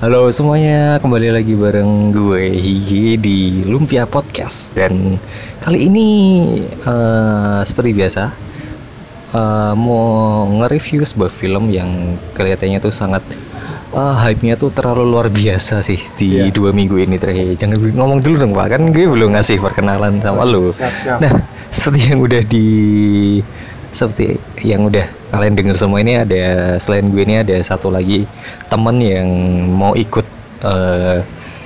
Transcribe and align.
Halo 0.00 0.32
semuanya, 0.32 0.96
kembali 0.96 1.28
lagi 1.28 1.52
bareng 1.52 2.16
gue 2.16 2.56
Higi 2.56 3.20
di 3.20 3.60
Lumpia 3.68 4.08
Podcast 4.08 4.72
dan 4.72 5.20
kali 5.60 5.92
ini 5.92 6.08
uh, 6.88 7.60
seperti 7.68 7.92
biasa 7.92 8.32
uh, 9.36 9.76
mau 9.76 10.48
nge-review 10.56 11.04
sebuah 11.04 11.28
film 11.28 11.68
yang 11.68 12.16
kelihatannya 12.32 12.80
tuh 12.80 12.88
sangat 12.88 13.20
uh, 13.92 14.16
hype-nya 14.16 14.56
tuh 14.56 14.72
terlalu 14.72 15.04
luar 15.04 15.28
biasa 15.28 15.84
sih 15.84 16.00
di 16.16 16.48
yeah. 16.48 16.48
dua 16.48 16.72
minggu 16.72 16.96
ini 16.96 17.20
terakhir. 17.20 17.60
Jangan 17.60 17.76
ngomong 17.92 18.24
dulu 18.24 18.40
dong 18.40 18.56
pak, 18.56 18.72
kan 18.72 18.96
gue 18.96 19.04
belum 19.04 19.36
ngasih 19.36 19.60
perkenalan 19.60 20.16
sama 20.24 20.48
lo. 20.48 20.72
Nah, 21.20 21.44
seperti 21.68 22.08
yang 22.08 22.24
udah 22.24 22.40
di 22.48 22.68
seperti 23.90 24.38
yang 24.62 24.86
udah 24.86 25.06
kalian 25.34 25.54
dengar 25.58 25.74
semua 25.74 25.98
ini 25.98 26.22
ada 26.22 26.78
selain 26.78 27.10
gue 27.10 27.22
ini 27.26 27.42
ada 27.42 27.58
satu 27.62 27.90
lagi 27.90 28.26
temen 28.70 29.02
yang 29.02 29.28
mau 29.66 29.98
ikut 29.98 30.26
uh, 30.62 31.18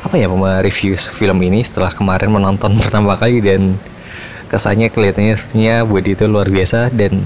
apa 0.05 0.15
ya 0.21 0.29
review 0.61 0.97
film 0.97 1.41
ini 1.41 1.65
setelah 1.65 1.93
kemarin 1.93 2.33
menonton 2.33 2.77
pertama 2.81 3.17
kali 3.17 3.41
dan 3.41 3.77
kesannya 4.49 4.93
kelihatannya 4.93 5.83
buat 5.89 6.05
itu 6.05 6.25
luar 6.29 6.49
biasa 6.49 6.93
dan 6.93 7.25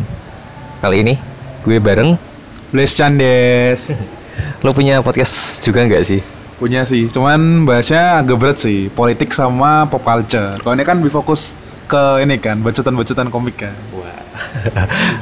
kali 0.81 1.03
ini 1.03 1.15
gue 1.67 1.79
bareng. 1.83 2.15
Blaise 2.71 2.95
Chandes. 2.95 3.93
Lo 4.65 4.71
punya 4.71 5.03
podcast 5.03 5.59
juga 5.65 5.83
nggak 5.85 6.05
sih? 6.07 6.21
Punya 6.59 6.83
sih 6.83 7.07
cuman 7.07 7.67
bahasnya 7.67 8.23
agak 8.23 8.37
berat 8.39 8.59
sih 8.59 8.91
politik 8.91 9.31
sama 9.31 9.87
pop 9.87 10.03
culture. 10.03 10.59
Kalau 10.59 10.75
ini 10.75 10.85
kan 10.87 10.99
lebih 10.99 11.15
fokus 11.15 11.55
ke 11.89 12.23
ini 12.23 12.37
kan 12.37 12.61
bacotan-bacotan 12.61 13.33
komik 13.33 13.65
kan 13.65 13.73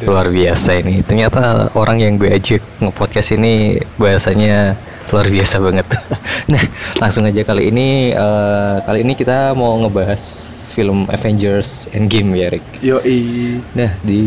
luar 0.09 0.29
biasa 0.31 0.81
ini. 0.81 1.03
Ternyata 1.03 1.73
orang 1.75 2.03
yang 2.03 2.17
gue 2.21 2.31
ajak 2.31 2.63
nge-podcast 2.83 3.37
ini 3.37 3.81
bahasanya 3.97 4.77
luar 5.11 5.27
biasa 5.31 5.57
banget. 5.63 5.87
Nah 6.47 6.63
langsung 7.03 7.27
aja 7.27 7.43
kali 7.43 7.75
ini 7.75 8.15
uh, 8.15 8.79
kali 8.87 9.03
ini 9.03 9.19
kita 9.19 9.51
mau 9.59 9.75
ngebahas 9.83 10.23
film 10.71 11.11
Avengers 11.11 11.91
Endgame 11.91 12.39
ya 12.39 12.55
Rick. 12.55 12.67
Yoi. 12.87 13.59
Nah 13.75 13.91
di 14.07 14.23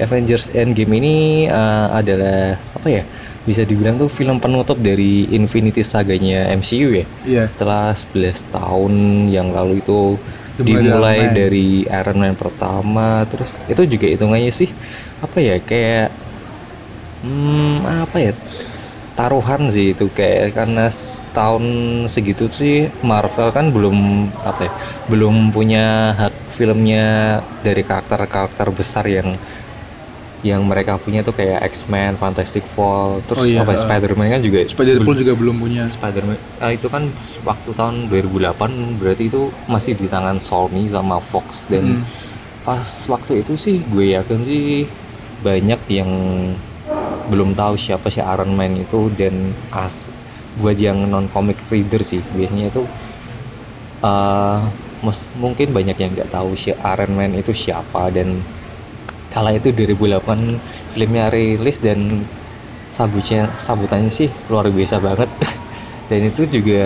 Avengers 0.00 0.48
Endgame 0.56 0.96
ini 0.96 1.16
uh, 1.52 1.92
adalah 1.92 2.56
apa 2.72 2.88
ya 2.88 3.04
bisa 3.42 3.66
dibilang 3.66 3.98
tuh 3.98 4.06
film 4.06 4.38
penutup 4.38 4.78
dari 4.78 5.26
Infinity 5.34 5.82
Saganya 5.82 6.48
MCU 6.54 6.94
ya. 6.94 7.06
Iya. 7.26 7.42
Setelah 7.44 7.92
11 7.92 8.46
tahun 8.54 8.92
yang 9.28 9.50
lalu 9.50 9.82
itu 9.82 10.16
dimulai 10.58 11.32
dari 11.32 11.88
Iron 11.88 12.18
Man 12.20 12.36
pertama 12.36 13.24
terus 13.30 13.56
itu 13.70 13.82
juga 13.88 14.06
hitungannya 14.12 14.52
sih 14.52 14.70
apa 15.24 15.36
ya 15.40 15.56
kayak 15.64 16.12
hmm, 17.24 17.84
apa 18.04 18.16
ya 18.20 18.32
taruhan 19.18 19.68
sih 19.68 19.92
itu 19.92 20.08
kayak 20.12 20.56
karena 20.56 20.88
tahun 21.36 21.64
segitu 22.08 22.48
sih 22.48 22.88
Marvel 23.04 23.52
kan 23.52 23.68
belum 23.74 23.96
apa 24.44 24.60
ya 24.68 24.72
belum 25.10 25.52
punya 25.52 26.16
hak 26.16 26.34
filmnya 26.56 27.04
dari 27.60 27.82
karakter-karakter 27.84 28.68
besar 28.72 29.04
yang 29.08 29.36
yang 30.42 30.66
mereka 30.66 30.98
punya 30.98 31.22
tuh 31.22 31.30
kayak 31.38 31.62
X-Men, 31.70 32.18
Fantastic 32.18 32.66
Four, 32.66 33.22
terus 33.30 33.46
oh, 33.46 33.46
iya. 33.46 33.62
apa 33.62 33.78
Spider-Man 33.78 34.26
kan 34.26 34.42
juga 34.42 34.66
Spider-Man 34.66 35.14
juga 35.14 35.32
belum 35.38 35.56
punya. 35.62 35.86
Spider-Man 35.86 36.34
ah, 36.58 36.74
itu 36.74 36.90
kan 36.90 37.14
waktu 37.46 37.70
tahun 37.78 38.10
2008 38.10 38.98
berarti 38.98 39.30
itu 39.30 39.54
masih 39.70 39.94
di 39.94 40.10
tangan 40.10 40.42
Sony 40.42 40.90
sama 40.90 41.22
Fox 41.22 41.70
dan 41.70 42.02
hmm. 42.02 42.66
pas 42.66 42.90
waktu 43.06 43.46
itu 43.46 43.54
sih 43.54 43.86
gue 43.86 44.18
yakin 44.18 44.42
sih 44.42 44.90
banyak 45.46 45.78
yang 45.86 46.10
belum 47.30 47.54
tahu 47.54 47.78
siapa 47.78 48.10
sih 48.10 48.22
Iron 48.22 48.58
Man 48.58 48.74
itu 48.74 49.14
dan 49.14 49.54
as 49.70 50.10
buat 50.58 50.76
yang 50.76 51.06
non 51.06 51.30
comic 51.30 51.62
reader 51.70 52.02
sih 52.02 52.20
biasanya 52.34 52.68
itu 52.68 52.82
uh, 54.02 54.58
mungkin 55.38 55.70
banyak 55.70 55.96
yang 55.98 56.10
nggak 56.18 56.30
tahu 56.34 56.58
si 56.58 56.74
Iron 56.74 57.14
Man 57.14 57.38
itu 57.38 57.54
siapa 57.54 58.10
dan 58.10 58.42
kala 59.32 59.50
itu 59.58 59.68
2008 59.72 60.60
filmnya 60.92 61.32
rilis 61.32 61.80
dan 61.80 62.28
sabutnya 62.92 63.48
sabutannya 63.56 64.12
sih 64.12 64.30
luar 64.52 64.68
biasa 64.68 64.96
banget. 65.00 65.30
Dan 66.10 66.20
itu 66.28 66.42
juga 66.44 66.84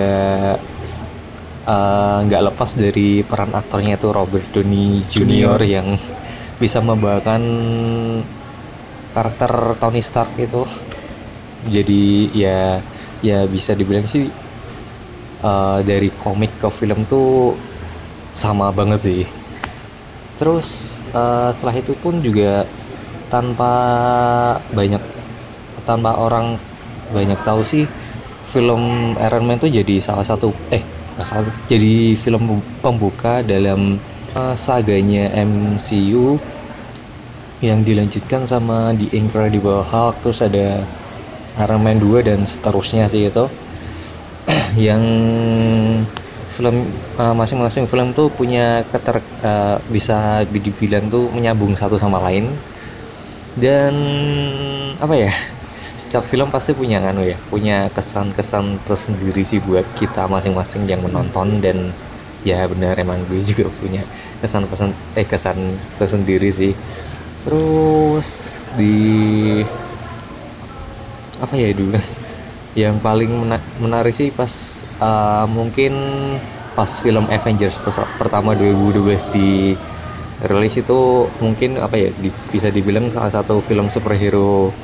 eh, 1.67 2.19
nggak 2.27 2.43
uh, 2.43 2.47
lepas 2.53 2.71
dari 2.79 3.09
peran 3.27 3.53
aktornya 3.61 3.99
itu 3.99 4.09
Robert 4.15 4.47
Downey 4.55 5.03
Jr. 5.03 5.61
yang 5.67 5.99
bisa 6.63 6.79
membawakan 6.81 7.43
karakter 9.15 9.51
Tony 9.81 10.03
Stark 10.03 10.37
itu. 10.39 10.63
Jadi 11.67 12.31
ya 12.37 12.85
ya 13.25 13.39
bisa 13.49 13.73
dibilang 13.75 14.07
sih 14.07 14.29
uh, 15.43 15.81
dari 15.83 16.13
komik 16.15 16.61
ke 16.61 16.69
film 16.71 17.05
tuh 17.09 17.57
sama 18.33 18.69
banget 18.73 19.01
sih 19.09 19.23
terus 20.37 20.67
uh, 21.17 21.51
setelah 21.53 21.75
itu 21.81 21.93
pun 21.97 22.21
juga 22.21 22.69
tanpa 23.33 23.73
banyak 24.71 25.03
tanpa 25.89 26.17
orang 26.17 26.61
banyak 27.11 27.39
tahu 27.43 27.61
sih 27.65 27.85
film 28.53 29.15
Iron 29.19 29.45
Man 29.49 29.59
itu 29.59 29.69
jadi 29.83 29.99
salah 29.99 30.27
satu 30.27 30.55
eh 30.71 30.83
salah 31.25 31.51
jadi 31.67 32.15
film 32.15 32.63
pembuka 32.85 33.43
dalam 33.43 33.99
uh, 34.37 34.55
saganya 34.55 35.33
MCU 35.33 36.39
yang 37.65 37.81
dilanjutkan 37.89 38.45
sama 38.45 38.93
The 38.93 39.09
Incredible 39.17 39.81
Hulk 39.81 40.21
terus 40.21 40.45
ada 40.45 40.85
Iron 41.57 41.81
Man 41.81 41.99
2 42.05 42.21
dan 42.29 42.45
seterusnya 42.45 43.09
sih 43.09 43.33
itu. 43.33 43.49
Yang 44.77 45.03
film 46.57 46.77
eh, 47.23 47.35
masing-masing 47.41 47.85
film 47.93 48.09
tuh 48.19 48.29
punya 48.39 48.65
keter 48.91 49.17
uh, 49.45 49.77
bisa 49.95 50.17
dibilang 50.49 51.05
tuh 51.15 51.25
menyambung 51.37 51.73
satu 51.81 51.97
sama 52.01 52.19
lain. 52.27 52.45
Dan 53.57 53.95
apa 55.01 55.15
ya 55.17 55.33
setiap 55.97 56.25
film 56.29 56.49
pasti 56.55 56.73
punya 56.77 56.99
kan 57.05 57.17
ya 57.25 57.39
punya 57.53 57.89
kesan-kesan 57.97 58.85
tersendiri 58.85 59.43
sih 59.51 59.61
buat 59.65 59.87
kita 60.01 60.29
masing-masing 60.29 60.83
yang 60.93 61.01
menonton. 61.07 61.49
Dan 61.65 61.79
ya 62.45 62.65
benar 62.73 62.95
emang 63.01 63.25
gue 63.29 63.41
juga 63.51 63.67
punya 63.73 64.03
kesan-kesan 64.43 64.91
eh 65.19 65.27
kesan 65.29 65.59
tersendiri 65.99 66.49
sih. 66.53 66.73
Terus 67.45 68.29
di 68.79 68.95
apa 71.37 71.55
ya 71.61 71.69
dulu 71.77 71.97
yang 72.77 73.01
paling 73.01 73.33
menarik 73.81 74.13
sih 74.13 74.29
pas 74.29 74.53
uh, 75.01 75.49
mungkin 75.49 75.93
pas 76.77 76.91
film 77.01 77.25
Avengers 77.33 77.81
pertama 78.21 78.53
2012 78.53 79.33
di 79.33 79.73
rilis 80.45 80.77
itu 80.77 81.33
mungkin 81.41 81.81
apa 81.81 81.97
ya 81.97 82.11
di, 82.13 82.29
bisa 82.53 82.69
dibilang 82.69 83.09
salah 83.09 83.33
satu 83.33 83.65
film 83.65 83.89
superhero 83.89 84.77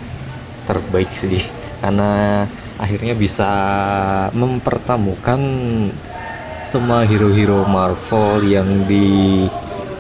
terbaik 0.65 1.13
sih. 1.13 1.45
Karena 1.83 2.47
akhirnya 2.81 3.13
bisa 3.13 3.51
mempertemukan 4.33 5.41
semua 6.63 7.03
hero-hero 7.05 7.67
Marvel 7.69 8.47
yang 8.47 8.87
di 8.89 9.45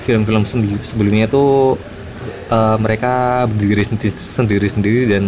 film-film 0.00 0.46
sebelumnya 0.46 1.26
tuh 1.28 1.76
uh, 2.52 2.76
mereka 2.84 3.08
berdiri 3.50 3.82
sendiri-sendiri 4.36 5.00
dan 5.12 5.24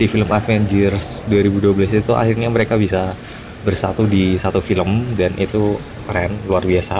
di 0.00 0.06
film 0.12 0.28
Avengers 0.38 1.26
2012 1.30 2.00
itu 2.02 2.12
akhirnya 2.22 2.48
mereka 2.56 2.74
bisa 2.84 3.18
bersatu 3.66 4.02
di 4.06 4.38
satu 4.38 4.60
film 4.68 4.90
dan 5.18 5.34
itu 5.44 5.82
keren 6.06 6.32
luar 6.48 6.62
biasa. 6.64 6.96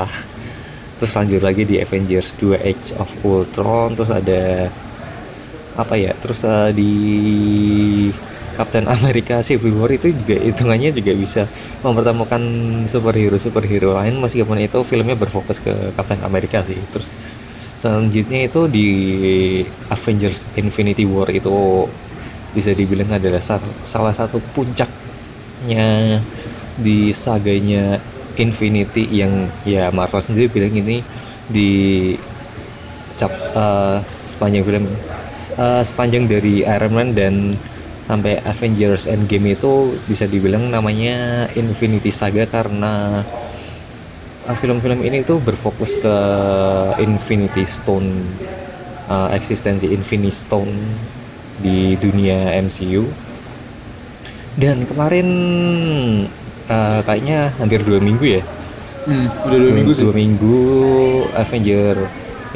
Terus 0.98 1.12
lanjut 1.18 1.42
lagi 1.46 1.62
di 1.70 1.76
Avengers 1.84 2.34
2 2.40 2.58
Age 2.58 2.90
of 2.98 3.10
Ultron 3.22 3.94
terus 3.96 4.10
ada 4.10 4.42
apa 5.78 5.94
ya 5.94 6.12
terus 6.18 6.42
uh, 6.42 6.74
di 6.74 6.90
Captain 8.56 8.86
America 8.90 9.40
Civil 9.44 9.74
War 9.78 9.90
itu 9.94 10.10
juga 10.10 10.34
hitungannya 10.40 10.90
juga 10.96 11.12
bisa 11.14 11.42
mempertemukan 11.84 12.42
superhero 12.90 13.36
superhero 13.38 13.94
lain 13.98 14.18
meskipun 14.18 14.58
itu 14.58 14.82
filmnya 14.82 15.14
berfokus 15.14 15.62
ke 15.62 15.94
Captain 15.94 16.20
America 16.26 16.58
sih. 16.64 16.88
Terus 16.90 17.14
selanjutnya 17.78 18.38
itu 18.48 18.60
di 18.76 18.86
Avengers 19.94 20.50
Infinity 20.58 21.04
War 21.06 21.28
itu 21.30 21.86
bisa 22.56 22.72
dibilang 22.72 23.12
adalah 23.14 23.42
salah 23.84 24.14
satu 24.16 24.40
puncaknya 24.56 25.86
di 26.78 27.12
saganya 27.12 28.00
Infinity 28.38 29.02
yang 29.10 29.50
ya 29.66 29.90
Marvel 29.90 30.22
sendiri 30.22 30.46
bilang 30.50 30.74
ini 30.74 31.02
di 31.50 31.70
cap 33.18 33.34
uh, 33.58 33.98
sepanjang 34.22 34.62
film 34.62 34.84
uh, 35.58 35.82
sepanjang 35.82 36.30
dari 36.30 36.62
Iron 36.62 36.92
Man 36.94 37.08
dan 37.18 37.34
sampai 38.06 38.40
Avengers 38.46 39.04
Endgame 39.10 39.52
itu 39.58 39.98
bisa 40.08 40.24
dibilang 40.24 40.70
namanya 40.70 41.50
Infinity 41.58 42.08
Saga 42.14 42.46
karena 42.48 43.26
film-film 44.56 45.00
ini 45.04 45.18
tuh 45.28 45.38
berfokus 45.44 45.92
ke 45.98 46.08
Infinity 47.00 47.64
Stone 47.68 48.10
uh, 49.10 49.28
eksistensi 49.38 49.90
Infinity 49.96 50.32
Stone 50.32 50.76
di 51.58 51.96
dunia 52.00 52.54
MCU 52.56 53.16
dan 54.58 54.84
kemarin 54.84 55.28
eh, 56.68 57.00
kayaknya 57.06 57.56
hampir 57.60 57.80
dua 57.86 57.98
minggu 58.02 58.24
ya 58.26 58.42
Hmm, 59.06 59.26
udah 59.46 59.58
dua 59.62 59.72
minggu 59.76 59.92
sih. 60.00 60.08
dua 60.08 60.12
minggu 60.14 60.46
Avenger 61.34 61.96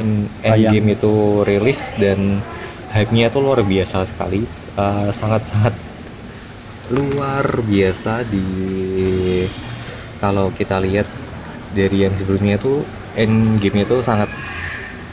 in. 0.01 0.33
Endgame 0.43 0.97
itu 0.97 1.43
rilis 1.49 1.95
dan 1.99 2.43
hype-nya 2.93 3.29
tuh 3.33 3.41
luar 3.45 3.61
biasa 3.67 4.05
sekali 4.09 4.49
Eh, 4.73 5.13
sangat-sangat 5.13 5.85
luar 6.95 7.47
biasa 7.71 8.23
di 8.33 8.47
kalau 10.21 10.51
kita 10.55 10.77
lihat 10.83 11.07
dari 11.79 12.05
yang 12.05 12.15
sebelumnya 12.21 12.57
tuh 12.61 12.77
Endgame 13.13 13.85
itu 13.85 13.97
sangat 14.01 14.31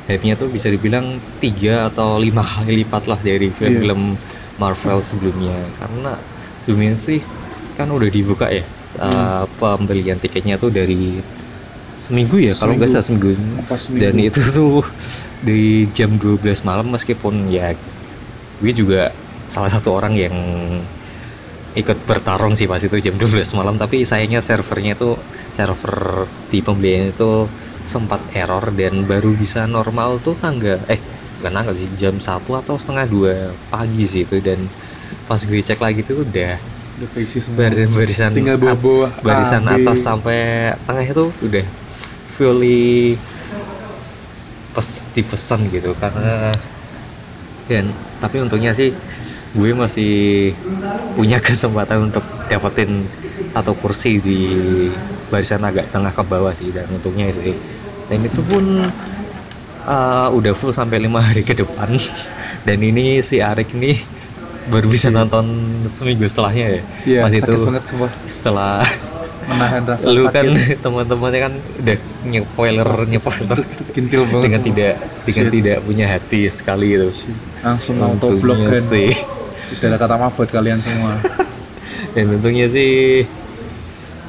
hype-nya 0.08 0.36
tuh 0.42 0.50
bisa 0.56 0.68
dibilang 0.74 1.22
tiga 1.44 1.90
atau 1.92 2.18
lima 2.18 2.42
kali 2.42 2.84
lipat 2.86 3.04
lah 3.12 3.20
dari 3.22 3.54
film-film 3.54 4.18
Marvel 4.62 5.00
sebelumnya 5.06 5.72
karena 5.80 6.18
sebelumnya 6.62 6.96
sih 6.98 7.22
kan 7.78 7.88
udah 7.94 8.10
dibuka 8.12 8.48
ya 8.50 8.66
Hmm. 9.04 9.32
eh, 9.40 9.44
pembelian 9.60 10.18
tiketnya 10.24 10.56
tuh 10.64 10.72
dari 10.74 11.22
seminggu 12.00 12.38
ya 12.40 12.54
kalau 12.56 12.74
nggak 12.80 12.90
Seminggu. 12.90 12.92
salah 12.92 13.06
seminggu 13.06 13.32
Pas 13.68 13.84
dan 14.02 14.16
itu 14.20 14.40
tuh 14.58 14.84
di 15.44 15.88
jam 15.92 16.16
12 16.22 16.64
malam 16.64 16.88
meskipun 16.96 17.48
ya 17.52 17.76
gue 18.62 18.72
juga 18.76 19.16
salah 19.50 19.72
satu 19.72 19.96
orang 19.96 20.14
yang 20.18 20.36
ikut 21.78 22.02
bertarung 22.10 22.58
sih 22.58 22.66
pas 22.66 22.82
itu 22.82 22.98
jam 22.98 23.14
12 23.22 23.54
malam 23.54 23.78
tapi 23.78 24.02
sayangnya 24.02 24.42
servernya 24.42 24.98
itu 24.98 25.22
server 25.54 26.26
di 26.50 26.60
pembelian 26.66 27.14
itu 27.14 27.46
sempat 27.86 28.26
error 28.34 28.74
dan 28.74 29.06
baru 29.06 29.38
bisa 29.38 29.70
normal 29.70 30.18
tuh 30.26 30.34
tangga 30.34 30.82
eh 30.90 30.98
bukan 31.38 31.52
tanggal 31.62 31.74
sih 31.78 31.90
jam 31.94 32.18
1 32.18 32.58
atau 32.58 32.76
setengah 32.82 33.06
dua 33.06 33.36
pagi 33.70 34.04
sih 34.10 34.26
itu 34.26 34.42
dan 34.42 34.66
pas 35.30 35.40
gue 35.40 35.62
cek 35.62 35.80
lagi 35.80 36.02
tuh 36.02 36.26
udah 36.26 36.58
udah 37.00 37.10
keisi 37.16 37.40
semua. 37.40 37.70
bar- 37.70 37.88
barisan 37.96 38.32
Tinggal 38.36 38.58
at- 38.58 38.62
bawah-bawah. 38.66 39.12
barisan 39.24 39.64
A, 39.70 39.78
B. 39.78 39.86
atas 39.86 39.98
sampai 40.04 40.40
tengah 40.90 41.06
itu 41.06 41.26
udah 41.46 41.66
fully 42.26 43.16
pes 44.74 45.02
dipesan 45.16 45.66
gitu 45.74 45.92
karena 45.98 46.54
dan 47.70 47.94
tapi 48.18 48.42
untungnya 48.42 48.74
sih 48.74 48.90
gue 49.54 49.72
masih 49.74 50.12
punya 51.14 51.40
kesempatan 51.48 52.12
untuk 52.12 52.26
dapetin 52.50 53.10
satu 53.50 53.74
kursi 53.78 54.22
di 54.22 54.40
barisan 55.30 55.66
agak 55.66 55.90
tengah 55.94 56.14
ke 56.14 56.24
bawah 56.26 56.54
sih 56.54 56.70
dan 56.74 56.90
untungnya 56.90 57.34
sih 57.34 57.58
dan 58.10 58.26
itu 58.26 58.42
pun 58.46 58.94
uh, 59.86 60.28
udah 60.32 60.54
full 60.54 60.74
sampai 60.74 61.02
lima 61.02 61.22
hari 61.22 61.42
ke 61.46 61.54
depan 61.58 61.96
dan 62.68 62.78
ini 62.82 63.22
si 63.22 63.42
Arik 63.42 63.74
ini 63.74 63.96
baru 64.70 64.86
bisa 64.92 65.10
nonton 65.10 65.46
seminggu 65.90 66.30
setelahnya 66.30 66.66
ya 66.70 66.84
Iya, 67.06 67.22
Mas 67.22 67.34
sakit 67.34 67.50
itu 67.50 67.62
setelah 68.26 68.84
Menahan 69.50 69.84
rasa 69.88 70.12
lu 70.16 70.30
sakit. 70.30 70.34
kan 70.36 70.48
teman-temannya 70.84 71.40
kan 71.42 71.54
udah 71.82 71.98
nyepoiler 72.22 72.90
nyepoiler 73.08 73.60
kintil 73.94 74.26
banget. 74.30 74.44
dengan 74.46 74.62
semua. 74.62 74.68
tidak 74.68 74.94
dengan 75.26 75.48
Shit. 75.48 75.54
tidak 75.54 75.78
punya 75.82 76.06
hati 76.06 76.40
sekali 76.52 76.88
itu 76.96 77.10
langsung 77.64 77.98
Untungnya 78.00 78.78
kan. 78.78 78.84
sih 78.84 79.10
Ada 79.70 79.98
kata 79.98 80.16
maaf 80.18 80.34
buat 80.34 80.50
kalian 80.50 80.80
semua. 80.82 81.14
dan 82.16 82.26
untungnya 82.34 82.66
sih 82.70 83.26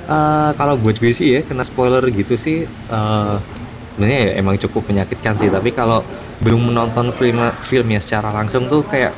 eh, 0.07 0.51
kalau 0.59 0.75
buat 0.81 0.97
gue 1.01 1.13
sih 1.13 1.29
ya 1.37 1.41
kena 1.49 1.65
spoiler 1.65 2.03
gitu 2.13 2.35
sih 2.37 2.69
sebenarnya 3.95 4.19
ya 4.27 4.31
emang 4.41 4.57
cukup 4.59 4.89
menyakitkan 4.89 5.35
sih 5.37 5.49
tapi 5.53 5.71
kalau 5.73 6.05
belum 6.41 6.73
menonton 6.73 7.13
film 7.13 7.41
filmnya 7.61 8.01
secara 8.01 8.33
langsung 8.33 8.69
tuh 8.71 8.85
kayak 8.87 9.13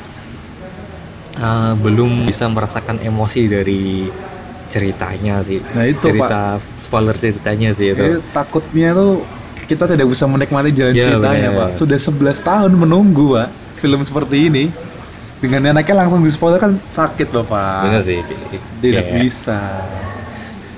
eh, 1.39 1.73
belum 1.79 2.27
bisa 2.27 2.47
merasakan 2.51 2.99
emosi 3.03 3.43
dari 3.49 3.83
ceritanya 4.73 5.45
sih 5.45 5.61
Nah 5.77 5.85
itu 5.85 6.01
pak. 6.01 6.09
cerita 6.09 6.41
spoiler 6.81 7.17
ceritanya 7.17 7.71
sih 7.77 7.93
itu 7.93 8.01
Eh, 8.01 8.19
takutnya 8.33 8.97
tuh 8.97 9.29
kita 9.69 9.85
tidak 9.85 10.09
bisa 10.09 10.25
menikmati 10.25 10.73
jalan 10.73 10.97
Ya, 10.97 11.13
ceritanya 11.13 11.49
bener. 11.53 11.61
pak. 11.61 11.71
Sudah 11.77 11.99
11 12.01 12.39
tahun 12.41 12.73
menunggu 12.73 13.37
pak 13.37 13.49
film 13.77 14.01
seperti 14.01 14.49
ini. 14.49 14.65
Dengan 15.43 15.75
anaknya 15.75 16.07
langsung 16.07 16.23
di 16.23 16.31
spoiler 16.31 16.63
kan 16.63 16.79
sakit 16.87 17.35
bapak. 17.35 17.91
bener 17.91 18.03
sih 18.07 18.23
Tidak 18.79 19.05
Kayak- 19.11 19.15
bisa. 19.19 19.61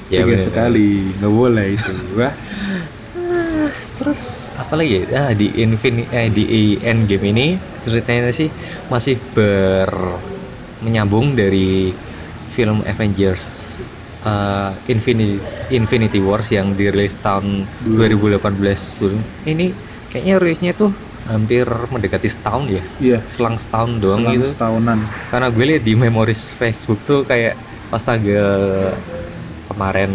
ya 0.08 0.25
Tiga 0.25 0.26
bener. 0.32 0.40
sekali, 0.40 0.88
nggak 1.20 1.32
boleh 1.32 1.66
itu. 1.76 1.93
Wah, 2.19 2.32
Terus 3.94 4.50
apa 4.56 4.75
lagi? 4.75 5.05
ya? 5.06 5.31
Ah 5.31 5.32
di 5.37 5.52
Infinity 5.55 6.08
eh, 6.11 6.26
di 6.28 6.44
Endgame 6.82 7.31
ini 7.31 7.46
ceritanya 7.78 8.32
sih 8.34 8.50
masih 8.88 9.20
ber 9.37 9.87
menyambung 10.82 11.38
dari 11.38 11.94
film 12.50 12.82
Avengers 12.84 13.78
eh, 14.25 14.72
Infinity 14.90 15.38
Infinity 15.70 16.19
Wars 16.19 16.50
yang 16.50 16.75
dirilis 16.75 17.14
tahun 17.20 17.69
Dua- 17.87 18.10
2018 18.10 18.99
dulu. 18.99 19.19
Ini 19.46 19.67
kayaknya 20.10 20.34
rilisnya 20.43 20.72
tuh 20.75 20.90
hampir 21.24 21.64
mendekati 21.92 22.28
setahun 22.28 22.64
ya. 22.68 22.82
iya. 23.00 23.18
Selang 23.24 23.56
setahun 23.56 24.00
doang 24.02 24.20
Selang 24.22 24.34
gitu. 24.36 24.46
setahunan. 24.52 24.98
Karena 25.32 25.48
gue 25.50 25.64
lihat 25.64 25.82
di 25.82 25.94
memories 25.96 26.52
Facebook 26.52 27.00
tuh 27.02 27.24
kayak 27.24 27.56
pas 27.88 28.02
tanggal 28.02 28.48
kemarin 29.68 30.10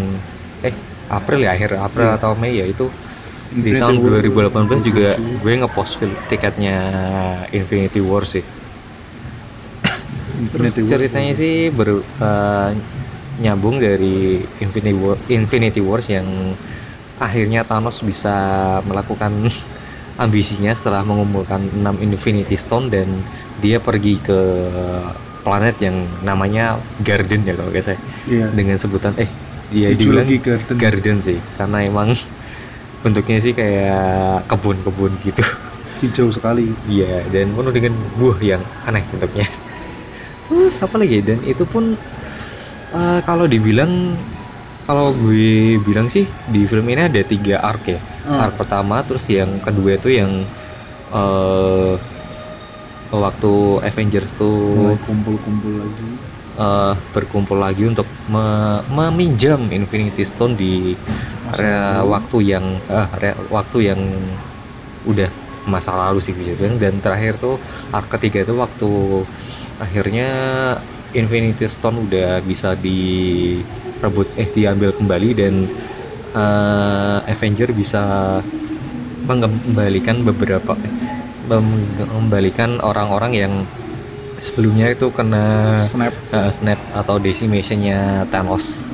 eh 0.61 0.75
April 1.09 1.39
ya 1.45 1.51
akhir 1.57 1.71
April 1.79 2.07
Iya. 2.07 2.17
atau 2.21 2.31
Mei 2.37 2.53
ya 2.61 2.65
itu 2.69 2.85
di 3.49 3.73
Infinity 3.73 3.81
tahun 3.81 3.95
War 3.97 4.11
2018 4.21 4.79
juga 4.85 5.07
27. 5.17 5.41
gue 5.41 5.53
ngepost 5.59 5.93
film 5.97 6.13
tiketnya 6.29 6.77
Infinity 7.49 7.99
War 8.03 8.23
sih. 8.25 8.45
Terus 10.49 10.73
Infinity 10.73 10.81
War. 10.85 10.89
ceritanya 10.91 11.33
sih 11.35 11.53
ber, 11.73 11.89
eh, 12.03 12.69
nyambung 13.39 13.79
dari 13.79 14.43
Infinity 14.59 14.95
War 14.95 15.17
Infinity 15.29 15.81
Wars 15.81 16.07
yang 16.11 16.27
akhirnya 17.19 17.61
Thanos 17.67 17.99
bisa 18.03 18.29
melakukan 18.87 19.47
ambisinya 20.23 20.71
setelah 20.77 21.01
mengumpulkan 21.09 21.61
6 21.79 21.95
Infinity 22.05 22.55
Stone 22.59 22.91
dan 22.93 23.07
dia 23.63 23.77
pergi 23.87 24.19
ke 24.27 24.37
planet 25.45 25.75
yang 25.85 25.97
namanya 26.19 26.83
Garden 26.99 27.41
ya 27.47 27.53
kalau 27.59 27.71
saya 27.79 27.99
Iya. 28.27 28.45
dengan 28.57 28.77
sebutan 28.83 29.15
eh 29.23 29.31
dia 29.71 29.89
dibilang 29.95 30.27
Garden. 30.45 30.77
garden 30.81 31.17
sih 31.27 31.39
karena 31.57 31.77
emang 31.89 32.09
bentuknya 33.03 33.37
sih 33.45 33.53
kayak 33.59 34.45
kebun-kebun 34.49 35.13
gitu 35.21 35.43
Hijau 35.99 36.31
sekali. 36.31 36.65
iya 36.85 37.27
dan 37.33 37.55
penuh 37.55 37.73
dengan 37.75 37.93
buah 38.19 38.39
yang 38.43 38.63
aneh 38.87 39.03
bentuknya 39.11 39.45
terus 40.45 40.79
apa 40.85 40.95
lagi 41.01 41.21
dan 41.23 41.39
itu 41.45 41.63
pun 41.69 41.97
eh, 42.93 43.19
kalau 43.27 43.45
dibilang 43.49 43.91
kalau 44.89 45.13
gue 45.13 45.77
bilang 45.87 46.09
sih 46.09 46.25
di 46.53 46.65
film 46.65 46.89
ini 46.89 47.01
ada 47.05 47.21
tiga 47.21 47.61
arc 47.61 47.83
ya. 47.93 47.99
Ah, 48.25 48.49
arc 48.49 48.55
pertama 48.57 48.97
terus 49.07 49.25
yang 49.29 49.61
kedua 49.61 49.91
itu 50.01 50.09
yang 50.19 50.31
eh 51.13 51.93
waktu 53.09 53.51
Avengers 53.89 54.31
tuh 54.37 54.97
kumpul-kumpul 55.05 55.73
lagi. 55.81 56.09
eh, 56.59 56.93
berkumpul 57.13 57.57
lagi 57.61 57.83
untuk 57.85 58.09
me- 58.29 58.83
meminjam 58.89 59.69
Infinity 59.69 60.25
Stone 60.25 60.57
di 60.57 60.97
area 61.53 62.05
waktu 62.05 62.37
yang 62.53 62.65
area- 62.89 63.39
waktu 63.49 63.77
yang 63.89 64.01
udah 65.05 65.29
masa 65.69 65.93
lalu 65.93 66.19
sih 66.23 66.33
bisa 66.33 66.57
bilang 66.57 66.81
dan 66.81 66.97
terakhir 67.03 67.37
tuh 67.37 67.61
arc 67.93 68.09
ketiga 68.17 68.41
itu 68.45 68.53
waktu 68.57 68.89
akhirnya 69.79 70.29
Infinity 71.09 71.65
Stone 71.65 72.05
udah 72.05 72.41
bisa 72.45 72.77
direbut 73.99 74.27
eh 74.39 74.49
diambil 74.55 74.91
kembali 74.95 75.29
dan 75.35 75.53
eh, 76.33 77.17
Avenger 77.31 77.69
bisa 77.75 78.01
mengembalikan 79.19 80.23
beberapa 80.23 80.79
eh, 80.83 80.93
mengembalikan 81.43 82.79
orang-orang 82.79 83.31
yang 83.35 83.53
sebelumnya 84.39 84.91
itu 84.95 85.11
kena 85.11 85.45
Snap. 85.75 86.13
uh, 86.31 86.51
snap 86.53 86.79
atau 86.95 87.19
decimationnya 87.19 88.27
Thanos. 88.31 88.89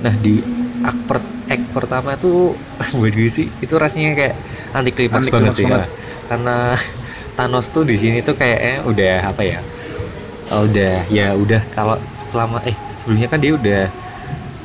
Nah 0.00 0.14
di 0.16 0.40
act, 0.84 1.00
per- 1.08 1.28
act 1.48 1.66
pertama 1.72 2.16
tuh 2.16 2.56
buat 2.98 3.12
gue 3.12 3.30
sih 3.32 3.46
itu 3.60 3.74
rasanya 3.76 4.16
kayak 4.18 4.36
anti 4.76 4.90
klimaks 4.96 5.28
banget 5.32 5.54
sih 5.56 5.66
banget. 5.66 5.82
ya. 5.82 5.92
Karena 6.28 6.76
Thanos 7.36 7.68
tuh 7.74 7.84
di 7.88 7.96
sini 8.00 8.20
tuh 8.24 8.36
kayaknya 8.38 8.84
udah 8.88 9.14
apa 9.32 9.42
ya? 9.44 9.60
uh, 10.50 10.62
udah 10.66 11.06
ya 11.10 11.34
udah 11.34 11.62
kalau 11.74 11.98
selama 12.14 12.62
eh 12.66 12.76
sebelumnya 12.98 13.28
kan 13.32 13.40
dia 13.42 13.52
udah 13.54 13.82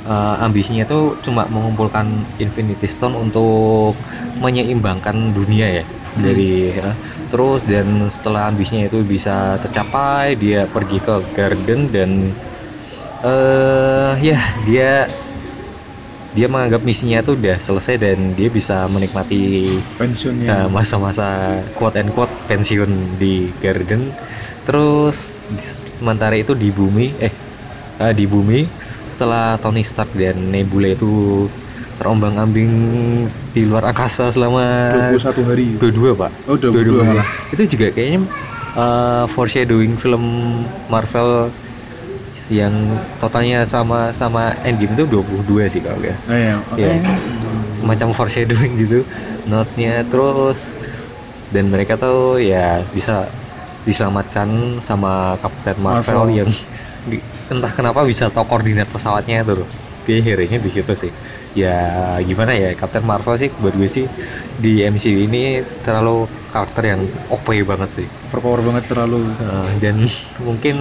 uh, 0.07 0.35
ambisinya 0.45 0.83
tuh 0.91 1.01
cuma 1.25 1.41
mengumpulkan 1.53 2.07
Infinity 2.43 2.85
Stone 2.89 3.15
untuk 3.17 4.01
menyeimbangkan 4.43 5.17
dunia 5.37 5.67
ya 5.81 5.85
Hmm. 6.11 6.27
dari 6.27 6.75
ya. 6.75 6.99
terus 7.31 7.63
dan 7.63 7.87
setelah 8.11 8.51
ambisinya 8.51 8.83
itu 8.91 8.99
bisa 9.07 9.55
tercapai 9.63 10.35
dia 10.35 10.67
pergi 10.67 10.99
ke 10.99 11.13
garden 11.31 11.87
dan 11.95 12.11
eh 13.23 14.13
ya 14.27 14.37
dia 14.65 15.07
dia 16.31 16.47
menganggap 16.47 16.81
misinya 16.87 17.19
itu 17.23 17.31
udah 17.39 17.57
selesai 17.59 17.95
dan 17.99 18.17
dia 18.37 18.47
bisa 18.47 18.87
menikmati 18.87 19.35
Pensiunnya. 19.99 20.51
eh, 20.51 20.67
masa-masa 20.77 21.23
quote 21.77 21.97
and 22.01 22.09
quote 22.15 22.33
pensiun 22.49 22.91
di 23.21 23.53
garden 23.63 24.01
terus 24.65 25.37
di- 25.47 25.63
sementara 25.99 26.35
itu 26.43 26.53
di 26.63 26.69
bumi 26.73 27.05
eh 27.25 27.33
eh, 28.01 28.13
di 28.19 28.25
bumi 28.33 28.59
setelah 29.11 29.59
Tony 29.59 29.83
Stark 29.83 30.15
dan 30.15 30.55
Nebula 30.55 30.95
itu 30.95 31.51
terombang-ambing 31.99 32.71
di 33.53 33.61
luar 33.67 33.83
angkasa 33.91 34.31
selama 34.33 34.63
21 35.13 35.43
hari. 35.45 35.65
22 35.77 36.15
pak 36.17 36.31
Oh, 36.47 36.57
22 36.57 37.03
malah. 37.05 37.27
itu 37.53 37.63
juga 37.77 37.91
kayaknya 37.93 38.19
uh, 38.73 39.25
foreshadowing 39.29 39.99
film 39.99 40.23
Marvel 40.89 41.51
yang 42.47 42.73
totalnya 43.19 43.67
sama 43.67 44.15
sama 44.15 44.55
Endgame 44.63 44.95
itu 44.95 45.03
22 45.05 45.67
sih 45.67 45.83
kalau 45.83 45.99
nggak 45.99 46.17
Oh 46.25 46.35
iya, 46.35 46.53
oke. 46.63 46.79
Iya. 46.79 47.03
semacam 47.75 48.07
foreshadowing 48.15 48.73
gitu 48.79 49.03
notesnya 49.43 50.07
terus 50.07 50.71
dan 51.51 51.67
mereka 51.67 51.99
tuh 51.99 52.39
ya 52.39 52.87
bisa 52.95 53.27
diselamatkan 53.83 54.79
sama 54.79 55.35
Captain 55.43 55.75
Marvel, 55.81 56.29
Marvel. 56.29 56.37
yang 56.45 56.49
di- 57.09 57.23
entah 57.51 57.71
kenapa 57.73 58.01
bisa 58.05 58.29
tahu 58.33 58.45
koordinat 58.49 58.87
pesawatnya 58.93 59.41
itu 59.43 59.53
loh. 59.65 59.69
Kayak 60.01 60.21
hero-nya 60.25 60.57
di 60.65 60.69
situ 60.73 60.93
sih. 60.97 61.11
Ya 61.53 62.17
gimana 62.25 62.57
ya 62.57 62.73
Captain 62.73 63.05
Marvel 63.05 63.37
sih 63.37 63.49
buat 63.61 63.73
gue 63.77 63.85
sih 63.85 64.05
di 64.57 64.81
MCU 64.81 65.19
ini 65.21 65.61
terlalu 65.85 66.25
karakter 66.49 66.83
yang 66.91 67.01
OP 67.29 67.61
banget 67.61 67.89
sih. 67.97 68.07
Overpower 68.25 68.61
banget 68.65 68.83
terlalu. 68.89 69.37
Uh, 69.37 69.69
dan 69.77 70.01
mungkin 70.47 70.75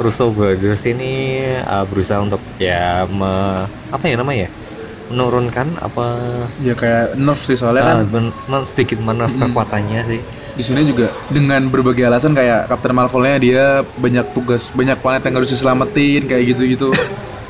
Russo 0.00 0.32
Brothers 0.34 0.82
ini 0.88 1.12
uh, 1.62 1.84
berusaha 1.86 2.18
untuk 2.24 2.42
ya 2.58 3.04
me- 3.06 3.68
apa 3.92 4.04
ya 4.08 4.16
namanya 4.18 4.40
ya 4.48 4.50
menurunkan 5.12 5.68
apa 5.78 6.04
Ya 6.60 6.74
kayak 6.80 7.16
nerf 7.16 7.40
sih 7.48 7.56
soalnya 7.60 7.84
uh, 7.84 7.88
kan. 7.88 7.98
men- 8.12 8.36
men- 8.50 8.68
sedikit 8.68 8.98
menerf 9.00 9.32
Mm. 9.32 9.40
kekuatannya 9.40 10.00
sih 10.10 10.20
di 10.52 10.62
sini 10.62 10.84
juga 10.84 11.08
dengan 11.32 11.72
berbagai 11.72 12.04
alasan 12.04 12.36
kayak 12.36 12.68
Captain 12.68 12.92
Marvelnya 12.92 13.36
dia 13.40 13.64
banyak 13.96 14.36
tugas, 14.36 14.68
banyak 14.70 15.00
planet 15.00 15.24
yang 15.24 15.34
harus 15.40 15.50
diselamatin 15.50 16.28
kayak 16.28 16.44
gitu-gitu. 16.52 16.92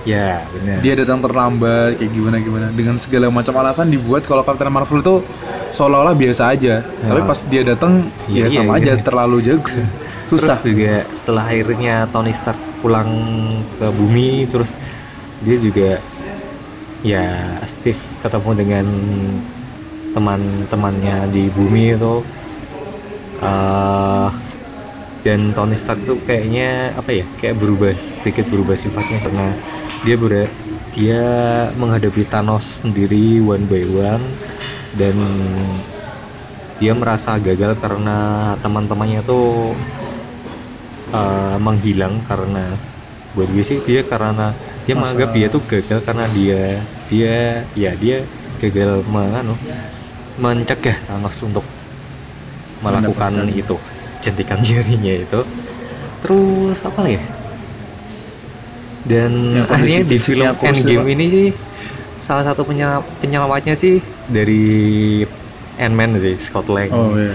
ya 0.02 0.42
benar 0.50 0.82
dia 0.82 0.98
datang 0.98 1.22
terlambat 1.22 1.94
kayak 1.94 2.10
gimana 2.10 2.42
gimana 2.42 2.66
dengan 2.74 2.98
segala 2.98 3.30
macam 3.30 3.54
alasan 3.54 3.86
dibuat 3.86 4.26
kalau 4.26 4.42
Captain 4.42 4.66
Marvel 4.66 4.98
itu 4.98 5.22
seolah-olah 5.70 6.18
biasa 6.18 6.50
aja 6.58 6.82
tapi 7.06 7.22
Ya. 7.22 7.28
pas 7.30 7.38
dia 7.46 7.62
datang 7.62 8.10
Iya, 8.26 8.34
ya 8.34 8.46
iya, 8.50 8.58
sama 8.66 8.72
iya. 8.82 8.98
aja 8.98 9.06
terlalu 9.06 9.36
jago 9.46 9.70
susah 10.30 10.58
terus 10.58 10.66
juga 10.66 11.06
setelah 11.14 11.46
akhirnya 11.46 12.10
Tony 12.10 12.34
Stark 12.34 12.58
pulang 12.82 13.06
ke 13.78 13.86
bumi 13.94 14.50
terus 14.50 14.82
dia 15.46 15.54
juga 15.62 16.02
ya 17.06 17.22
Steve 17.70 18.02
ketemu 18.18 18.50
dengan 18.58 18.86
teman-temannya 20.12 21.30
di 21.30 21.46
bumi 21.48 21.94
itu 21.94 22.26
eh 23.42 24.28
dan 25.22 25.40
Tony 25.56 25.76
Stark 25.78 26.02
tuh 26.08 26.18
kayaknya 26.26 26.94
apa 26.98 27.10
ya 27.14 27.26
kayak 27.38 27.56
berubah 27.62 27.94
sedikit 28.10 28.44
berubah 28.50 28.74
sifatnya 28.74 29.18
karena 29.22 29.46
dia 30.02 30.14
ber 30.18 30.32
dia 30.94 31.22
menghadapi 31.80 32.22
Thanos 32.26 32.82
sendiri 32.82 33.38
one 33.38 33.64
by 33.70 33.86
one 33.86 34.24
dan 34.98 35.16
dia 36.80 36.92
merasa 37.00 37.38
gagal 37.38 37.78
karena 37.82 38.16
teman-temannya 38.62 39.20
tuh 39.22 39.78
uh, 41.14 41.56
menghilang 41.60 42.22
karena 42.26 42.80
buat 43.32 43.48
gue 43.48 43.64
sih 43.64 43.78
dia 43.80 44.04
karena 44.04 44.56
dia 44.84 44.94
Masa- 44.94 45.00
menganggap 45.00 45.28
dia 45.36 45.46
tuh 45.48 45.62
gagal 45.64 45.98
karena 46.04 46.24
dia 46.28 46.62
dia 47.08 47.36
ya 47.72 47.90
dia 47.96 48.28
gagal 48.60 49.04
menganu 49.08 49.56
mencegah 50.36 50.96
Thanos 51.08 51.38
untuk 51.44 51.64
melakukan 52.82 53.32
Mendapatkan. 53.32 53.62
itu 53.62 53.76
jentikan 54.22 54.58
jarinya 54.68 55.14
itu. 55.14 55.40
Terus 56.22 56.78
apa 56.86 56.98
lagi? 57.02 57.18
Ya 57.18 57.24
dan 59.02 59.32
kondisi 59.66 59.98
akhirnya 59.98 60.00
di 60.06 60.16
film 60.22 60.46
Endgame 60.62 61.08
ini 61.18 61.26
sih 61.26 61.48
salah 62.22 62.46
satu 62.46 62.62
penyel- 62.62 63.02
penyelamatnya 63.18 63.74
sih 63.74 63.98
dari 64.30 64.62
Ant-Man 65.74 66.22
sih 66.22 66.38
Scott 66.38 66.70
Lang. 66.70 66.86
Oh 66.94 67.18
iya. 67.18 67.34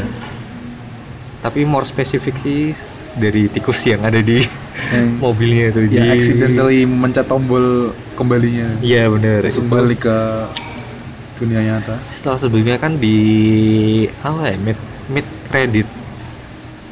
Tapi 1.44 1.68
more 1.68 1.84
spesifik 1.84 2.36
sih 2.40 2.72
dari 3.20 3.50
tikus 3.52 3.84
yang 3.84 4.06
ada 4.08 4.24
di 4.24 4.40
yang 4.94 5.18
mobilnya 5.24 5.76
itu. 5.76 5.80
ya 5.92 5.92
di 5.92 6.08
accidentally 6.16 6.80
mencet 6.88 7.26
tombol 7.28 7.92
kembalinya. 8.16 8.80
Iya 8.80 9.12
itu. 9.12 9.62
balik 9.68 10.08
ke 10.08 10.18
dunia 11.38 11.62
nyata. 11.62 12.00
Setelah 12.16 12.40
sebelumnya 12.40 12.78
kan 12.82 12.98
di 12.98 13.18
apa 14.24 14.56
ya 14.56 14.58
mid 14.58 14.78
mid 15.08 15.28
credit 15.48 15.88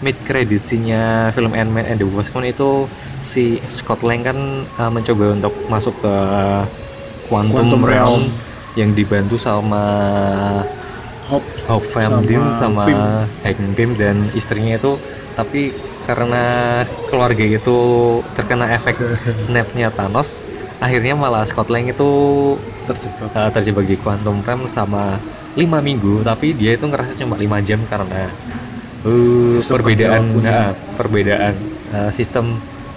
mid 0.03 0.17
credit 0.27 0.59
scene-nya 0.59 1.31
film 1.31 1.55
Ant-Man 1.55 1.87
and 1.87 1.97
the 2.03 2.07
Wasp 2.07 2.35
itu 2.43 2.87
si 3.23 3.63
Scott 3.71 4.03
Lang 4.03 4.27
kan 4.27 4.37
uh, 4.75 4.91
mencoba 4.91 5.33
untuk 5.33 5.55
masuk 5.71 5.95
ke 6.03 6.15
Quantum, 7.25 7.55
Quantum 7.55 7.81
Realm, 7.81 8.21
Realm. 8.21 8.23
yang 8.77 8.91
dibantu 8.93 9.39
sama 9.39 9.83
Hop 11.25 11.41
Hope 11.65 11.87
Van 11.89 12.21
Sama 12.21 12.27
Diem 12.27 12.47
sama 12.53 12.85
Pym. 12.85 13.01
Hank 13.41 13.73
Pym 13.73 13.91
dan 13.97 14.29
istrinya 14.37 14.77
itu 14.77 15.01
tapi 15.33 15.73
karena 16.05 16.85
keluarga 17.09 17.41
itu 17.41 17.77
terkena 18.37 18.69
efek 18.77 19.01
snapnya 19.41 19.89
Thanos 19.89 20.45
akhirnya 20.77 21.17
malah 21.17 21.47
Scott 21.49 21.73
Lang 21.73 21.89
itu 21.89 22.05
terjebak 22.85 23.33
uh, 23.33 23.49
terjebak 23.49 23.89
di 23.89 23.97
Quantum 23.97 24.45
Realm 24.45 24.69
sama 24.69 25.17
lima 25.59 25.79
minggu 25.87 26.21
tapi 26.27 26.51
dia 26.59 26.71
itu 26.77 26.85
ngerasa 26.87 27.13
cuma 27.21 27.35
lima 27.43 27.57
jam 27.67 27.79
karena 27.91 28.35
uh, 29.07 29.57
Sistem 29.59 29.75
perbedaan 29.79 30.23
nah, 30.43 30.67
perbedaan 30.97 31.55
uh, 31.91 32.11
sistem 32.11 32.45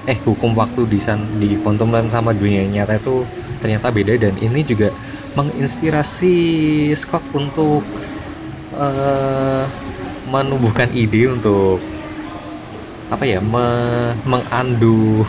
eh 0.09 0.19
hukum 0.27 0.57
waktu 0.57 0.89
di 0.93 0.99
san 1.07 1.21
di 1.41 1.55
Realm 1.61 2.09
sama 2.11 2.33
dunia 2.33 2.65
nyata 2.67 2.97
itu 3.01 3.29
ternyata 3.63 3.89
beda. 3.93 4.15
Dan 4.19 4.35
ini 4.41 4.61
juga 4.65 4.89
menginspirasi 5.37 6.35
Scott 6.97 7.29
untuk 7.37 7.85
uh, 8.73 9.65
menumbuhkan 10.27 10.91
ide 10.95 11.29
untuk 11.31 11.85
apa 13.09 13.25
ya 13.25 13.41
me- 13.41 14.17
mengandu 14.25 15.25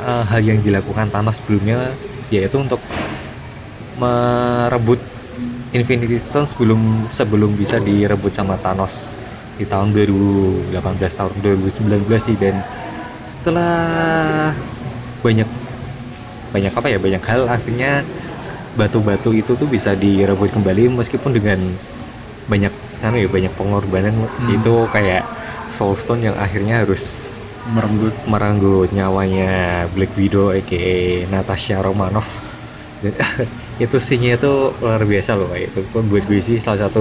uh, 0.00 0.24
hal 0.30 0.42
yang 0.44 0.60
dilakukan 0.64 1.08
Thanos 1.12 1.40
sebelumnya 1.40 2.00
yaitu 2.32 2.56
untuk 2.60 2.80
merebut 3.96 5.00
Infinity 5.76 6.16
Stone 6.18 6.48
sebelum 6.48 6.80
sebelum 7.12 7.52
bisa 7.60 7.76
direbut 7.78 8.32
sama 8.32 8.56
Thanos 8.64 9.20
di 9.60 9.64
tahun 9.68 9.92
2018 9.92 10.72
tahun 11.18 11.32
2019 11.44 12.18
sih. 12.18 12.36
Dan 12.40 12.64
setelah 13.28 14.56
banyak 15.20 15.48
banyak 16.54 16.72
apa 16.72 16.88
ya 16.88 16.98
banyak 16.98 17.22
hal 17.26 17.42
akhirnya 17.50 17.92
batu-batu 18.76 19.32
itu 19.36 19.52
tuh 19.56 19.68
bisa 19.68 19.92
direbut 19.96 20.52
kembali 20.52 20.92
meskipun 20.96 21.32
dengan 21.36 21.60
banyak 22.48 22.72
anu 23.04 23.16
ya 23.20 23.28
banyak 23.28 23.52
pengorbanan 23.58 24.14
Hmm. 24.40 24.48
itu 24.56 24.74
kayak 24.88 25.24
Soulstone 25.68 26.32
yang 26.32 26.36
akhirnya 26.38 26.80
harus 26.84 27.36
merenggut. 27.68 28.14
merenggut 28.24 28.88
nyawanya 28.94 29.50
Black 29.92 30.14
Widow 30.16 30.54
aka 30.54 31.26
Natasha 31.28 31.82
Romanoff 31.82 32.28
itu 33.82 33.96
scene 34.06 34.26
itu 34.36 34.48
luar 34.82 35.02
biasa 35.12 35.30
loh 35.38 35.46
Pak. 35.52 35.60
itu 35.68 35.78
pun 35.92 36.02
buat 36.10 36.24
gue 36.30 36.40
sih 36.48 36.56
salah 36.64 36.80
satu 36.88 37.00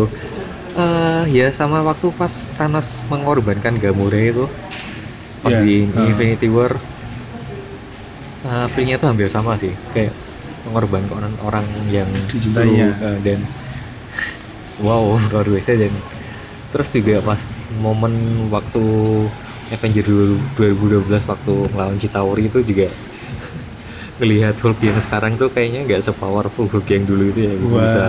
eh 0.77 1.23
ya 1.37 1.45
sama 1.59 1.77
waktu 1.89 2.07
pas 2.19 2.33
Thanos 2.57 2.87
mengorbankan 3.11 3.75
Gamora 3.83 4.19
itu 4.31 4.43
pas 5.43 5.53
Iya, 5.53 5.59
di 5.61 5.69
eh. 5.95 6.05
Infinity 6.09 6.47
War 6.55 6.73
eh 8.47 8.65
feelnya 8.73 8.95
tuh 9.01 9.07
hampir 9.11 9.27
sama 9.35 9.51
sih 9.61 9.73
kayak 9.93 10.13
mengorbankan 10.65 11.37
orang 11.47 11.67
yang 11.95 12.09
Dicintainya. 12.31 12.89
eh, 13.05 13.17
dan 13.25 13.39
wow 14.85 15.15
luar 15.31 15.47
biasa 15.53 15.71
dan 15.81 15.93
terus 16.71 16.89
juga 16.95 17.15
pas 17.29 17.43
momen 17.71 18.13
waktu 18.55 18.79
Avenger 19.73 20.05
2012 20.57 21.23
waktu 21.31 21.53
ngelawan 21.73 21.97
Chitauri 22.01 22.43
itu 22.51 22.59
juga 22.69 22.85
ngelihat 24.19 24.55
Hulk 24.63 24.79
yang 24.87 24.99
sekarang 25.05 25.33
tuh 25.41 25.49
kayaknya 25.55 25.79
nggak 25.87 26.01
sepowerful 26.07 26.67
Hulk 26.71 26.87
yang 26.95 27.03
dulu 27.09 27.23
itu 27.31 27.39
ya. 27.47 27.53
Wah, 27.59 27.83
bisa 27.85 28.03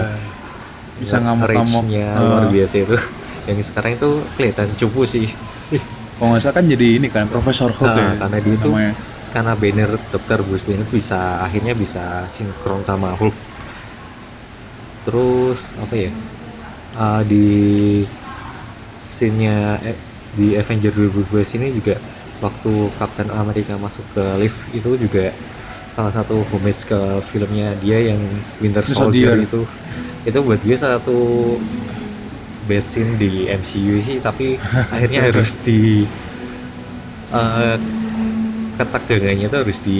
bisa 0.96 1.16
ngamuk-ngamuk 1.20 1.86
range-nya 1.86 2.04
Ah. 2.16 2.24
luar 2.24 2.44
biasa 2.48 2.76
itu 2.84 2.96
yang 3.48 3.58
sekarang 3.68 3.92
itu 4.00 4.08
kelihatan 4.36 4.68
cupu 4.80 5.02
sih 5.04 5.26
kalau 6.16 6.28
nggak 6.34 6.42
salah 6.44 6.56
kan 6.58 6.66
jadi 6.72 6.86
ini 6.98 7.08
kan 7.12 7.24
Profesor 7.32 7.70
Hulk 7.76 7.92
Nah, 7.92 8.00
ya 8.00 8.10
karena 8.20 8.38
dia 8.40 8.56
namanya. 8.56 8.92
karena 9.34 9.52
Banner 9.60 9.90
Dr. 10.12 10.38
Bruce 10.46 10.64
Banner 10.68 10.88
bisa 10.88 11.18
akhirnya 11.46 11.74
bisa 11.76 12.24
sinkron 12.32 12.82
sama 12.88 13.12
Hulk 13.20 13.36
terus 15.06 15.72
apa 15.78 15.94
ya 15.94 16.10
uh, 16.98 17.22
di 17.26 17.46
scene-nya 19.06 19.56
eh, 19.82 19.98
di 20.36 20.54
Avenger 20.58 20.90
2012 20.92 21.50
ini 21.56 21.70
juga 21.72 22.02
waktu 22.42 22.92
Captain 22.98 23.30
America 23.32 23.78
masuk 23.80 24.06
ke 24.12 24.24
lift 24.42 24.68
itu 24.74 24.90
juga 24.98 25.32
salah 25.96 26.12
satu 26.16 26.34
homage 26.52 26.80
ke 26.90 26.96
filmnya 27.30 27.64
dia 27.82 27.96
yang 28.10 28.22
Winter 28.62 28.84
Soldier 28.86 29.34
itu. 29.46 29.56
Itu 30.28 30.38
buat 30.46 30.60
gue 30.66 30.76
salah 30.78 31.00
satu 31.00 31.12
best 32.68 32.88
scene 32.92 33.12
di 33.22 33.26
MCU 33.48 33.96
sih 34.06 34.16
tapi 34.26 34.44
akhirnya 34.92 35.20
harus 35.28 35.50
di 35.66 35.72
uh, 37.32 37.76
ketegangannya 38.78 39.46
itu 39.48 39.56
harus 39.62 39.78
di 39.86 39.92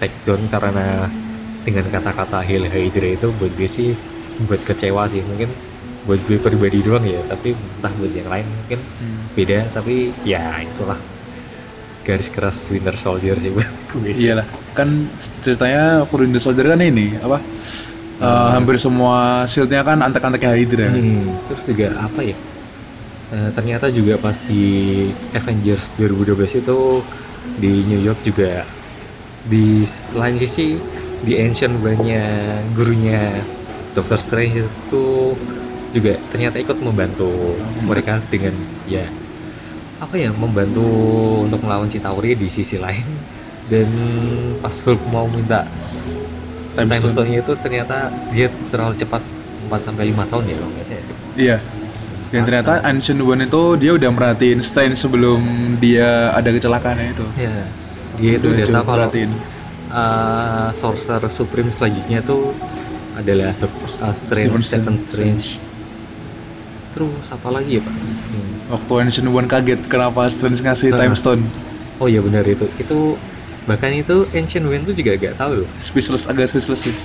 take 0.00 0.16
down 0.26 0.42
karena 0.52 1.10
dengan 1.66 1.86
kata-kata 1.94 2.42
Hail 2.46 2.64
Hydra 2.74 3.08
itu 3.16 3.26
buat 3.38 3.52
gue 3.58 3.68
sih 3.70 3.88
buat 4.48 4.60
kecewa 4.68 5.02
sih. 5.12 5.22
Mungkin 5.30 5.50
buat 6.06 6.20
gue 6.26 6.36
pribadi 6.42 6.78
doang 6.86 7.04
ya 7.08 7.24
tapi 7.32 7.48
entah 7.56 7.92
buat 7.98 8.12
yang 8.18 8.28
lain 8.32 8.46
mungkin 8.58 8.80
beda. 9.36 9.72
Tapi 9.76 9.92
ya 10.26 10.60
itulah 10.66 10.98
garis 12.06 12.28
keras 12.34 12.58
Winter 12.72 12.96
Soldier 13.04 13.36
sih 13.42 13.50
buat 13.56 13.70
gue. 13.92 14.12
Iyalah, 14.14 14.46
kan 14.76 14.88
ceritanya 15.42 16.06
waktu 16.06 16.14
Winter 16.22 16.42
Soldier 16.42 16.66
kan 16.70 16.80
ini 16.82 17.18
apa? 17.18 17.38
eh, 18.22 18.48
Hmm. 18.48 18.54
hampir 18.54 18.76
semua 18.84 19.44
shieldnya 19.50 19.82
kan 19.88 19.98
antek-anteknya 20.06 20.52
Hydra. 20.58 20.90
Hmm, 20.90 21.40
terus 21.48 21.64
juga 21.70 21.86
apa 22.06 22.20
ya? 22.30 22.36
Eh, 23.34 23.50
ternyata 23.56 23.86
juga 23.88 24.14
pas 24.20 24.36
di 24.50 24.62
Avengers 25.32 25.96
2012 25.98 26.52
itu 26.60 26.78
di 27.56 27.72
New 27.88 28.00
York 28.00 28.20
juga 28.28 28.68
di 29.44 29.84
lain 30.12 30.36
sisi 30.40 30.80
di 31.26 31.32
Ancient 31.40 31.74
One-nya 31.80 32.24
gurunya 32.76 33.44
Doctor 33.96 34.18
Strange 34.20 34.60
itu 34.84 35.04
juga 35.94 36.18
ternyata 36.26 36.58
ikut 36.58 36.78
membantu 36.82 37.60
mereka 37.78 38.18
dengan 38.26 38.66
ya 38.82 39.14
apa 40.02 40.14
ya 40.18 40.30
membantu 40.34 40.84
untuk 41.46 41.62
melawan 41.62 41.86
Chitauri 41.86 42.34
di 42.34 42.48
sisi 42.50 42.76
lain 42.76 43.06
dan 43.70 43.88
pas 44.60 44.74
Hulk 44.82 45.00
mau 45.08 45.24
minta 45.30 45.64
Time 46.74 46.90
time 46.90 47.06
Stone. 47.06 47.30
itu 47.30 47.52
ternyata 47.62 48.10
dia 48.34 48.50
terlalu 48.74 48.98
cepat 48.98 49.22
4 49.70 49.80
sampai 49.86 50.10
5 50.10 50.26
tahun 50.26 50.42
ya 50.50 50.54
kalau 50.58 50.70
nggak 50.74 50.86
salah. 50.90 51.06
Iya. 51.38 51.56
Dan 52.34 52.42
ternyata 52.50 52.72
Ancient 52.82 53.20
One 53.22 53.46
itu 53.46 53.62
dia 53.78 53.94
udah 53.94 54.10
merhatiin 54.10 54.58
Strange 54.58 54.98
sebelum 54.98 55.38
dia 55.78 56.34
ada 56.34 56.50
kecelakaannya 56.50 57.14
itu. 57.14 57.26
Ya, 57.38 57.54
dia 58.18 58.30
itu 58.42 58.46
Udah 58.50 58.66
tahu 58.66 58.84
kalau 58.90 59.08
uh, 59.94 60.68
Sorcerer 60.74 61.30
Supreme 61.30 61.70
selanjutnya 61.70 62.18
tuh 62.26 62.50
adalah 63.14 63.54
Dok- 63.62 64.02
uh, 64.02 64.10
Strange, 64.10 64.58
Stephen 64.58 64.62
Stephen 64.66 64.96
Strange. 64.98 65.42
Strange. 65.62 65.73
Terus 66.94 67.26
apa 67.36 67.48
lagi 67.54 67.70
ya 67.76 67.82
pak? 67.86 67.96
Hmm. 68.32 68.50
Waktu 68.68 68.92
Ancient 69.08 69.28
One 69.32 69.48
kaget 69.52 69.80
kenapa 69.92 70.28
Strange 70.32 70.60
ngasih 70.64 70.90
Heeh. 70.90 70.98
Time 70.98 71.14
Stone. 71.16 71.42
Oh 72.00 72.08
iya 72.12 72.20
benar 72.26 72.44
itu. 72.54 72.64
Itu 72.82 72.94
bahkan 73.68 73.92
itu 74.00 74.14
Ancient 74.38 74.66
One 74.68 74.84
tuh 74.88 74.94
juga 74.98 75.12
gak 75.26 75.36
tahu 75.40 75.52
loh. 75.64 75.68
Speechless 75.80 76.24
agak 76.30 76.46
speechless 76.52 76.82
sih. 76.86 76.96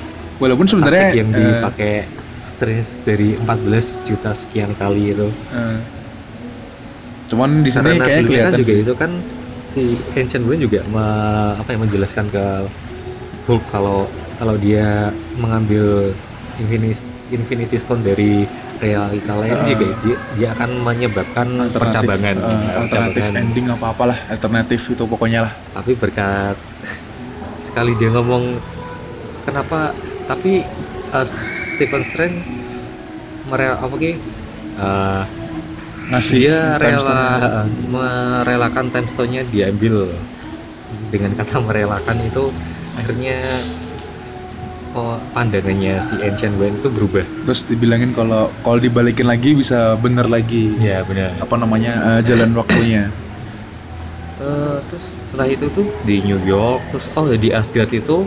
Walaupun 0.42 0.68
sebenarnya 0.72 1.06
yang 1.20 1.30
eh, 1.32 1.40
dipakai 1.40 2.16
Strange 2.32 2.90
dari 3.08 3.36
14 3.42 3.88
juta 4.08 4.32
sekian 4.42 4.72
kali 4.80 5.14
itu. 5.16 5.30
eh, 5.50 5.90
cuman 7.30 7.52
di 7.66 7.70
Karena 7.74 7.94
kayak 8.06 8.24
kan 8.26 8.26
kelihatan 8.28 8.60
juga 8.60 8.72
sih. 8.72 8.80
itu 8.82 8.94
kan 9.02 9.12
si 9.74 9.80
Ancient 10.18 10.44
One 10.50 10.62
juga 10.66 10.80
me- 10.94 11.56
apa 11.62 11.70
ya 11.74 11.78
menjelaskan 11.84 12.26
ke 12.34 12.40
Hulk 13.48 13.64
kalau 13.74 14.00
kalau 14.40 14.56
dia 14.60 15.16
mengambil 15.36 16.16
Infinity 16.60 17.08
Infinity 17.30 17.78
Stone 17.84 18.02
dari 18.10 18.50
realita 18.80 19.34
lain 19.36 19.56
Uh, 19.60 19.68
juga 19.68 19.88
dia, 20.02 20.18
dia 20.40 20.48
akan 20.56 20.70
menyebabkan 20.88 21.48
percabangan 21.76 22.36
eh, 22.40 22.72
alternatif 22.80 23.24
ending 23.36 23.68
apa 23.68 23.86
apalah 23.92 24.18
alternatif 24.32 24.80
itu 24.88 25.04
pokoknya 25.04 25.46
lah. 25.48 25.54
Tapi 25.76 26.00
berkat 26.00 26.56
sekali 27.60 27.92
dia 28.00 28.10
ngomong 28.16 28.56
kenapa? 29.44 29.92
Tapi 30.32 30.64
uh, 31.12 31.28
Stephen 31.52 32.04
Strange 32.08 32.40
merel 33.52 33.76
apa 33.76 33.96
ki 34.00 34.12
uh, 34.80 35.24
ngasih 36.10 36.34
dia 36.40 36.58
rela 36.80 37.68
merelakan 37.92 38.88
time 38.96 39.08
stone-nya 39.12 39.42
diambil. 39.52 40.08
Dengan 41.14 41.36
kata 41.38 41.62
merelakan 41.62 42.18
itu 42.26 42.50
akhirnya 42.98 43.38
pandangannya 45.36 46.02
si 46.02 46.18
Ancient 46.22 46.58
One 46.58 46.76
itu 46.82 46.90
berubah? 46.90 47.26
Terus 47.46 47.62
dibilangin 47.70 48.12
kalau 48.12 48.50
kalau 48.66 48.80
dibalikin 48.82 49.28
lagi 49.30 49.54
bisa 49.54 49.96
bener 50.02 50.26
lagi. 50.26 50.74
Ya 50.82 51.06
benar 51.06 51.38
apa 51.38 51.56
namanya 51.56 52.18
eh, 52.18 52.22
jalan 52.26 52.52
waktunya. 52.58 53.14
Eh, 54.40 54.78
terus 54.88 55.04
setelah 55.04 55.48
itu 55.52 55.66
tuh 55.68 55.86
di 56.08 56.24
New 56.24 56.40
York 56.40 56.80
terus 56.96 57.12
oh 57.20 57.28
di 57.36 57.52
Asgard 57.52 57.92
itu 57.92 58.24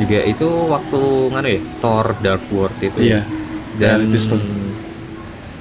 juga 0.00 0.18
itu 0.24 0.48
waktu 0.72 1.00
nganu 1.30 1.48
ya 1.52 1.60
Thor 1.84 2.06
Dark 2.24 2.42
World 2.48 2.80
itu 2.80 2.98
iya 3.04 3.20
dan 3.76 4.08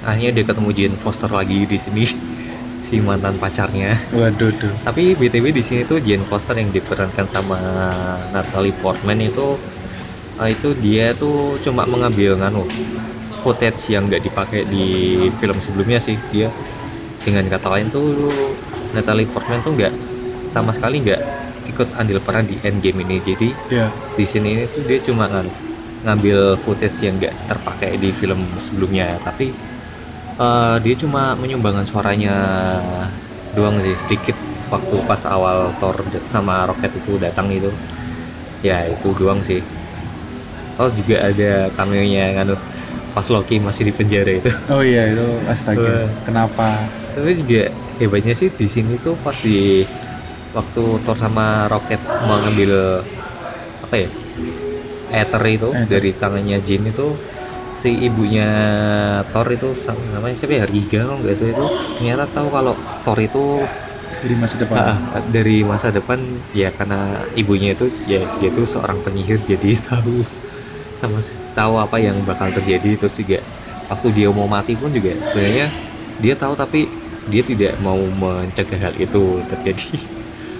akhirnya 0.03 0.31
dia 0.35 0.45
ketemu 0.45 0.69
Jane 0.75 0.97
Foster 0.99 1.31
lagi 1.31 1.63
di 1.67 1.77
sini 1.79 2.03
si 2.87 2.99
mantan 2.99 3.39
pacarnya. 3.39 3.95
Waduh 4.11 4.51
duh. 4.59 4.75
Tapi 4.83 5.15
BTW 5.15 5.55
di 5.55 5.63
sini 5.63 5.81
tuh 5.87 6.03
Jane 6.03 6.27
Foster 6.27 6.55
yang 6.59 6.69
diperankan 6.75 7.27
sama 7.31 7.59
Natalie 8.35 8.75
Portman 8.75 9.19
itu 9.23 9.59
eh, 10.41 10.49
itu 10.55 10.67
dia 10.85 11.03
tuh 11.21 11.33
cuma 11.65 11.83
mengambil 11.93 12.29
nganu 12.39 12.63
footage 13.41 13.81
yang 13.93 14.03
nggak 14.09 14.23
dipakai 14.27 14.61
di 14.73 14.85
film 15.39 15.57
sebelumnya 15.65 15.99
sih 16.07 16.17
dia. 16.33 16.49
Dengan 17.25 17.45
kata 17.53 17.67
lain 17.73 17.87
tuh 17.95 18.07
Natalie 18.95 19.27
Portman 19.31 19.61
tuh 19.65 19.73
nggak 19.77 19.93
sama 20.25 20.71
sekali 20.77 20.95
nggak 21.05 21.21
ikut 21.71 21.89
andil 21.99 22.19
peran 22.25 22.45
di 22.51 22.55
Endgame 22.67 22.99
ini. 23.05 23.17
Jadi 23.29 23.49
ya 23.71 23.85
di 24.17 24.25
sini 24.31 24.47
ini 24.55 24.63
tuh 24.73 24.81
dia 24.89 24.99
cuma 25.07 25.25
ngan- 25.31 25.55
ngambil 26.05 26.39
footage 26.63 26.97
yang 27.07 27.15
nggak 27.21 27.35
terpakai 27.49 27.91
di 28.03 28.09
film 28.15 28.57
sebelumnya. 28.65 29.19
Tapi 29.25 29.45
eh, 30.39 30.75
dia 30.85 30.95
cuma 31.03 31.21
menyumbangkan 31.41 31.85
suaranya 31.91 32.35
doang 33.55 33.77
sih 33.83 33.95
sedikit 33.95 34.37
waktu 34.73 34.95
pas 35.05 35.21
awal 35.29 35.77
Thor 35.79 35.95
sama 36.25 36.65
Rocket 36.69 36.91
itu 36.99 37.11
datang 37.21 37.47
itu. 37.53 37.71
Ya 38.63 38.87
itu 38.93 39.11
doang 39.19 39.41
sih 39.43 39.61
oh 40.79 40.89
juga 40.99 41.15
ada 41.29 41.45
cameo-nya 41.75 42.21
kan 42.37 42.47
pas 43.13 43.27
Loki 43.33 43.55
masih 43.67 43.83
di 43.89 43.93
penjara 43.99 44.31
itu. 44.39 44.49
Oh 44.73 44.81
iya 44.89 45.01
itu 45.11 45.23
astaga 45.53 45.91
Wah. 45.91 46.13
kenapa? 46.25 46.63
Tapi 47.13 47.29
juga 47.41 47.59
hebatnya 47.99 48.33
sih 48.39 48.49
di 48.59 48.65
sini 48.75 48.93
tuh 49.05 49.15
pas 49.23 49.37
di 49.45 49.85
waktu 50.55 50.81
Thor 51.03 51.17
sama 51.23 51.65
Rocket 51.71 52.01
mengambil 52.21 52.71
apa 53.83 53.95
ya 53.99 54.09
ether 55.19 55.43
itu 55.55 55.67
Ether. 55.71 55.87
dari 55.91 56.09
tangannya 56.21 56.57
Jin 56.67 56.83
itu 56.91 57.03
si 57.81 57.89
ibunya 58.07 58.43
Thor 59.31 59.47
itu 59.55 59.67
namanya 60.13 60.35
siapa 60.39 60.53
ya? 60.61 60.65
Riga 60.73 60.97
kalau 61.07 61.17
nggak 61.21 61.35
salah 61.39 61.53
itu. 61.55 61.65
Ternyata 61.95 62.23
tahu 62.35 62.47
kalau 62.57 62.73
Thor 63.03 63.17
itu 63.27 63.39
di 64.23 64.35
masa 64.39 64.55
depan. 64.57 64.81
Ah, 64.81 65.21
dari 65.35 65.61
masa 65.61 65.87
depan 65.93 66.19
ya 66.49 66.73
karena 66.77 66.95
ibunya 67.37 67.67
itu 67.77 67.85
ya 68.11 68.25
dia 68.33 68.47
itu 68.49 68.61
seorang 68.73 68.99
penyihir 69.05 69.37
jadi 69.49 69.67
tahu 69.87 70.25
sama 71.03 71.19
tahu 71.57 71.73
apa 71.85 71.97
yang 72.07 72.17
bakal 72.29 72.49
terjadi 72.57 72.87
terus 72.99 73.15
juga 73.21 73.37
waktu 73.91 74.07
dia 74.17 74.27
mau 74.37 74.47
mati 74.55 74.71
pun 74.81 74.89
juga 74.97 75.11
sebenarnya 75.27 75.63
dia 76.23 76.33
tahu 76.41 76.53
tapi 76.61 76.77
dia 77.31 77.41
tidak 77.49 77.71
mau 77.85 77.99
mencegah 78.21 78.79
hal 78.85 78.93
itu 79.03 79.17
terjadi 79.51 79.85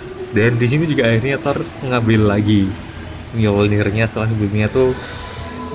dan 0.36 0.52
di 0.62 0.66
sini 0.72 0.84
juga 0.92 1.04
akhirnya 1.10 1.36
Thor 1.44 1.58
mengambil 1.84 2.22
lagi 2.34 2.54
Mjolnirnya 3.38 4.04
setelah 4.10 4.30
sebelumnya 4.32 4.68
tuh 4.76 4.88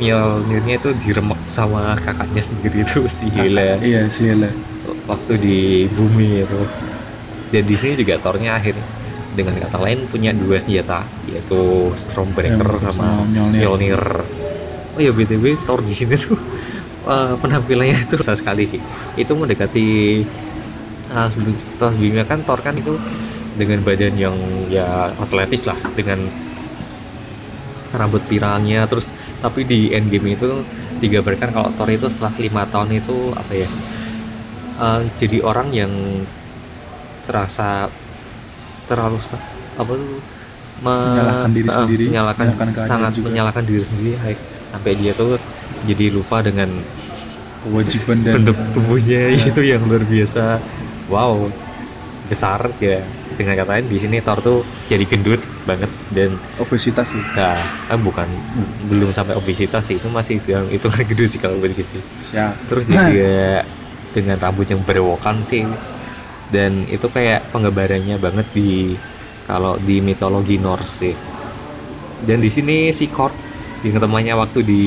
Mjolnirnya 0.01 0.75
itu 0.81 0.89
diremek 1.03 1.41
sama 1.59 1.81
kakaknya 2.05 2.43
sendiri 2.49 2.77
itu 2.87 2.99
si 3.19 3.25
Hela 3.37 3.63
iya 3.87 3.99
sih 4.15 4.25
Hela 4.31 4.47
waktu 5.11 5.33
di 5.45 5.49
bumi 5.97 6.25
itu 6.45 6.55
dan 7.53 7.63
di 7.71 7.75
sini 7.81 7.95
juga 8.01 8.15
Thornya 8.23 8.51
akhirnya 8.59 8.87
dengan 9.39 9.55
kata 9.63 9.79
lain 9.85 9.99
punya 10.13 10.31
dua 10.41 10.57
senjata 10.65 10.95
yaitu 11.29 11.55
Stormbreaker 12.01 12.69
sama 12.87 13.07
Mjolnir. 13.31 13.61
Mjolnir. 13.61 14.03
Oh 14.99 15.03
ya 15.07 15.13
btw 15.15 15.45
Thor 15.67 15.81
di 15.89 15.95
sini 15.95 16.15
tuh 16.19 16.35
eh, 17.13 17.35
penampilannya 17.43 17.97
itu 18.07 18.15
besar 18.21 18.37
sekali 18.41 18.65
sih. 18.73 18.81
Itu 19.15 19.33
mendekati 19.39 19.81
sebelum 21.09 21.57
setelah 21.57 21.93
sebelumnya 21.97 22.25
kan 22.29 22.45
Thor 22.45 22.61
kan 22.61 22.75
itu 22.77 23.01
dengan 23.57 23.81
badan 23.87 24.15
yang 24.21 24.37
ya 24.69 25.13
atletis 25.17 25.65
lah 25.69 25.79
dengan 25.97 26.29
rambut 27.89 28.23
piralnya 28.29 28.85
terus 28.85 29.17
tapi 29.41 29.65
di 29.65 29.89
endgame 29.97 30.37
itu 30.37 30.69
digambarkan 31.01 31.51
kalau 31.57 31.71
Thor 31.73 31.89
itu 31.89 32.07
setelah 32.13 32.35
lima 32.37 32.63
tahun 32.69 33.01
itu 33.01 33.33
apa 33.33 33.53
ya 33.57 33.69
eh, 34.79 35.03
jadi 35.15 35.39
orang 35.45 35.69
yang 35.75 35.93
terasa 37.25 37.91
terlalu 38.89 39.19
apa 39.79 39.93
tuh 40.01 40.11
me- 40.85 40.99
Menyalahkan 41.05 41.51
diri 41.57 41.71
sendiri, 41.71 42.07
menyalahkan 42.07 42.49
menyalahkan 42.51 42.89
sangat 42.89 43.13
juga. 43.19 43.31
menyalahkan 43.31 43.65
diri 43.69 43.83
sendiri 43.87 44.11
sampai 44.71 44.93
dia 45.01 45.11
tuh 45.21 45.29
jadi 45.89 46.05
lupa 46.17 46.37
dengan 46.49 46.71
kewajiban 47.63 48.19
dan 48.27 48.41
bentuk 48.43 48.57
tubuhnya 48.75 49.21
ya. 49.33 49.47
itu 49.49 49.61
yang 49.65 49.83
luar 49.89 50.05
biasa. 50.05 50.41
Wow 51.09 51.57
besar 52.31 52.61
ya. 52.83 53.15
Dengan 53.39 53.55
kata 53.61 53.71
lain 53.79 53.87
di 53.93 53.99
sini 54.03 54.17
Thor 54.27 54.39
tuh 54.43 54.59
jadi 54.91 55.05
gendut 55.11 55.43
banget 55.69 55.93
dan 56.11 56.31
obesitas 56.59 57.09
sih. 57.15 57.25
Nah 57.37 57.53
eh, 57.91 58.01
bukan 58.07 58.29
bu- 58.59 58.73
belum 58.91 59.11
sampai 59.17 59.35
obesitas 59.41 59.83
sih. 59.89 59.97
Itu 60.01 60.09
masih 60.19 60.37
yang 60.55 60.67
itu 60.77 60.87
kan 60.93 61.03
gendut 61.09 61.29
sih 61.33 61.41
kalau 61.45 61.57
begitu 61.63 61.85
sih 61.93 62.03
siap. 62.21 62.55
Terus 62.69 62.85
juga 62.93 63.13
dengan 64.15 64.37
rambut 64.45 64.67
yang 64.73 64.83
berewokan 64.89 65.43
sih. 65.51 65.79
Dan 66.49 66.89
itu 66.89 67.07
kayak 67.17 67.53
penggambarannya 67.53 68.17
banget 68.25 68.47
di 68.57 68.97
kalau 69.49 69.77
di 69.81 70.01
mitologi 70.09 70.57
Norse 70.61 70.93
sih. 71.01 71.15
Dan 72.19 72.39
di 72.43 72.51
sini 72.51 72.91
si 72.91 73.07
Korg 73.15 73.48
yang 73.87 73.99
temannya 74.03 74.35
waktu 74.35 74.59
di 74.67 74.83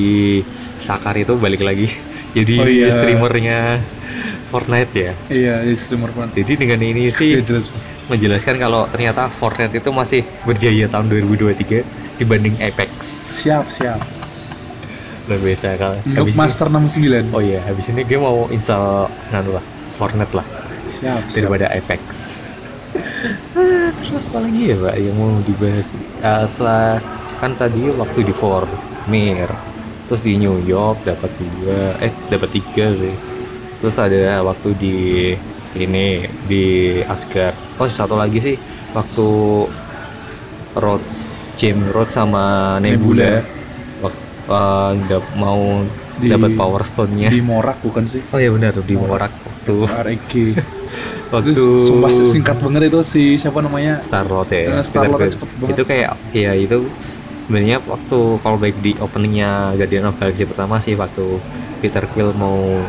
Sakar 0.76 1.14
itu 1.16 1.38
balik 1.40 1.62
lagi 1.64 1.88
jadi 2.36 2.56
Oh 2.60 2.68
iya. 2.68 2.90
streamernya 2.92 3.58
Fortnite 4.44 4.92
ya 4.94 5.12
Iya, 5.32 5.64
di 5.64 5.74
streamer 5.78 6.10
pun. 6.12 6.28
jadi 6.36 6.52
dengan 6.60 6.80
ini 6.84 7.08
sih 7.14 7.38
Iya, 7.38 7.40
jelas. 7.46 7.66
menjelaskan 8.10 8.56
kalau 8.60 8.84
ternyata 8.92 9.32
Fortnite 9.32 9.74
itu 9.80 9.90
masih 9.94 10.20
berjaya 10.44 10.84
tahun 10.92 11.06
2023 11.08 11.78
dibanding 12.20 12.60
Apex 12.60 12.92
Siap, 13.42 13.66
siap. 13.70 14.00
luar 15.28 15.40
biasa 15.40 15.66
kalau 15.78 15.96
Untuk 16.02 16.18
habis 16.26 16.34
ini- 16.34 16.40
Master 16.42 16.66
69. 16.68 17.26
oh 17.30 17.42
iya 17.42 17.60
habis 17.62 17.86
ini 17.88 18.02
dia 18.02 18.18
mau 18.18 18.50
install 18.50 19.06
nganu 19.30 19.50
lah 19.58 19.64
Fortnite 19.94 20.34
lah 20.34 20.46
siap, 20.88 21.22
siap. 21.30 21.34
daripada 21.36 21.66
Apex 21.70 22.02
Ah, 23.56 23.88
terus 23.96 24.12
apa 24.20 24.36
lagi 24.44 24.72
ya 24.72 24.76
pak 24.80 24.94
yang 25.00 25.16
mau 25.16 25.40
dibahas 25.40 25.96
Ah, 26.20 26.44
setelah 26.44 27.00
kan 27.40 27.52
tadi 27.56 27.88
waktu 27.88 28.20
di 28.28 28.34
Mir 29.06 29.50
terus 30.06 30.20
di 30.22 30.36
New 30.38 30.58
York 30.62 31.02
dapat 31.06 31.30
dua 31.38 31.96
eh 32.02 32.12
dapat 32.30 32.50
tiga 32.54 32.94
sih 32.94 33.14
terus 33.80 33.96
ada 33.98 34.42
waktu 34.46 34.68
di 34.82 34.94
ini 35.72 36.06
di 36.44 36.64
Asgard 37.08 37.56
oh 37.80 37.88
satu 37.88 38.14
lagi 38.18 38.38
sih 38.42 38.56
waktu 38.92 39.24
Rhodes 40.76 41.28
James 41.56 41.84
Rhodes 41.92 42.12
sama 42.16 42.76
Nebula, 42.80 43.28
Nebula. 43.28 43.44
waktu 44.00 44.20
uh, 44.48 44.92
dap- 45.08 45.32
mau 45.36 45.84
dapat 46.16 46.50
Power 46.56 46.82
Stone-nya 46.84 47.28
Di 47.32 47.40
Morak 47.44 47.78
bukan 47.84 48.04
sih? 48.08 48.22
oh 48.32 48.38
iya 48.40 48.50
benar 48.52 48.72
di 48.80 48.94
Morak. 48.96 49.12
Morak 49.12 49.32
waktu 49.44 49.72
REG. 49.84 50.32
waktu 51.34 51.50
Itu 51.52 51.64
sumpah 51.80 52.10
singkat 52.12 52.56
banget 52.60 52.82
itu 52.92 53.00
si 53.04 53.22
siapa 53.40 53.60
namanya? 53.64 54.00
Star 54.00 54.24
Lord 54.28 54.48
ya. 54.52 54.80
Eh, 54.80 54.82
Star 54.84 55.04
Lord 55.08 55.20
cepet 55.28 55.48
banget. 55.60 55.76
Itu 55.76 55.82
kayak 55.88 56.10
ya 56.32 56.52
itu 56.56 56.78
sebenarnya 57.52 57.84
waktu 57.84 58.16
callback 58.40 58.80
di 58.80 58.96
openingnya 58.96 59.76
Guardian 59.76 60.08
of 60.08 60.16
Galaxy 60.16 60.48
pertama 60.48 60.80
sih 60.80 60.96
waktu 60.96 61.44
Peter 61.84 62.08
Quill 62.08 62.32
mau 62.32 62.88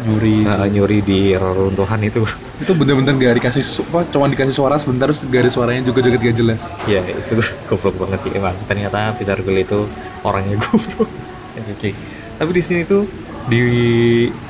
Nyuri. 0.00 0.48
uh, 0.48 0.64
nyuri 0.72 1.04
di 1.04 1.36
reruntuhan 1.36 2.00
itu. 2.00 2.24
Itu 2.56 2.72
bener-bener 2.72 3.12
gak 3.20 3.36
dikasih 3.44 3.60
apa, 3.92 4.08
cuma 4.08 4.32
dikasih 4.32 4.56
suara 4.56 4.80
sebentar 4.80 5.12
terus 5.12 5.28
gak 5.28 5.44
ada 5.44 5.52
suaranya 5.52 5.84
juga 5.84 6.00
joget 6.00 6.24
gak 6.24 6.36
jelas. 6.40 6.80
ya 6.88 7.04
itu 7.04 7.36
goblok 7.68 8.00
banget 8.00 8.24
sih 8.24 8.32
emang. 8.32 8.56
Ternyata 8.64 9.12
Peter 9.20 9.36
Quill 9.44 9.60
itu 9.68 9.92
orangnya 10.24 10.56
goblok. 10.64 11.12
Seriously. 11.44 12.00
Tapi 12.40 12.50
di 12.56 12.62
sini 12.64 12.88
tuh 12.88 13.12
di 13.44 13.60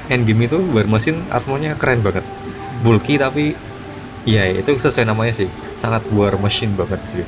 Endgame 0.07 0.46
itu 0.46 0.59
War 0.70 0.87
Machine 0.87 1.26
armornya 1.26 1.74
keren 1.81 2.00
banget. 2.07 2.24
Bulky 2.85 3.18
tapi 3.18 3.59
ya 4.22 4.46
itu 4.50 4.70
sesuai 4.78 5.07
namanya 5.09 5.35
sih. 5.35 5.48
Sangat 5.74 6.07
War 6.14 6.38
Machine 6.38 6.74
banget 6.78 7.00
sih. 7.11 7.24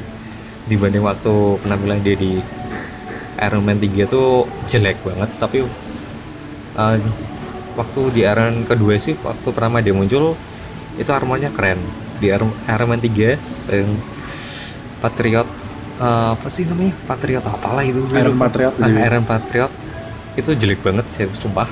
Dibanding 0.65 1.05
waktu 1.05 1.35
penampilan 1.61 2.01
dia 2.01 2.17
di 2.17 2.41
Iron 3.41 3.63
Man 3.67 3.79
3 3.83 4.09
tuh 4.09 4.49
jelek 4.71 4.97
banget. 5.05 5.31
Tapi 5.37 5.59
uh, 6.79 6.97
waktu 7.75 8.01
di 8.15 8.21
Iron 8.25 8.65
kedua 8.65 8.95
sih 8.97 9.15
waktu 9.21 9.49
pertama 9.53 9.83
dia 9.85 9.93
muncul 9.93 10.35
itu 10.97 11.11
armornya 11.11 11.51
keren. 11.53 11.81
Di 12.23 12.31
Iron, 12.31 12.51
Iron 12.71 12.89
Man 12.89 13.01
3 13.03 13.37
yang 13.69 13.91
Patriot 15.03 15.49
uh, 16.01 16.33
apa 16.39 16.49
sih 16.49 16.65
namanya? 16.65 16.95
Patriot 17.05 17.45
apalah 17.45 17.85
itu 17.85 18.01
Iron. 18.17 18.37
Patriot 18.39 18.75
Ah, 18.81 18.89
gitu. 18.89 18.99
Iron 19.05 19.25
Patriot. 19.29 19.73
Itu 20.35 20.51
jelek 20.57 20.81
banget 20.83 21.07
sih 21.13 21.27
sumpah 21.31 21.69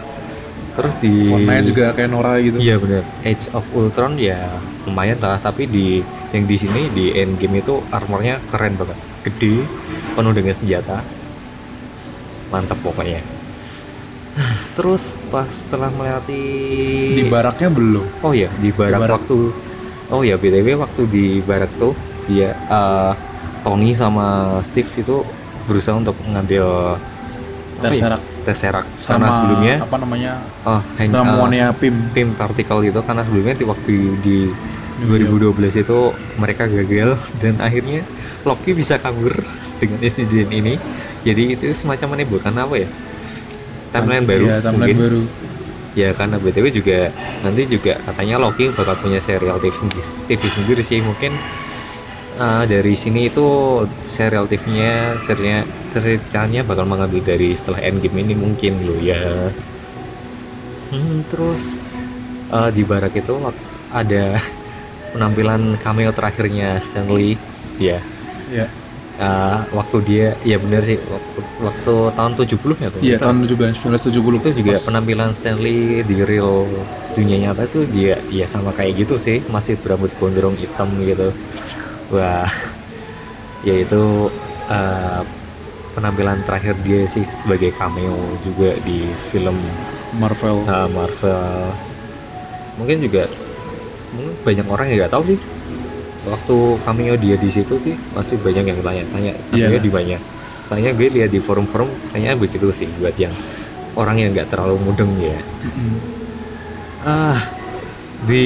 terus 0.73 0.95
di 0.97 1.13
Warnanya 1.33 1.63
juga 1.69 1.85
kayak 1.97 2.11
Nora 2.11 2.33
gitu. 2.41 2.57
Iya 2.61 2.77
benar. 2.81 3.03
Age 3.25 3.47
of 3.53 3.65
Ultron 3.77 4.17
ya 4.17 4.59
lumayan 4.89 5.21
lah, 5.21 5.39
tapi 5.39 5.69
di 5.69 6.01
yang 6.33 6.45
di 6.49 6.57
sini 6.59 6.89
di 6.91 7.13
Endgame 7.15 7.61
itu 7.61 7.85
armornya 7.93 8.41
keren 8.51 8.75
banget, 8.81 8.99
gede, 9.25 9.57
penuh 10.17 10.33
dengan 10.35 10.55
senjata, 10.57 11.05
mantap 12.51 12.79
pokoknya. 12.85 13.21
Terus 14.73 15.13
pas 15.29 15.49
setelah 15.53 15.93
melewati 15.93 16.41
Di 17.21 17.25
baraknya 17.29 17.69
belum. 17.69 18.07
oh 18.25 18.33
ya 18.33 18.49
di 18.57 18.73
barak, 18.73 19.01
barak. 19.05 19.15
waktu 19.21 19.39
oh 20.09 20.23
ya 20.25 20.37
btw 20.41 20.69
waktu 20.81 21.03
di 21.09 21.25
barak 21.45 21.69
tuh 21.77 21.93
dia 22.25 22.57
eh, 22.57 23.13
Tony 23.61 23.93
sama 23.93 24.59
Steve 24.65 24.89
itu 24.97 25.21
berusaha 25.69 25.95
untuk 25.95 26.17
mengambil 26.25 26.97
ya? 27.91 28.07
Terserak 28.07 28.23
Tesseract 28.47 28.91
sama 29.07 29.29
karena 29.29 29.31
sebelumnya 29.35 29.73
apa 29.83 29.97
namanya? 30.03 30.31
oh 30.67 30.83
eh, 30.99 31.11
Ramuannya 31.15 31.65
PIM. 31.81 31.97
tim 32.15 32.29
partikel 32.41 32.79
itu 32.89 33.01
karena 33.09 33.23
sebelumnya 33.27 33.55
di 33.61 33.65
waktu 33.73 33.93
di 34.25 34.31
Iya. 34.97 35.09
2012 35.09 35.75
itu 35.83 35.95
mereka 36.43 36.65
gagal 36.71 37.11
dan 37.43 37.55
akhirnya 37.67 38.07
Loki 38.47 38.71
bisa 38.81 38.95
kabur 39.03 39.35
dengan 39.81 39.99
insiden 40.07 40.49
ini 40.55 40.71
jadi 41.27 41.43
itu 41.59 41.67
semacam 41.81 42.09
menimbulkan 42.19 42.55
apa 42.65 42.75
ya 42.85 42.89
timeline 43.93 44.27
baru 44.31 44.47
Iya, 44.47 44.53
timeline 44.65 44.95
mungkin 44.95 44.97
baru. 45.01 45.17
ya 45.93 46.09
karena 46.19 46.37
btw 46.41 46.67
juga 46.73 46.99
nanti 47.45 47.63
juga 47.69 47.93
katanya 48.07 48.37
Loki 48.43 48.73
bakal 48.73 48.97
punya 49.03 49.19
serial 49.21 49.59
TV, 49.63 49.77
TV 50.29 50.43
sendiri 50.49 50.83
sih 50.87 51.01
mungkin 51.05 51.45
uh, 52.39 52.65
dari 52.73 52.95
sini 53.03 53.19
itu 53.31 53.41
serial 54.15 54.45
TV-nya 54.51 54.93
ceritanya, 55.27 55.59
ceritanya 55.93 56.61
bakal 56.69 56.87
mengambil 56.93 57.23
dari 57.31 57.49
setelah 57.59 57.81
Endgame 57.89 58.19
ini 58.25 58.35
mungkin 58.45 58.73
lo 58.87 58.97
ya. 59.01 59.53
Hmm, 60.91 61.25
terus 61.31 61.63
uh, 62.55 62.71
di 62.77 62.83
barak 62.91 63.13
itu 63.21 63.33
ada 64.01 64.37
penampilan 65.13 65.63
cameo 65.83 66.11
terakhirnya 66.19 66.79
Stanley 66.87 67.43
ya. 67.89 68.05
Iya. 68.47 68.73
Uh, 69.13 69.69
waktu 69.79 69.97
dia 70.09 70.25
ya 70.41 70.57
benar 70.57 70.81
sih 70.89 70.97
waktu, 71.05 71.39
waktu 71.61 71.91
tahun 72.17 72.33
70 72.39 72.77
ya 72.81 72.89
kalau 72.89 73.05
Iya, 73.05 73.17
tahun 73.21 73.37
1970 73.45 74.39
itu 74.41 74.51
juga 74.61 74.75
Pas- 74.75 74.87
penampilan 74.87 75.31
Stanley 75.37 76.01
di 76.09 76.15
real 76.31 76.89
dunia 77.17 77.37
nyata 77.45 77.63
tuh 77.69 77.85
dia 77.95 78.25
ya 78.39 78.45
sama 78.49 78.71
kayak 78.73 78.93
gitu 79.05 79.15
sih 79.27 79.37
masih 79.55 79.75
berambut 79.83 80.11
gondrong 80.17 80.57
hitam 80.63 80.89
gitu 81.11 81.37
wah 82.13 82.47
ya 83.67 83.75
itu 83.83 83.97
eh, 84.71 85.21
penampilan 85.95 86.41
terakhir 86.47 86.75
dia 86.87 87.01
sih 87.15 87.25
sebagai 87.41 87.71
cameo 87.79 88.17
juga 88.47 88.69
di 88.87 88.93
film 89.31 89.59
Marvel. 90.13 90.71
eh, 90.71 90.87
Marvel 90.89 91.79
mungkin 92.79 92.99
juga 93.05 93.21
mungkin 94.15 94.35
banyak 94.47 94.67
orang 94.73 94.87
yang 94.91 94.99
nggak 95.05 95.15
tahu 95.15 95.25
sih 95.31 95.41
waktu 96.31 96.55
cameo 96.85 97.15
dia 97.25 97.37
di 97.45 97.49
situ 97.57 97.75
sih 97.87 97.97
masih 98.17 98.37
banyak 98.47 98.65
yang 98.71 98.81
tanya-tanya 98.87 99.33
cameo 99.51 99.77
Iya. 99.77 99.87
di 99.87 99.91
mana 99.97 100.17
soalnya 100.67 100.91
gue 100.99 101.09
lihat 101.17 101.31
di 101.37 101.41
forum-forum 101.47 101.91
kayaknya 102.11 102.35
begitu 102.43 102.69
sih 102.81 102.89
buat 103.01 103.17
yang 103.25 103.35
orang 104.01 104.17
yang 104.23 104.31
nggak 104.37 104.49
terlalu 104.53 104.77
mudeng 104.87 105.13
ya 105.19 105.39
Mm-mm. 105.63 106.13
ah 107.03 107.39
di 108.29 108.37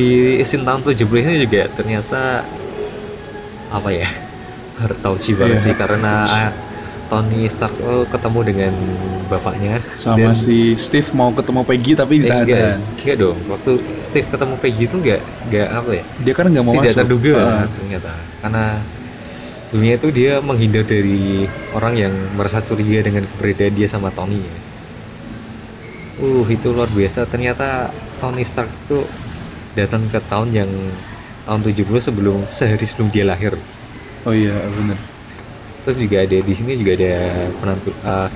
scene 0.48 0.64
tahun 0.68 0.82
70 0.86 1.20
ini 1.24 1.34
juga 1.44 1.62
ternyata 1.76 2.16
apa 3.68 3.90
ya 3.92 4.08
hartauci 4.76 5.32
banget 5.32 5.58
Iya. 5.58 5.64
sih 5.64 5.74
karena 5.74 6.12
ah, 6.22 6.50
Tony 7.06 7.46
Stark 7.46 7.78
tuh 7.78 8.04
ketemu 8.06 8.40
dengan 8.44 8.74
bapaknya 9.24 9.78
Sama 9.94 10.30
Dan- 10.30 10.36
si 10.36 10.74
Steve 10.76 11.06
mau 11.14 11.30
ketemu 11.32 11.62
Peggy 11.62 11.92
tapi 11.94 12.18
Eh, 12.18 12.20
ditahan. 12.20 12.44
enggak, 12.44 12.74
enggak 12.98 13.16
dong 13.16 13.38
waktu 13.46 13.70
Steve 14.02 14.26
ketemu 14.26 14.54
Peggy 14.58 14.82
itu 14.84 14.96
enggak 14.98 15.20
enggak 15.42 15.68
apa 15.72 15.90
ya 15.92 16.04
Dia 16.18 16.32
kan 16.34 16.44
nggak 16.50 16.64
mau 16.64 16.74
tidak 16.74 16.84
masuk. 16.92 17.00
terduga 17.00 17.32
Ah, 17.38 17.64
ternyata 17.70 18.12
karena 18.38 18.64
dunia 19.66 19.94
itu 19.94 20.08
dia 20.10 20.32
menghindar 20.38 20.84
dari 20.84 21.42
orang 21.72 21.94
yang 21.96 22.14
merasa 22.34 22.58
curiga 22.60 23.02
dengan 23.02 23.26
keberadaan 23.26 23.74
dia 23.74 23.88
sama 23.88 24.10
Tony 24.10 24.38
ya. 24.42 24.56
Uh 26.16 26.46
itu 26.48 26.72
luar 26.72 26.88
biasa 26.88 27.28
ternyata 27.28 27.92
Tony 28.16 28.40
Stark 28.40 28.72
itu 28.84 29.04
datang 29.72 30.08
ke 30.08 30.16
tahun 30.22 30.48
yang 30.50 30.70
tahun 31.46 31.62
70 31.62 31.86
sebelum 32.02 32.38
sehari 32.50 32.82
sebelum 32.82 33.08
dia 33.14 33.24
lahir. 33.24 33.54
oh 34.26 34.34
iya, 34.34 34.58
bener. 34.66 34.98
Terus 35.86 35.96
juga 36.02 36.26
ada 36.26 36.38
di 36.42 36.54
sini 36.54 36.74
juga 36.74 36.98
ada 36.98 37.14
penampil, 37.62 37.94
eh, 37.94 38.28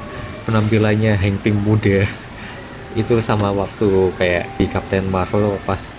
penampilannya 0.46 1.12
Hank 1.18 1.42
Pym 1.42 1.58
muda. 1.66 2.06
Itu 3.00 3.18
sama 3.18 3.50
waktu 3.50 4.14
kayak 4.14 4.62
di 4.62 4.66
Captain 4.70 5.10
Marvel 5.10 5.58
pas 5.66 5.98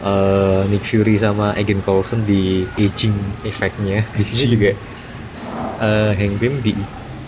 eh, 0.00 0.62
Nick 0.72 0.88
Fury 0.88 1.20
sama 1.20 1.52
Agent 1.52 1.84
Coulson 1.84 2.24
di 2.24 2.64
aging 2.80 3.12
efeknya. 3.44 4.00
Di 4.16 4.24
sini 4.24 4.44
juga 4.56 4.72
eh, 5.84 6.12
Hank 6.16 6.40
Pym 6.40 6.64
di 6.64 6.72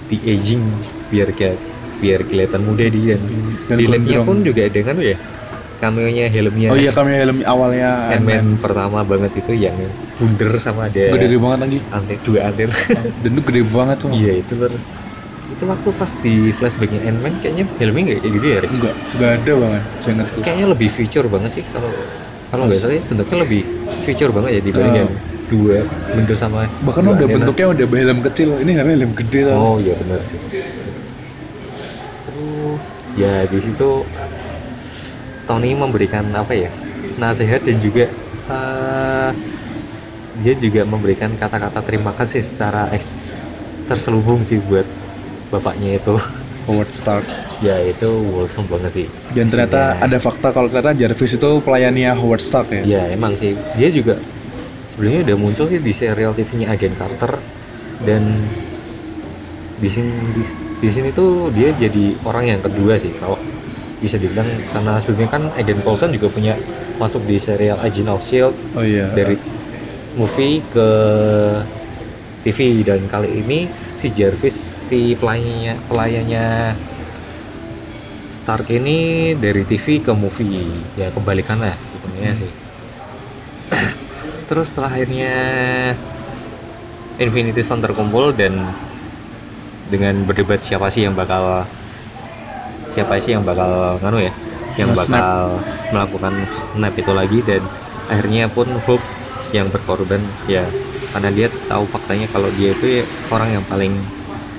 di 0.08 0.16
aging 0.26 0.64
biar 1.12 1.28
kayak 1.36 1.60
biar 2.00 2.24
kelihatan 2.24 2.64
muda 2.64 2.88
dia 2.88 3.20
dan, 3.20 3.22
Dan 3.68 4.02
di 4.02 4.16
pun 4.24 4.40
juga 4.40 4.64
ada 4.66 4.80
kan 4.80 4.96
ya 4.98 5.14
cameo-nya 5.80 6.26
helmnya 6.34 6.68
Oh 6.72 6.78
iya, 6.82 6.90
kami 6.92 7.10
helm 7.20 7.38
awalnya 7.52 7.88
Ant-Man 8.14 8.60
pertama 8.64 8.98
banget 9.10 9.32
itu 9.40 9.52
yang 9.64 9.76
bunder 10.18 10.52
sama 10.60 10.92
ada 10.92 11.00
Gede-gede 11.00 11.36
banget 11.40 11.58
lagi. 11.64 11.78
anten 11.96 12.18
dua 12.26 12.40
anten 12.52 12.68
Dan 13.22 13.30
itu 13.34 13.42
gede 13.48 13.60
banget 13.72 13.96
tuh. 14.04 14.10
Iya 14.12 14.32
itu 14.44 14.52
ber 14.60 14.72
itu 15.50 15.64
waktu 15.66 15.88
pas 16.00 16.12
di 16.24 16.34
flashbacknya 16.58 17.00
Ant-Man 17.10 17.34
kayaknya 17.42 17.64
helmnya 17.80 18.02
nggak 18.06 18.18
kayak 18.22 18.32
gitu 18.38 18.46
ya 18.54 18.58
Rick? 18.62 18.70
Enggak, 18.76 18.94
enggak 19.14 19.30
ada 19.40 19.52
banget. 19.62 19.82
Saya 20.02 20.12
ingatku. 20.16 20.38
Kayaknya 20.44 20.66
lebih 20.74 20.88
feature 20.96 21.26
banget 21.34 21.50
sih 21.56 21.64
kalau 21.74 21.90
kalau 22.50 22.62
nggak 22.66 22.80
salah 22.82 22.94
ya, 22.98 23.02
bentuknya 23.10 23.38
lebih 23.46 23.60
feature 24.04 24.32
banget 24.36 24.50
ya 24.56 24.60
dibanding 24.68 24.94
Ah. 24.94 25.00
yang 25.02 25.10
dua 25.50 25.76
bentuk 26.14 26.36
sama 26.38 26.70
bahkan 26.86 27.02
udah 27.06 27.26
antena. 27.26 27.34
bentuknya 27.42 27.66
udah 27.74 27.86
helm 27.90 28.18
kecil 28.26 28.48
ini 28.62 28.70
helm 28.78 28.88
helm 28.94 29.10
gede 29.18 29.40
tau 29.50 29.58
oh 29.58 29.76
iya 29.82 29.94
benar 29.98 30.20
sih 30.22 30.40
terus 32.24 32.86
ya 33.16 33.28
di 33.52 33.58
situ 33.66 33.84
Tony 35.46 35.68
memberikan 35.82 36.26
apa 36.40 36.52
ya 36.62 36.70
nasihat 37.20 37.60
dan 37.66 37.76
juga 37.84 38.02
eh, 38.50 39.30
dia 40.40 40.54
juga 40.54 40.82
memberikan 40.86 41.34
kata-kata 41.34 41.80
terima 41.88 42.12
kasih 42.18 42.42
secara 42.50 42.90
eks 42.96 43.18
terselubung 43.88 44.40
sih 44.48 44.60
buat 44.62 44.86
bapaknya 45.52 45.88
itu. 45.98 46.14
Howard 46.66 46.92
Stark. 46.94 47.26
Ya 47.66 47.76
itu 47.92 48.06
wholesome 48.32 48.68
banget 48.72 48.92
sih. 48.98 49.08
Dan 49.30 49.46
ternyata 49.50 49.80
Isinya. 49.80 50.06
ada 50.06 50.18
fakta 50.18 50.50
kalau 50.54 50.68
ternyata 50.70 50.92
Jarvis 51.00 51.32
itu 51.38 51.50
pelayannya 51.64 52.10
Howard 52.18 52.42
Stark 52.42 52.68
ya? 52.74 52.84
Ya 52.90 53.00
emang 53.12 53.32
sih. 53.40 53.52
Dia 53.76 53.88
juga 53.92 54.14
sebenarnya 54.90 55.20
udah 55.26 55.36
muncul 55.44 55.66
sih 55.72 55.80
di 55.86 55.92
serial 56.00 56.32
TV-nya 56.36 56.68
Agent 56.74 56.96
Carter. 57.00 57.32
Dan 58.00 58.24
di 59.82 59.88
sini 59.94 60.30
di, 60.36 60.42
di 60.82 60.88
sini 60.94 61.08
tuh 61.16 61.48
dia 61.56 61.72
jadi 61.72 62.20
orang 62.28 62.44
yang 62.52 62.60
kedua 62.66 62.94
sih. 63.00 63.12
Kalau 63.20 63.39
bisa 64.00 64.16
dibilang 64.16 64.48
karena 64.72 64.96
sebelumnya 64.98 65.28
kan 65.28 65.42
Agent 65.60 65.84
Coulson 65.84 66.10
juga 66.16 66.32
punya 66.32 66.54
masuk 66.96 67.20
di 67.28 67.36
serial 67.36 67.76
Agent 67.84 68.08
of 68.08 68.24
Shield 68.24 68.56
oh 68.76 68.84
iya. 68.84 69.12
dari 69.12 69.36
movie 70.16 70.64
ke 70.72 70.88
TV 72.40 72.80
dan 72.80 73.04
kali 73.04 73.44
ini 73.44 73.68
si 73.94 74.08
Jarvis 74.08 74.88
si 74.88 75.12
pelayannya 75.20 75.76
pelayannya 75.86 76.46
Stark 78.30 78.70
ini 78.70 79.34
dari 79.34 79.66
TV 79.66 79.98
ke 80.06 80.14
movie. 80.14 80.70
Ya 80.94 81.10
kebalikan 81.10 81.58
lah 81.58 81.74
hitungnya 81.98 82.30
Hmm. 82.30 82.40
sih. 82.46 82.50
Terus 84.46 84.70
setelah 84.70 84.90
akhirnya 84.94 85.34
Infinity 87.18 87.60
Stone 87.66 87.82
terkumpul 87.82 88.32
dan 88.38 88.54
dengan 89.90 90.14
berdebat 90.24 90.62
siapa 90.62 90.88
sih 90.94 91.04
yang 91.04 91.18
bakal 91.18 91.66
siapa 92.94 93.12
sih 93.22 93.32
yang 93.34 93.44
bakal 93.50 93.70
nganu 94.00 94.18
ya 94.28 94.32
yang 94.80 94.90
bakal 94.98 95.26
melakukan 95.92 96.34
snap 96.58 96.92
itu 97.00 97.12
lagi 97.20 97.36
dan 97.48 97.62
akhirnya 98.10 98.42
pun 98.56 98.68
Hope 98.86 99.06
yang 99.56 99.66
berkorban 99.74 100.22
ya. 100.54 100.60
Karena 101.12 101.28
dia 101.36 101.46
tahu 101.70 101.84
faktanya 101.94 102.26
kalau 102.34 102.50
dia 102.58 102.68
itu 102.74 102.84
ya 102.96 103.02
orang 103.34 103.48
yang 103.56 103.64
paling 103.72 103.92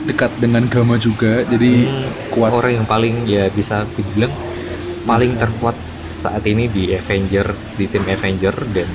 dekat 0.08 0.32
dengan 0.44 0.64
Gama 0.74 0.96
juga 1.08 1.28
jadi 1.52 1.68
hmm, 1.70 2.28
kuat. 2.34 2.52
orang 2.58 2.72
yang 2.84 2.88
paling 2.94 3.14
ya 3.34 3.42
bisa 3.54 3.74
dibilang 3.98 4.34
paling 5.10 5.32
terkuat 5.42 5.78
saat 6.24 6.44
ini 6.52 6.64
di 6.76 6.82
Avenger 6.94 7.48
di 7.80 7.86
tim 7.92 8.06
Avenger 8.16 8.56
dan 8.76 8.90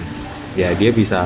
ya 0.60 0.68
dia 0.80 0.90
bisa 1.00 1.16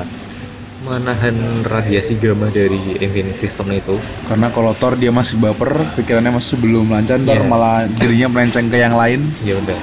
menahan 0.81 1.61
radiasi 1.61 2.16
gamma 2.16 2.49
dari 2.49 2.97
Infinity 2.97 3.47
Stone 3.47 3.77
itu? 3.77 4.01
Karena 4.25 4.49
kalau 4.49 4.73
Thor 4.73 4.97
dia 4.97 5.12
masih 5.12 5.37
baper 5.37 5.77
pikirannya 5.97 6.33
masih 6.33 6.57
belum 6.57 6.88
lancar 6.88 7.21
ntar 7.21 7.37
Iya. 7.37 7.47
malah 7.47 7.85
dirinya 8.01 8.29
melenceng 8.33 8.73
ke 8.73 8.81
yang 8.81 8.97
lain. 8.97 9.21
Ya 9.45 9.61
udah. 9.61 9.79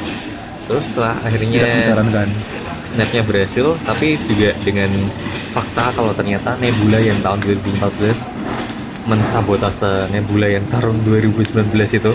Terus 0.67 0.83
setelah 0.89 1.13
akhirnya 1.23 1.47
tidak 1.63 1.71
disarankan. 1.79 2.27
snapnya 2.77 3.25
berhasil 3.25 3.73
tapi 3.89 4.21
juga 4.29 4.53
dengan 4.61 4.89
fakta 5.49 5.89
kalau 5.97 6.13
ternyata 6.13 6.53
Nebula 6.61 7.01
yang 7.01 7.17
tahun 7.25 7.41
2014 7.41 8.21
mensabotase 9.09 10.05
Nebula 10.13 10.45
yang 10.45 10.65
tahun 10.69 11.01
2019 11.01 11.73
itu. 11.89 12.11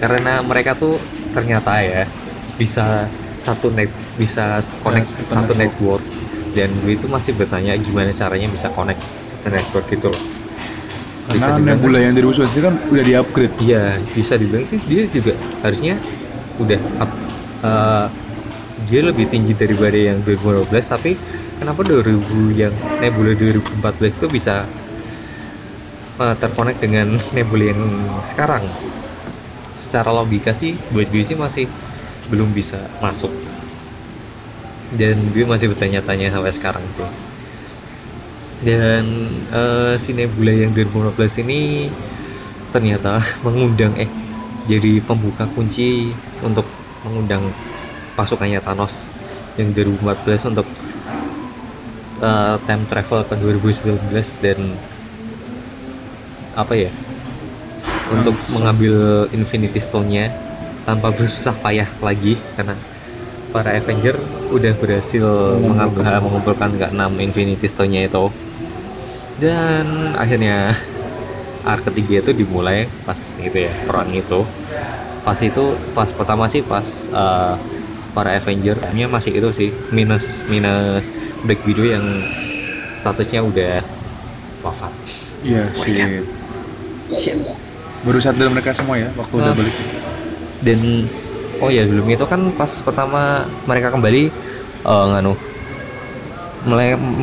Karena 0.00 0.40
mereka 0.42 0.72
tuh 0.74 0.96
ternyata 1.36 1.78
ya 1.84 2.08
bisa 2.56 3.06
satu 3.36 3.68
net 3.72 3.90
bisa 4.16 4.60
connect 4.80 5.08
Ya, 5.12 5.24
satu 5.26 5.34
satu 5.34 5.52
network 5.52 6.02
dan 6.56 6.70
gue 6.82 6.92
itu 6.98 7.06
masih 7.16 7.32
bertanya 7.40 7.72
gimana 7.86 8.10
caranya 8.20 8.48
bisa 8.56 8.68
connect 8.76 9.02
satu 9.30 9.46
network 9.54 9.86
gitu 9.92 10.06
loh 10.14 10.22
karena 11.26 11.46
dibilang 11.54 11.78
Nebula 11.78 11.98
yang 12.02 12.14
dari 12.18 12.26
Wisconsin 12.26 12.62
kan 12.66 12.74
udah 12.90 13.04
di 13.06 13.14
upgrade 13.14 13.54
Iya, 13.62 13.78
bisa 14.10 14.34
dibilang 14.40 14.66
sih 14.66 14.82
dia 14.82 15.06
juga 15.06 15.38
harusnya 15.62 16.02
udah 16.62 16.80
up, 17.02 17.10
eh, 17.64 18.06
dia 18.88 19.00
lebih 19.08 19.26
tinggi 19.32 19.52
daripada 19.58 19.96
yang 20.08 20.18
2015 20.26 20.86
tapi 20.90 21.10
kenapa 21.58 21.80
2000 21.86 22.50
yang 22.54 22.74
Nebula 23.00 23.32
2014 23.38 24.14
itu 24.18 24.28
bisa 24.32 24.72
eh, 26.22 26.34
terkonek 26.40 26.76
dengan 26.84 27.06
Nebula 27.34 27.64
yang 27.72 27.80
sekarang? 28.24 28.64
Secara 29.82 30.10
logika 30.18 30.52
sih 30.60 30.72
buat 30.92 31.08
gue 31.12 31.22
sih 31.28 31.36
masih 31.44 31.64
belum 32.30 32.52
bisa 32.58 32.92
masuk. 33.04 33.32
Dan 35.00 35.16
gue 35.34 35.44
masih 35.52 35.66
bertanya-tanya 35.72 36.28
sampai 36.34 36.52
sekarang 36.58 36.84
sih. 36.96 37.08
Dan 38.62 39.04
eh, 39.50 39.94
si 39.98 40.14
Nebula 40.14 40.54
yang 40.54 40.70
2015 40.70 41.34
ini 41.42 41.90
ternyata 42.72 43.20
mengundang 43.46 43.92
eh 43.98 44.10
jadi 44.70 45.02
pembuka 45.02 45.50
kunci 45.50 46.14
untuk 46.42 46.66
mengundang 47.02 47.50
pasukannya 48.14 48.60
Thanos 48.62 49.18
yang 49.58 49.74
2014 49.74 50.42
untuk 50.46 50.66
eh, 52.20 52.56
time 52.66 52.84
travel 52.90 53.20
ke 53.28 53.34
2019 53.40 54.28
dan 54.40 54.58
apa 56.52 56.74
ya 56.76 56.90
untuk 58.10 58.36
Langsung. 58.36 58.60
mengambil 58.60 59.26
Infinity 59.32 59.78
Stone-nya 59.80 60.34
tanpa 60.82 61.14
bersusah 61.14 61.54
payah 61.62 61.88
lagi 62.02 62.36
karena 62.58 62.74
para 63.52 63.76
Avenger 63.76 64.16
udah 64.48 64.72
berhasil 64.80 65.22
mengambil 65.60 66.02
Mengumpulkan. 66.02 66.20
mengumpulkan 66.24 66.70
ke 66.80 66.86
6 66.88 67.12
Infinity 67.20 67.66
Stone-nya 67.68 68.08
itu. 68.08 68.32
Dan 69.36 70.12
akhirnya 70.16 70.72
arc 71.62 71.86
ketiga 71.92 72.24
itu 72.26 72.32
dimulai 72.34 72.88
pas 73.06 73.16
itu 73.38 73.58
ya 73.68 73.72
perang 73.86 74.10
itu. 74.12 74.40
Pas 75.22 75.38
itu 75.38 75.64
pas 75.94 76.08
pertama 76.10 76.48
sih 76.48 76.64
pas 76.64 76.84
eh, 77.12 77.54
para 78.16 78.30
Avenger. 78.36 78.76
Nya 78.96 79.06
masih 79.06 79.36
itu 79.36 79.48
sih 79.52 79.70
minus 79.92 80.42
minus 80.48 81.08
Black 81.44 81.60
Widow 81.68 81.84
yang 81.86 82.04
statusnya 82.98 83.40
udah 83.44 83.84
wafat. 84.64 84.92
Iya 85.44 85.68
sih. 85.76 86.24
baru 88.02 88.18
sadar 88.18 88.50
mereka 88.50 88.74
semua 88.74 88.98
ya 88.98 89.14
waktu 89.14 89.34
udah 89.38 89.52
Ah. 89.52 89.56
balik. 89.56 89.74
Dan 90.62 91.06
oh 91.62 91.70
ya 91.76 91.82
belum 91.90 92.06
itu 92.14 92.24
kan 92.32 92.40
pas 92.58 92.72
pertama 92.86 93.18
mereka 93.68 93.88
kembali 93.94 94.18
eh, 94.88 95.04
nganu 95.10 95.32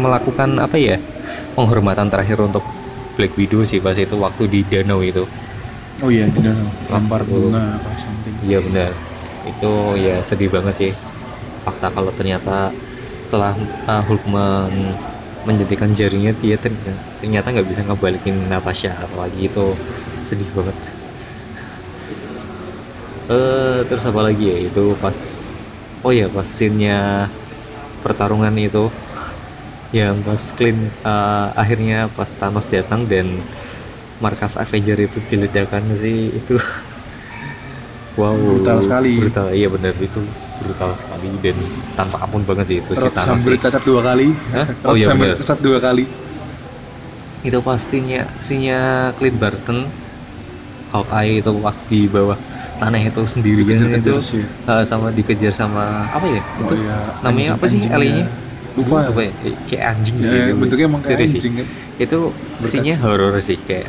melakukan 0.04 0.50
apa 0.60 0.76
ya 0.80 0.98
penghormatan 1.56 2.08
terakhir 2.12 2.40
untuk 2.44 2.64
Black 3.16 3.34
Widow 3.40 3.62
sih 3.68 3.80
pas 3.84 3.96
itu 3.98 4.16
waktu 4.26 4.44
di 4.54 4.60
danau 4.72 5.00
itu 5.04 5.24
oh 6.04 6.10
iya 6.16 6.26
di 6.36 6.40
dalam 6.48 6.68
lempar 6.92 7.22
Waktu- 7.24 7.32
bunga 7.32 7.62
apa 7.78 7.92
something 8.06 8.36
Iya 8.46 8.58
benar. 8.68 8.94
Itu 9.50 9.66
ya 10.06 10.12
sedih 10.30 10.50
banget 10.56 10.74
sih. 10.82 10.92
Fakta 11.66 11.88
kalau 11.96 12.12
ternyata 12.20 12.52
setelah 13.26 13.54
uh, 13.90 14.02
Hulk 14.08 14.24
men 14.34 14.76
menjentikan 15.48 15.92
jarinya 16.00 16.32
dia 16.44 16.56
ter- 16.64 16.78
ternyata 17.20 17.48
nggak 17.54 17.68
bisa 17.72 17.82
ngebalikin 17.88 18.36
Natasha 18.52 18.92
apalagi 19.06 19.40
itu 19.50 19.60
sedih 20.30 20.50
banget. 20.58 20.78
Eh 23.30 23.80
terus 23.88 24.04
apa 24.10 24.22
lagi 24.26 24.44
ya? 24.52 24.58
Itu 24.68 24.98
pas 24.98 25.18
oh 26.06 26.14
ya 26.14 26.26
pas 26.34 26.48
scene-nya 26.50 27.30
pertarungan 28.04 28.56
itu 28.58 28.90
yang 30.00 30.22
pas 30.26 30.42
Clint 30.58 30.94
eh, 31.04 31.48
akhirnya 31.62 32.10
pas 32.14 32.30
Thanos 32.40 32.68
datang 32.70 33.06
dan 33.12 33.28
markas 34.24 34.56
Avenger 34.60 34.98
itu 35.00 35.20
diledakkan 35.30 35.84
sih 35.98 36.34
itu. 36.40 36.58
Wow. 38.20 38.36
Brutal 38.36 38.80
sekali. 38.84 39.14
brutal 39.20 39.48
iya 39.56 39.68
benar 39.72 39.96
itu 40.00 40.20
brutal 40.60 40.92
sekali 40.96 41.40
dan 41.40 41.56
tanpa 41.96 42.20
ampun 42.24 42.44
banget 42.44 42.66
sih 42.70 42.78
itu 42.84 42.92
si 42.96 43.08
Rod 43.08 43.16
Thanos 43.16 43.40
sambil 43.40 43.48
sih. 43.48 43.58
cacat 43.64 43.84
dua 43.88 44.02
kali. 44.04 44.28
Hah? 44.54 44.68
Oh 44.88 44.96
iya 44.98 45.08
sambil 45.08 45.30
cacat 45.40 45.60
dua 45.64 45.78
kali. 45.82 46.04
Itu 47.48 47.60
pastinya 47.64 48.28
sinya 48.44 49.12
Clint 49.16 49.40
Barton 49.40 49.80
Hawkeye 50.92 51.40
itu 51.42 51.52
pas 51.62 51.78
di 51.90 52.00
bawah 52.10 52.38
tanah 52.80 53.02
itu 53.10 53.22
sendirian 53.34 53.84
Dikejar-kejar 53.88 54.00
itu 54.00 54.24
sih. 54.30 54.46
eh, 54.70 54.84
sama 54.92 55.08
dikejar 55.18 55.54
sama 55.62 55.82
apa 56.16 56.26
ya 56.36 56.42
itu 56.62 56.74
oh, 56.74 56.76
iya. 56.82 56.92
namanya 57.24 57.50
apa 57.58 57.66
sih 57.74 57.82
Anjing-anjingnya. 57.82 57.96
alien-nya? 57.96 58.26
lupa 58.78 58.96
apa 59.12 59.20
ya 59.28 59.32
Eh, 59.48 59.56
kayak 59.68 59.84
anjing 59.92 60.18
ya, 60.24 60.30
sih 60.30 60.38
itu. 60.44 60.54
bentuknya 60.60 60.86
emang 60.92 61.04
kayak 61.08 61.20
Serius 61.20 61.32
sih. 61.36 61.44
anjing 61.44 61.54
kan 61.60 61.68
itu 62.04 62.16
mestinya 62.62 62.94
horor 63.04 63.34
sih 63.48 63.58
kayak 63.68 63.88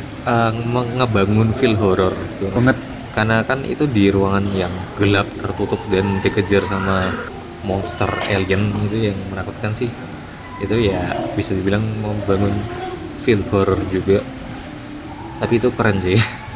nge- 0.71 0.91
ngebangun 0.97 1.49
feel 1.59 1.75
horor 1.81 2.13
gitu. 2.31 2.45
banget 2.55 2.77
karena 3.15 3.35
kan 3.49 3.59
itu 3.73 3.83
di 3.95 4.03
ruangan 4.15 4.45
yang 4.61 4.73
gelap 4.97 5.27
tertutup 5.39 5.81
dan 5.93 6.05
dikejar 6.23 6.63
sama 6.73 6.95
monster 7.67 8.09
alien 8.33 8.63
itu 8.87 8.97
yang 9.07 9.17
menakutkan 9.31 9.71
sih 9.79 9.91
itu 10.63 10.75
ya 10.91 11.01
bisa 11.37 11.51
dibilang 11.57 11.85
membangun 12.05 12.55
feel 13.23 13.41
horror 13.51 13.81
juga 13.95 14.17
tapi 15.39 15.53
itu 15.59 15.69
keren 15.77 15.97
sih 16.05 16.17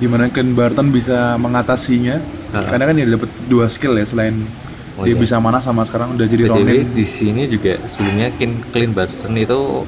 di 0.00 0.08
mana 0.08 0.32
Ken 0.32 0.56
Barton 0.56 0.88
bisa 0.88 1.36
mengatasinya 1.36 2.16
Ah. 2.50 2.66
karena 2.66 2.88
kan 2.88 2.94
dia 2.96 3.06
dapat 3.06 3.30
dua 3.46 3.68
skill 3.68 3.94
ya 3.94 4.02
selain 4.02 4.42
Oh, 4.98 5.06
dia 5.06 5.14
iya. 5.14 5.22
bisa 5.22 5.38
mana 5.38 5.62
sama 5.62 5.86
sekarang 5.86 6.12
udah 6.12 6.26
jadi 6.26 6.50
Ronin 6.50 6.90
di 6.90 7.06
sini 7.06 7.46
juga 7.46 7.78
sebelumnya 7.86 8.28
Clint, 8.34 8.58
Clint 8.68 8.92
Barton 8.92 9.32
itu 9.32 9.86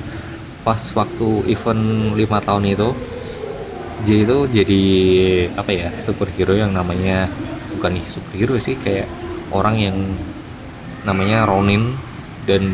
pas 0.63 0.79
waktu 0.95 1.29
event 1.51 1.83
lima 2.15 2.39
tahun 2.39 2.65
itu 2.71 2.89
dia 4.03 4.23
itu 4.23 4.39
jadi 4.49 4.83
apa 5.53 5.71
ya 5.71 5.89
superhero 5.99 6.55
yang 6.55 6.71
namanya 6.71 7.27
bukan 7.75 7.99
nih 7.99 8.05
superhero 8.07 8.57
sih 8.57 8.79
kayak 8.79 9.11
orang 9.51 9.77
yang 9.77 9.97
namanya 11.03 11.45
Ronin 11.45 11.93
dan 12.47 12.73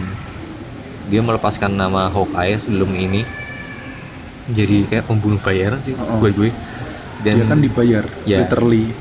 dia 1.09 1.25
melepaskan 1.25 1.75
nama 1.75 2.07
Hawkeye 2.07 2.55
sebelum 2.55 2.93
ini 2.93 3.25
jadi 4.49 4.85
kayak 4.85 5.05
pembunuh 5.09 5.41
bayaran 5.41 5.81
sih 5.81 5.97
Oh. 5.97 6.21
buat 6.21 6.33
gue 6.33 6.53
dan 7.25 7.37
dia 7.39 7.45
kan 7.51 7.59
dibayar 7.61 8.05
Ya. 8.27 8.39
literally 8.41 8.95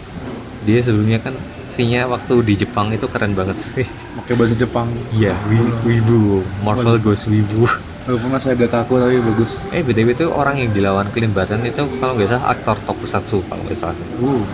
dia 0.67 0.79
sebelumnya 0.81 1.19
kan 1.21 1.35
sinya 1.69 2.07
waktu 2.09 2.33
di 2.47 2.53
Jepang 2.65 2.87
itu 2.95 3.05
keren 3.13 3.33
banget 3.37 3.57
sih 3.61 3.85
pakai 4.17 4.33
bahasa 4.39 4.55
Jepang 4.57 4.89
Iya, 5.13 5.39
wi- 5.47 5.75
wibu. 5.87 6.43
Marvel 6.65 6.97
Waduh. 6.97 7.03
Ghost 7.03 7.23
Wibu. 7.31 7.63
walaupun 8.07 8.39
saya 8.39 8.55
agak 8.55 8.71
kaku 8.71 8.93
tapi 9.03 9.19
bagus 9.19 9.51
Eh, 9.75 9.83
BTW 9.83 10.09
itu 10.15 10.25
orang 10.31 10.55
yang 10.63 10.71
dilawan 10.71 11.07
Clint 11.13 11.35
Barton 11.35 11.61
itu 11.67 11.83
kalau 11.99 12.15
nggak 12.15 12.29
salah 12.31 12.47
aktor 12.55 12.77
tokusatsu 12.87 13.37
kalau 13.51 13.61
nggak 13.67 13.79
salah. 13.79 13.95
uh 14.19 14.47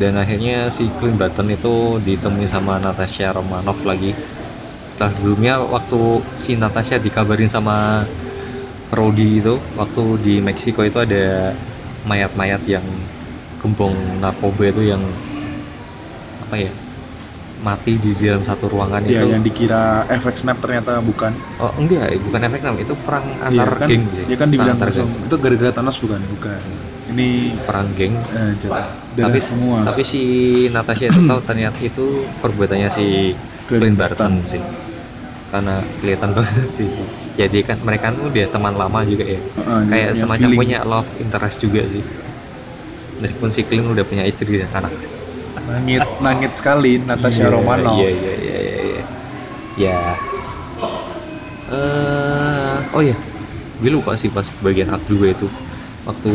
Dan 0.00 0.14
akhirnya 0.22 0.70
si 0.70 0.84
Clint 0.96 1.18
Barton 1.20 1.48
itu 1.56 1.98
ditemui 2.06 2.46
sama 2.54 2.78
Natasha 2.78 3.34
Romanoff 3.34 3.82
lagi. 3.90 4.14
Setelah 4.90 5.12
sebelumnya 5.16 5.54
waktu 5.74 5.98
si 6.44 6.52
Natasha 6.62 6.96
dikabarin 7.02 7.50
sama 7.50 8.06
Rodi 8.88 9.40
itu 9.44 9.54
waktu 9.76 10.02
di 10.24 10.34
Meksiko 10.40 10.80
itu 10.88 10.96
ada 10.96 11.52
mayat-mayat 12.10 12.62
yang 12.74 12.86
gembong 13.60 13.96
narkoba 14.22 14.64
itu 14.72 14.82
yang 14.92 15.02
apa 16.38 16.56
ya 16.56 16.72
mati 17.58 17.98
di 17.98 18.14
dalam 18.14 18.42
satu 18.46 18.70
ruangan 18.70 19.02
ya 19.02 19.18
itu 19.18 19.26
yang 19.34 19.42
dikira 19.42 19.82
efek 20.06 20.34
snap 20.38 20.58
ternyata 20.62 21.02
bukan 21.02 21.32
Oh 21.58 21.74
enggak, 21.74 22.22
bukan 22.22 22.40
efek 22.46 22.60
nam, 22.62 22.76
itu 22.78 22.94
perang 22.94 23.26
Iya, 23.34 23.66
antar 23.66 23.68
kan, 23.82 23.88
geng 23.90 24.04
sih. 24.14 24.26
dia 24.30 24.36
kan 24.38 24.48
dibilang 24.54 24.78
geng. 24.78 25.10
itu 25.26 25.34
gara-gara 25.42 25.70
Thanos 25.74 25.96
bukan 25.98 26.20
bukan 26.38 26.60
ini 27.10 27.28
perang 27.66 27.88
geng. 27.98 28.14
eh, 28.30 28.54
Tapi 29.18 29.38
semua 29.42 29.78
tapi 29.82 30.02
si 30.06 30.20
Natasha 30.70 31.04
itu 31.10 31.20
tahu 31.26 31.40
ternyata 31.42 31.78
itu 31.82 32.06
perbuatannya 32.38 32.90
si 32.94 33.06
Clint 33.66 33.96
Barton 33.98 34.32
sih. 34.46 34.62
Karena 35.48 35.74
kelihatan 36.00 36.30
banget 36.36 36.68
sih. 36.78 36.90
Jadi 37.38 37.58
kan 37.64 37.78
mereka 37.80 38.10
kan 38.12 38.16
udah 38.20 38.46
teman 38.52 38.74
lama 38.76 39.00
juga 39.08 39.24
ya. 39.24 39.40
Heeh, 39.40 39.80
Kayak 39.88 40.06
yang 40.12 40.18
semacam 40.20 40.48
feeling. 40.48 40.58
punya 40.60 40.78
love 40.84 41.10
interest 41.22 41.56
juga 41.64 41.82
sih. 41.88 42.04
Meskipun 43.18 43.50
si 43.50 43.60
Clint 43.66 43.86
udah 43.90 44.04
punya 44.06 44.24
istri 44.28 44.58
dan 44.62 44.70
anak 44.74 44.94
sih. 44.98 45.10
nangit 45.58 46.06
nangit 46.22 46.52
sekali 46.54 47.02
Natasha 47.02 47.50
Iya, 47.50 47.50
Romanoff 47.50 47.98
Iya 47.98 48.10
iya 48.14 48.32
iya 48.38 48.56
iya. 48.62 48.78
iya. 48.86 49.02
Ya. 49.78 49.98
Eh, 51.68 52.76
oh 52.96 53.02
ya, 53.04 53.16
gue 53.80 53.90
lupa 53.92 54.16
sih 54.16 54.32
pas 54.32 54.48
bagian 54.64 54.88
act 54.88 55.04
2 55.12 55.36
itu 55.36 55.46
waktu 56.08 56.32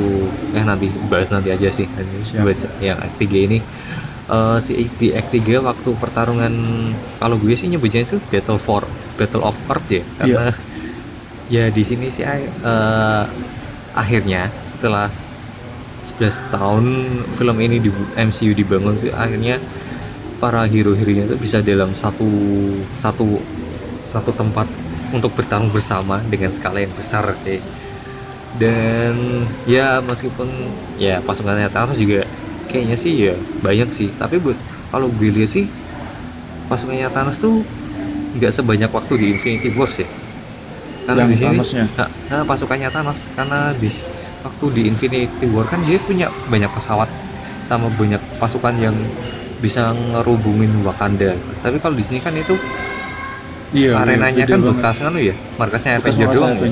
eh 0.54 0.62
nanti 0.62 0.94
bahas 1.10 1.34
nanti 1.34 1.50
aja 1.50 1.66
sih 1.74 1.90
nanti 1.98 2.22
bahas 2.38 2.70
yang 2.78 3.02
act 3.02 3.18
3 3.18 3.40
ini 3.50 3.58
Eh 4.32 4.58
si 4.66 4.72
di 5.00 5.12
act 5.12 5.30
3 5.36 5.60
waktu 5.68 5.90
pertarungan 6.00 6.54
kalau 7.20 7.36
gue 7.44 7.54
sih 7.60 7.68
nyebutnya 7.72 8.02
itu 8.08 8.24
battle 8.32 8.56
for 8.68 8.84
battle 9.20 9.44
of 9.44 9.60
earth 9.72 9.88
ya 9.92 10.04
karena 10.20 10.56
ya 11.56 11.64
di 11.76 11.84
sini 11.90 12.06
sih 12.16 12.24
eh, 12.26 13.24
akhirnya 14.02 14.56
setelah 14.72 15.14
11 16.08 16.38
tahun 16.54 16.86
film 17.38 17.58
ini 17.66 17.78
di 17.86 17.90
MCU 18.28 18.54
dibangun 18.56 18.96
sih 19.02 19.12
akhirnya 19.24 19.64
para 20.42 20.64
hero-heronya 20.68 21.26
itu 21.30 21.38
bisa 21.46 21.60
dalam 21.64 21.92
satu 21.96 22.26
satu 23.04 23.46
satu 24.04 24.32
tempat 24.36 24.68
untuk 25.16 25.32
bertarung 25.38 25.72
bersama 25.76 26.24
dengan 26.28 26.52
skala 26.56 26.80
yang 26.86 26.94
besar 26.96 27.40
kayak. 27.44 27.64
Dan 28.54 29.16
ya 29.66 30.00
meskipun 30.06 30.50
ya 30.94 31.22
pasukannya 31.26 31.70
Thanos 31.74 31.98
juga 31.98 32.30
kayaknya 32.74 32.98
sih 33.04 33.14
ya 33.26 33.32
banyak 33.66 33.90
sih 33.98 34.10
tapi 34.22 34.36
buat 34.46 34.58
kalau 34.92 35.08
gue 35.18 35.30
lihat 35.36 35.50
sih 35.56 35.66
pasukannya 36.70 37.08
Thanos 37.16 37.38
tuh 37.44 37.54
nggak 38.36 38.54
sebanyak 38.58 38.92
waktu 38.98 39.14
di 39.22 39.26
Infinity 39.36 39.70
Wars 39.78 39.96
ya 40.04 40.08
karena 41.08 41.24
yang 41.24 41.32
di 41.32 41.36
sini 41.44 41.60
Thanosnya 41.60 41.94
Nah, 42.00 42.10
nah, 42.32 42.42
pasukannya 42.50 42.90
Thanos 42.96 43.30
karena 43.36 43.78
di 43.82 43.90
waktu 44.46 44.66
di 44.78 44.82
Infinity 44.92 45.46
War 45.54 45.66
kan 45.72 45.82
dia 45.88 45.98
punya 46.08 46.28
banyak 46.54 46.72
pesawat 46.76 47.10
sama 47.70 47.88
banyak 48.00 48.22
pasukan 48.42 48.76
yang 48.86 48.98
bisa 49.64 49.82
ngerubungin 49.94 50.74
Wakanda. 50.88 51.40
Tapi 51.64 51.78
kalau 51.84 51.96
di 52.00 52.06
sini 52.08 52.20
kan 52.26 52.34
itu 52.40 52.56
iya 53.78 53.94
arenanya 54.00 54.44
beda 54.44 54.52
kan 54.52 54.62
bekas 54.68 54.96
kan 55.04 55.14
ya, 55.28 55.34
markasnya 55.60 55.92
Bekas 55.96 56.18
Avenger 56.18 56.28
markas 56.28 56.36
doang. 56.36 56.54
ya. 56.62 56.68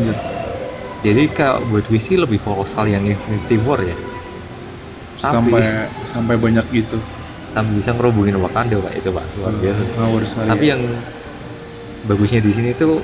Jadi 1.06 1.22
kalau 1.38 1.62
buat 1.70 1.86
gue 1.90 2.02
sih 2.08 2.18
lebih 2.24 2.40
kolosal 2.46 2.86
yang 2.94 3.04
Infinity 3.14 3.56
War 3.66 3.82
ya. 3.92 3.98
Sampai 5.22 5.62
sampai 6.10 6.36
banyak 6.36 6.66
gitu 6.74 6.98
Sampai 7.52 7.78
bisa 7.78 7.92
ngerubungin 7.92 8.40
Wakanda 8.40 8.80
pak. 8.80 8.94
Itu 8.96 9.12
pak. 9.12 9.26
Luar 9.36 9.54
biasa. 9.60 9.82
ngawur 10.00 10.24
sekali. 10.24 10.48
Tapi 10.50 10.66
yang 10.72 10.82
bagusnya 12.08 12.40
di 12.40 12.52
sini 12.56 12.72
tuh 12.74 13.04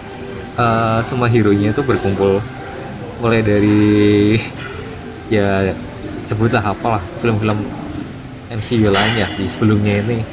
eh, 0.56 1.00
semua 1.04 1.28
hero 1.28 1.52
nya 1.52 1.76
tuh 1.76 1.84
berkumpul. 1.84 2.40
Mulai 3.20 3.44
dari 3.44 3.80
ya 5.36 5.76
sebutlah 6.24 6.64
apalah 6.64 7.04
film-film 7.20 7.60
MCU 8.56 8.88
lain 8.88 9.14
ya. 9.20 9.28
Di 9.36 9.46
sebelumnya 9.52 10.00
ini 10.00 10.24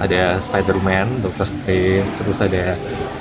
ada 0.00 0.40
Spider-Man, 0.40 1.20
Doctor 1.20 1.44
Strange, 1.44 2.08
terus 2.16 2.40
ada 2.40 2.72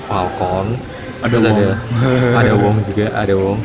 Falcon, 0.08 0.80
ada 1.20 1.28
terus 1.28 1.44
Wong. 1.44 1.60
ada 1.60 1.70
ada 2.40 2.52
Wong 2.56 2.76
juga, 2.88 3.06
ada 3.12 3.34
Wong. 3.36 3.60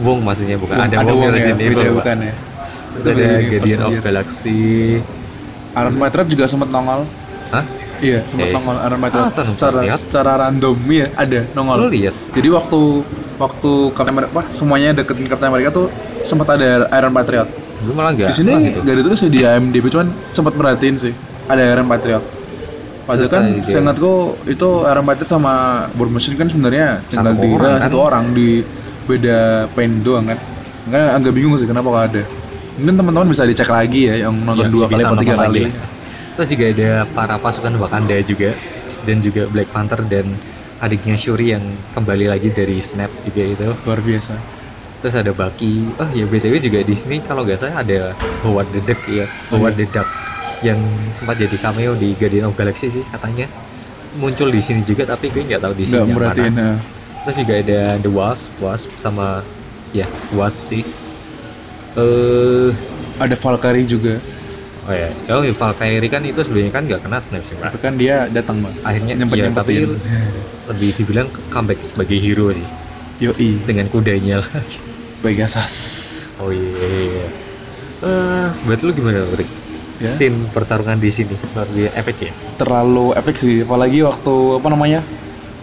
Wong 0.00 0.18
maksudnya 0.22 0.54
bukan 0.62 0.78
Wong, 0.78 0.86
ada, 0.86 0.96
ada 1.02 1.10
Wong, 1.10 1.18
Wong 1.26 1.32
ya 1.32 1.34
Resident 1.34 1.58
Evil, 1.58 1.98
bukan 1.98 2.18
ya 2.22 2.34
ada 3.02 3.26
Guardian 3.42 3.80
of. 3.82 3.94
Galaxy. 3.98 4.60
Iron 5.72 5.94
Patriot 5.96 6.28
juga 6.28 6.44
sempat 6.44 6.68
nongol 6.68 7.06
Hah? 7.48 7.62
iya 7.98 8.26
sempat 8.26 8.48
Eh. 8.48 8.52
nongol 8.52 8.76
Iron 8.76 8.98
Patriot 8.98 9.22
Ah, 9.22 9.32
Iron 9.32 9.46
secara 9.46 9.78
Patriot. 9.78 9.98
secara 9.98 10.30
random 10.40 10.76
iya 10.88 11.06
ada 11.14 11.40
nongol 11.52 11.78
lihat? 11.88 12.14
jadi 12.32 12.48
waktu 12.50 12.80
waktu 13.36 13.70
Captain 13.90 14.12
America 14.12 14.32
apa 14.32 14.42
semuanya 14.50 14.90
deketin 14.92 15.24
Captain 15.24 15.48
America 15.48 15.70
tuh 15.70 15.86
sempat 16.20 16.50
ada 16.50 16.90
Iron 16.90 17.12
Patriot 17.12 17.48
Gue 17.80 17.94
malah 17.94 18.12
nggak 18.12 18.28
di 18.28 18.34
sini 18.34 18.52
malah 18.52 18.66
gitu. 18.82 18.92
ditulis 18.98 19.20
di 19.24 19.40
IMDb 19.40 19.84
cuman 19.88 20.06
sempat 20.28 20.52
merhatiin 20.52 20.96
sih 20.98 21.12
ada 21.46 21.62
Iron 21.64 21.86
Patriot 21.86 22.24
Padahal 23.00 23.26
kan 23.28 23.44
seingatku 23.60 24.12
itu 24.46 24.68
Iron 24.84 25.02
Patriot 25.02 25.26
sama 25.28 25.52
War 25.92 26.06
Machine 26.08 26.34
kan 26.34 26.46
sebenarnya 26.46 27.02
tinggal 27.06 27.34
di 27.34 27.48
orang, 27.48 27.58
eh, 27.64 27.70
kan? 27.72 27.80
satu 27.84 27.98
orang 27.98 28.24
di 28.30 28.48
beda 29.02 29.38
paint 29.68 29.94
doang 30.00 30.26
kan. 30.26 30.38
Enggak 30.86 31.06
agak 31.12 31.32
bingung 31.32 31.54
sih 31.56 31.66
kenapa 31.66 31.90
gak 31.90 32.06
ada. 32.08 32.22
Mungkin 32.80 32.96
teman-teman 32.96 33.28
bisa 33.32 33.44
dicek 33.44 33.68
lagi 33.68 34.08
ya 34.08 34.14
yang 34.26 34.34
nonton 34.40 34.66
Ya, 34.66 34.72
dua 34.72 34.86
kali 34.88 35.02
atau 35.04 35.18
tiga 35.20 35.36
kali. 35.36 35.60
lagi. 35.68 35.76
Terus 36.34 36.48
juga 36.48 36.64
ada 36.72 36.90
para 37.12 37.36
pasukan 37.36 37.74
Wakanda 37.76 38.16
juga 38.24 38.50
dan 39.04 39.20
juga 39.20 39.42
Black 39.52 39.68
Panther 39.74 40.00
dan 40.08 40.26
adiknya 40.80 41.16
Shuri 41.20 41.52
yang 41.52 41.64
kembali 41.92 42.26
lagi 42.32 42.48
dari 42.48 42.80
Snap 42.80 43.12
juga 43.20 43.42
itu. 43.44 43.68
Luar 43.84 44.00
biasa. 44.00 44.34
Terus 45.00 45.14
ada 45.16 45.32
Bucky. 45.32 45.96
Oh 46.00 46.08
ya 46.12 46.24
BTW 46.28 46.56
juga 46.60 46.80
di 46.84 46.94
sini 46.96 47.20
kalau 47.24 47.44
nggak 47.44 47.60
salah 47.60 47.84
ada 47.84 48.00
Howard 48.44 48.68
the 48.72 48.80
Duck 48.80 49.00
ya. 49.08 49.28
Oh, 49.52 49.60
Howard 49.60 49.76
iya. 49.76 49.80
the 49.80 49.86
Duck 49.88 50.08
yang 50.60 50.80
sempat 51.16 51.40
jadi 51.40 51.56
cameo 51.56 51.96
di 51.96 52.12
Guardian 52.16 52.44
of 52.48 52.54
Galaxy 52.56 52.92
sih 52.92 53.04
katanya 53.08 53.48
muncul 54.12 54.50
di 54.52 54.60
sini 54.60 54.82
juga 54.84 55.08
tapi 55.08 55.30
gue 55.32 55.42
nggak 55.48 55.62
tahu 55.64 55.74
di 55.76 55.86
sini 55.88 56.12
mana. 56.12 56.32
eh. 56.36 56.78
Terus 57.24 57.36
juga 57.36 57.54
ada 57.60 57.80
The 58.00 58.10
Wasp, 58.12 58.56
Wasp 58.60 58.90
sama 58.96 59.44
ya 59.92 60.08
Wasp 60.32 60.68
sih. 60.68 60.84
Eh 61.98 62.70
ada 63.20 63.36
Valkyrie 63.36 63.86
juga. 63.86 64.14
oh 64.88 64.94
ya, 64.96 65.10
oh 65.36 65.42
ya 65.44 65.52
Valkyrie 65.52 66.10
kan 66.10 66.22
itu 66.24 66.40
sebenarnya 66.40 66.72
kan 66.72 66.82
nggak 66.88 67.00
kena 67.04 67.18
snap 67.20 67.42
sih 67.44 67.54
Pak. 67.58 67.74
Tapi 67.74 67.78
kan 67.82 67.94
dia 68.00 68.30
datang, 68.32 68.64
Bang. 68.64 68.74
Akhirnya 68.86 69.14
Nyempet 69.18 69.36
ya, 69.36 69.48
tapi 69.52 69.74
lebih 70.70 70.90
dibilang 70.96 71.28
comeback 71.50 71.82
sebagai 71.82 72.16
hero 72.16 72.48
sih 72.54 72.64
Yoi, 73.20 73.60
dengan 73.68 73.84
kudanya 73.92 74.40
lagi. 74.40 74.80
Pegasus. 75.20 75.74
Oh 76.40 76.48
iya. 76.48 76.72
iya. 76.88 77.28
Eh, 78.00 78.48
buat 78.64 78.80
lu 78.80 78.96
gimana, 78.96 79.28
Rick? 79.36 79.50
Ya. 80.00 80.08
Scene 80.08 80.48
pertarungan 80.48 80.96
di 80.96 81.12
sini 81.12 81.36
luar 81.52 81.68
biasa 81.68 81.92
efek 82.00 82.16
ya? 82.24 82.32
terlalu 82.56 83.12
epic 83.16 83.36
sih 83.40 83.56
apalagi 83.64 84.00
waktu 84.00 84.34
apa 84.60 84.68
namanya 84.72 85.00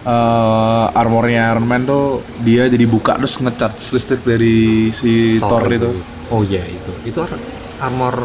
eh 0.06 0.86
armornya 0.94 1.52
Iron 1.54 1.66
Man 1.66 1.82
tuh 1.88 2.22
dia 2.42 2.70
jadi 2.70 2.86
buka 2.86 3.18
terus 3.18 3.34
ngecharge 3.42 3.82
listrik 3.96 4.22
dari 4.22 4.88
si 4.94 5.36
Thor, 5.42 5.66
itu. 5.68 6.02
Oh 6.30 6.42
iya 6.44 6.62
itu. 6.68 6.92
Itu 7.02 7.18
ar- 7.24 7.40
armor 7.82 8.16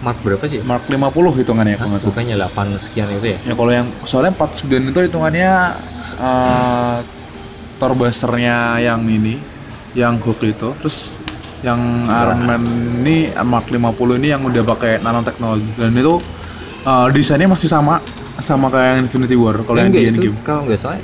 mark 0.00 0.18
berapa 0.24 0.44
sih? 0.48 0.60
Mark 0.64 0.88
50 0.88 1.32
hitungannya 1.36 1.76
Hah, 1.76 1.84
kalau 1.86 1.98
salah. 2.00 2.08
Bukannya 2.14 2.34
8 2.40 2.66
sekian 2.80 3.08
itu 3.16 3.26
ya? 3.36 3.38
ya 3.44 3.54
kalau 3.56 3.72
yang 3.72 3.86
soalnya 4.06 4.32
49 4.36 4.90
itu 4.92 5.00
hitungannya 5.08 5.50
eh 6.20 6.96
Thor 7.80 7.92
Buster-nya 7.96 8.76
yang 8.84 9.08
ini 9.08 9.40
yang 9.96 10.20
Hulk 10.20 10.40
itu. 10.44 10.68
Terus 10.84 11.18
yang 11.60 11.80
Iron 12.08 12.40
Man 12.44 12.62
ini 13.04 13.32
Mark 13.44 13.68
50 13.68 14.16
ini 14.16 14.32
yang 14.32 14.44
udah 14.44 14.64
pakai 14.64 15.00
nanoteknologi 15.04 15.76
dan 15.76 15.92
itu 15.96 16.20
eh, 16.86 17.06
desainnya 17.12 17.48
masih 17.52 17.68
sama 17.68 18.00
sama 18.42 18.66
kayak 18.72 18.88
yang 18.96 19.00
Infinity 19.06 19.36
War 19.36 19.56
kalau 19.64 19.78
yang 19.80 19.92
di 19.92 20.00
Endgame. 20.08 20.36
kalau 20.42 20.66
nggak 20.66 20.80
salah 20.80 21.00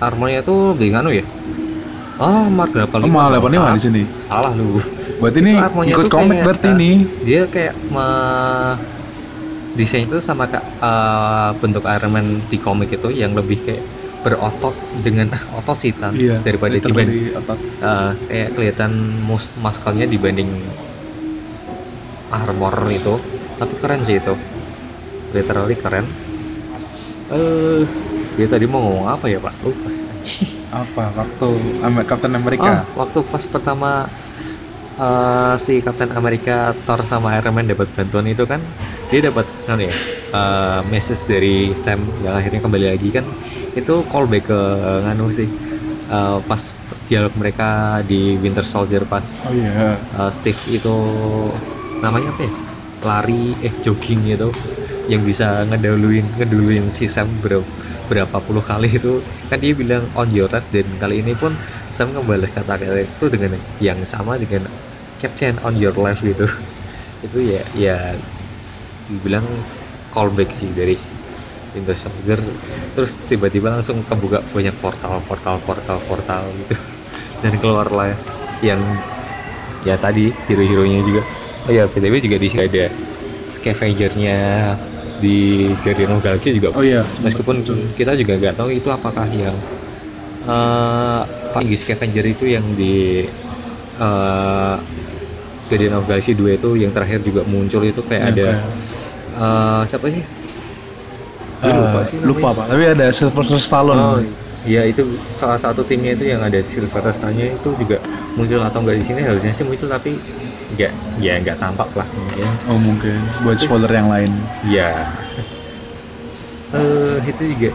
armornya 0.00 0.40
tuh 0.44 0.76
lebih 0.76 0.88
nganu 0.94 1.10
ya 1.14 1.24
oh 2.20 2.46
Mark 2.48 2.72
85 2.72 3.04
Oh, 3.04 3.10
85 3.10 3.50
salah. 3.52 3.72
di 3.76 3.80
sini. 3.82 4.02
salah 4.20 4.52
lu 4.56 4.80
Berarti 5.20 5.38
ini 5.40 5.52
ikut 5.88 6.06
komik 6.12 6.38
berarti 6.44 6.68
eh, 6.68 6.76
ini. 6.76 6.90
dia 7.24 7.40
kayak 7.48 7.74
me 7.88 8.06
desain 9.76 10.08
itu 10.08 10.18
sama 10.24 10.48
kak 10.48 10.64
eh, 10.80 11.50
bentuk 11.60 11.84
Iron 11.84 12.12
Man 12.12 12.26
di 12.48 12.56
komik 12.56 12.96
itu 12.96 13.12
yang 13.12 13.36
lebih 13.36 13.60
kayak 13.60 13.84
berotot 14.24 14.74
dengan 14.90 15.30
otot 15.58 15.76
sih 15.78 15.92
Tan, 15.94 16.16
Iya. 16.16 16.40
daripada 16.42 16.74
dibanding 16.80 17.36
otot. 17.36 17.58
eh, 17.84 18.10
kayak 18.26 18.48
kelihatan 18.56 18.92
mus 19.22 19.52
maskalnya 19.60 20.08
dibanding 20.08 20.50
armor 22.30 22.74
itu 22.90 23.14
tapi 23.56 23.74
keren 23.80 24.02
sih 24.02 24.18
itu 24.20 24.34
literally 25.32 25.76
keren 25.78 26.06
eh 27.30 27.82
dia 28.36 28.46
tadi 28.52 28.64
mau 28.70 28.80
ngomong 28.84 29.06
apa 29.14 29.26
ya 29.32 29.38
pak 29.44 29.54
lupa 29.64 29.88
Apa? 30.82 31.04
Waktu 31.18 31.46
Captain 32.08 32.34
Oh, 32.58 32.76
America. 32.76 32.92
waktu 33.00 33.18
pas 33.32 33.44
pertama 33.52 33.88
eh, 35.00 35.54
si 35.64 35.72
Captain 35.84 36.12
America 36.18 36.52
Thor 36.84 37.00
sama 37.10 37.28
Iron 37.38 37.54
Man 37.56 37.66
dapat 37.72 37.88
bantuan 37.96 38.26
itu 38.32 38.44
kan 38.52 38.60
dia 39.10 39.20
dapat 39.28 39.46
kan 39.68 39.78
ya 39.80 39.92
eh, 40.36 40.80
message 40.92 41.22
dari 41.32 41.72
Sam 41.84 42.00
yang 42.24 42.34
akhirnya 42.38 42.60
kembali 42.64 42.86
lagi 42.92 43.08
kan 43.16 43.26
itu 43.78 43.92
callback 44.10 44.44
ke 44.50 44.58
nganu 45.04 45.28
sih 45.40 45.50
Eh, 46.06 46.38
pas 46.48 46.62
dialog 47.08 47.34
mereka 47.36 47.64
di 48.10 48.40
Winter 48.42 48.64
Soldier 48.72 49.04
pas 49.12 49.26
Oh 49.44 49.52
iya. 49.54 50.06
eh, 50.14 50.30
Steve 50.36 50.62
itu 50.78 50.94
namanya 52.04 52.28
apa 52.36 52.42
ya 52.48 52.52
lari 53.08 53.56
eh 53.66 53.74
jogging 53.84 54.20
gitu 54.32 54.48
yang 55.12 55.22
bisa 55.26 55.62
ngeduluin 55.68 56.26
ngeduluin 56.38 56.86
si 56.96 57.06
Sam 57.14 57.28
ber- 57.42 57.66
berapa 58.10 58.38
puluh 58.46 58.62
kali 58.62 58.88
itu 58.98 59.22
kan 59.50 59.58
dia 59.62 59.72
bilang 59.74 60.10
on 60.18 60.28
your 60.34 60.50
left. 60.50 60.68
Dan 60.74 60.98
kali 61.02 61.22
ini 61.22 61.32
pun 61.38 61.52
Sam 61.94 62.14
ngebalas 62.14 62.50
kata-kata 62.54 63.06
itu 63.06 63.24
dengan 63.34 63.52
yang 63.78 64.02
sama 64.06 64.38
dengan 64.42 64.66
Captain 65.20 65.56
on 65.66 65.74
your 65.78 65.94
left 65.96 66.22
gitu. 66.26 66.46
Itu 67.24 67.38
ya 67.40 67.64
ya 67.72 67.96
dibilang 69.08 69.46
callback 70.12 70.50
sih 70.54 70.70
dari 70.74 70.96
Winter 71.74 71.96
Soldier. 71.98 72.40
Terus 72.94 73.12
tiba-tiba 73.28 73.68
langsung 73.74 74.04
kebuka 74.06 74.44
banyak 74.54 74.76
portal 74.80 75.22
portal 75.26 75.56
portal 75.64 75.98
portal 76.08 76.42
gitu. 76.56 76.76
Dan 77.42 77.58
keluarlah 77.62 78.16
yang 78.64 79.02
ya 79.84 79.96
tadi 80.00 80.32
hero-heronya 80.48 81.00
juga. 81.04 81.22
Oh 81.66 81.72
ya 81.74 81.86
btw 81.90 82.14
juga 82.22 82.38
di 82.40 82.48
sini 82.50 82.62
ada 82.70 82.84
scavengernya 83.46 84.38
di 85.16 85.36
Guardian 85.80 86.12
of 86.12 86.20
Galaxy 86.20 86.50
juga 86.52 86.76
Oh 86.76 86.84
iya. 86.84 87.02
meskipun 87.20 87.64
kita 87.96 88.12
juga 88.14 88.32
nggak 88.36 88.54
tahu 88.60 88.68
itu 88.72 88.88
apakah 88.92 89.26
yang 89.32 89.56
eh 90.46 91.22
uh, 91.56 91.76
scavenger 91.80 92.24
itu 92.28 92.44
yang 92.46 92.64
di 92.76 93.24
eh 93.96 94.76
Guardian 95.66 95.94
of 95.98 96.04
Galaxy 96.06 96.36
2 96.36 96.54
itu 96.54 96.78
yang 96.78 96.92
terakhir 96.94 97.24
juga 97.24 97.42
muncul 97.42 97.82
itu 97.82 97.98
kayak 98.04 98.22
Yang 98.22 98.36
ada 98.36 98.46
kayak- 98.46 98.70
eh 99.36 99.82
siapa 99.90 100.06
sih 100.12 100.24
Eh, 101.56 101.72
lupa 101.72 102.04
sih 102.04 102.20
namanya. 102.20 102.28
lupa 102.28 102.48
pak. 102.52 102.64
Tapi 102.68 102.84
ada 102.84 103.06
Sylvester 103.16 103.56
Stallone. 103.56 103.96
Oh, 103.98 104.20
iya 104.68 104.80
itu 104.90 105.02
salah 105.40 105.58
satu 105.64 105.80
timnya 105.88 106.10
itu 106.16 106.24
yang 106.32 106.42
ada 106.42 106.58
Stallone 106.66 107.56
itu 107.58 107.68
juga 107.80 107.96
muncul 108.36 108.60
atau 108.68 108.78
enggak 108.82 108.96
di 109.00 109.04
sini 109.08 109.20
harusnya 109.28 109.52
sih 109.56 109.64
muncul 109.68 109.88
tapi 109.88 110.10
enggak 110.72 110.92
ya 111.16 111.32
enggak 111.40 111.56
tampak 111.62 111.90
lah 111.98 112.08
mungkin. 112.18 112.48
Oh 112.66 112.78
mungkin. 112.78 113.18
Buat 113.44 113.56
Terus- 113.62 113.70
spoiler 113.70 113.92
yang 113.94 114.08
lain. 114.10 114.30
Ya. 114.66 114.90
Eh 116.74 117.18
itu 117.30 117.42
juga 117.54 117.70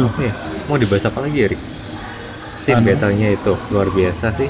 Oh, 0.00 0.08
apa 0.08 0.20
ya? 0.24 0.32
Mau 0.64 0.80
dibahas 0.80 1.04
apa 1.04 1.20
lagi 1.20 1.44
ya, 1.44 1.46
Rik? 1.52 1.60
Scene 2.56 2.80
Anu. 2.80 2.86
battle-nya 2.88 3.28
itu 3.36 3.52
luar 3.68 3.88
biasa 3.92 4.32
sih. 4.32 4.48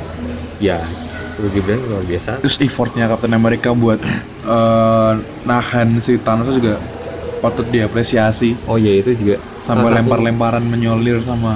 Ya, 0.62 0.86
seru 1.18 1.50
dibilang 1.50 1.82
luar 1.90 2.04
biasa. 2.06 2.38
terus 2.38 2.62
effortnya 2.62 3.10
Captain 3.10 3.34
America 3.34 3.74
buat 3.74 3.98
eh, 4.46 5.12
nahan 5.42 5.98
si 5.98 6.14
Thanos 6.22 6.54
juga 6.54 6.78
patut 7.42 7.66
diapresiasi. 7.74 8.46
Oh 8.70 8.76
iya 8.82 8.92
itu 9.00 9.10
juga 9.22 9.36
satu 9.66 9.84
lempar-lemparan 9.96 10.64
menyolir 10.72 11.18
sama 11.30 11.52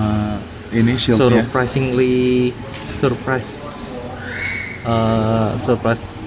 ini 0.78 0.92
shieldnya. 1.04 1.44
Surprisingly 1.50 2.58
surprise 2.92 4.10
uh, 4.84 5.54
surprise 5.58 6.24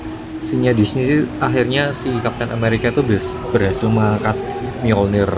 nya 0.56 0.72
di 0.72 0.86
sini 0.88 1.28
akhirnya 1.38 1.92
si 1.92 2.24
Captain 2.24 2.50
America 2.56 2.88
tuh 2.96 3.04
ber- 3.10 3.40
berhasil 3.54 3.88
mengangkat 3.92 4.38
Mjolnir. 4.84 5.30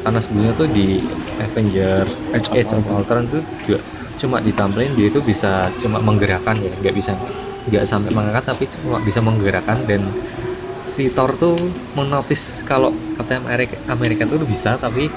Karena 0.00 0.18
sebelumnya 0.24 0.52
tuh 0.56 0.68
di 0.72 1.12
Avengers 1.36 2.24
Age 2.32 2.48
of 2.56 2.60
Age 2.64 2.72
of 2.72 2.82
Ultron. 2.88 3.28
Tuh 3.28 3.42
juga 3.60 3.84
cuma 4.20 4.40
ditampilin 4.40 4.92
dia 4.96 5.06
itu 5.12 5.20
bisa 5.20 5.72
cuma 5.80 5.98
menggerakkan 6.00 6.56
ya 6.64 6.72
nggak 6.80 6.94
bisa 6.96 7.12
nggak 7.68 7.84
sampai 7.88 8.10
mengangkat 8.16 8.44
tapi 8.56 8.64
cuma 8.72 8.96
bisa 9.04 9.20
menggerakkan 9.24 9.84
dan 9.88 10.02
si 10.82 11.12
Thor 11.12 11.36
tuh 11.36 11.56
menotis 11.96 12.64
kalau 12.64 12.96
Captain 13.16 13.44
America, 13.44 13.76
America 13.88 14.24
tuh 14.24 14.40
bisa 14.48 14.76
tapi 14.80 15.12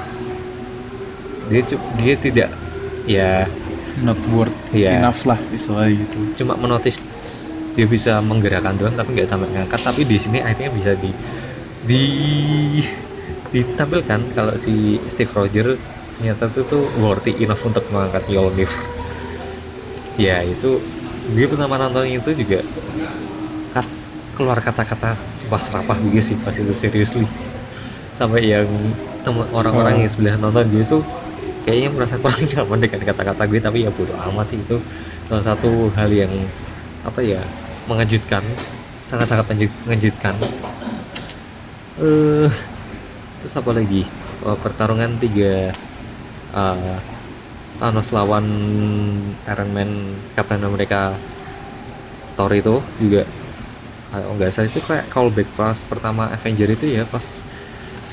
dia 1.43 1.61
dia 1.99 2.15
tidak 2.15 2.49
ya 3.03 3.51
not 3.99 4.19
worth 4.31 4.55
Iya. 4.73 5.03
enough 5.03 5.21
lah 5.29 5.39
istilahnya 5.51 5.91
gitu. 6.07 6.17
Cuma 6.43 6.57
menotis 6.57 6.97
dia 7.75 7.85
bisa 7.89 8.21
menggerakkan 8.23 8.77
doang 8.79 8.95
tapi 8.97 9.13
nggak 9.17 9.29
sampai 9.29 9.49
ngangkat. 9.53 9.81
Tapi 9.83 10.01
di 10.07 10.17
sini 10.17 10.39
akhirnya 10.41 10.71
bisa 10.73 10.91
di 10.97 11.11
di 11.83 12.01
ditampilkan 13.53 14.33
kalau 14.33 14.55
si 14.57 15.03
Steve 15.07 15.31
Roger 15.37 15.67
ternyata 16.17 16.49
tuh 16.53 16.63
tuh 16.65 16.83
worthy 16.97 17.33
enough 17.43 17.63
untuk 17.65 17.85
mengangkat 17.93 18.25
Mjolnir. 18.29 18.69
Ya 20.17 20.45
itu 20.45 20.85
gue 21.25 21.45
pertama 21.49 21.79
nonton 21.81 22.05
itu 22.09 22.29
juga 22.37 22.61
keluar 24.35 24.59
kata-kata 24.67 25.07
sumpah 25.19 25.61
serapah 25.65 25.97
gitu 26.05 26.19
sih 26.29 26.37
pas 26.43 26.55
itu 26.61 26.73
seriously. 26.83 27.25
Sampai 28.19 28.41
yang 28.53 28.69
temen 29.25 29.47
orang-orang 29.59 29.95
yang 30.03 30.09
sebelah 30.13 30.35
nonton 30.43 30.65
dia 30.73 30.83
tuh 30.91 31.01
kayaknya 31.65 31.89
merasa 31.95 32.15
kurang 32.21 32.41
nyaman 32.53 32.79
dengan 32.83 33.01
kata-kata 33.09 33.43
gue 33.51 33.59
tapi 33.67 33.77
ya 33.85 33.91
bodo 33.97 34.13
amat 34.27 34.45
sih 34.51 34.59
itu. 34.65 34.75
Salah 35.29 35.45
satu 35.49 35.67
hal 35.97 36.09
yang 36.21 36.33
apa 37.07 37.19
ya 37.31 37.39
mengejutkan 37.89 38.43
sangat-sangat 39.09 39.45
mengejutkan. 39.87 40.37
Eh 41.97 42.49
terus 43.39 43.55
apa 43.61 43.71
lagi? 43.77 43.97
Oh, 44.43 44.57
pertarungan 44.63 45.11
tiga 45.23 45.45
eh, 46.55 46.97
Thanos 47.79 48.09
lawan 48.15 48.45
Iron 49.51 49.69
Man 49.75 49.91
Captain 50.35 50.63
America 50.69 50.97
Thor 52.37 52.51
itu 52.57 52.75
juga 53.01 53.21
kalau 54.13 54.29
nggak 54.37 54.51
salah 54.53 54.69
itu 54.71 54.81
kayak 54.89 55.05
callback 55.13 55.49
pas 55.59 55.79
pertama 55.91 56.23
Avenger 56.35 56.69
itu 56.75 56.85
ya 56.97 57.03
pas 57.13 57.25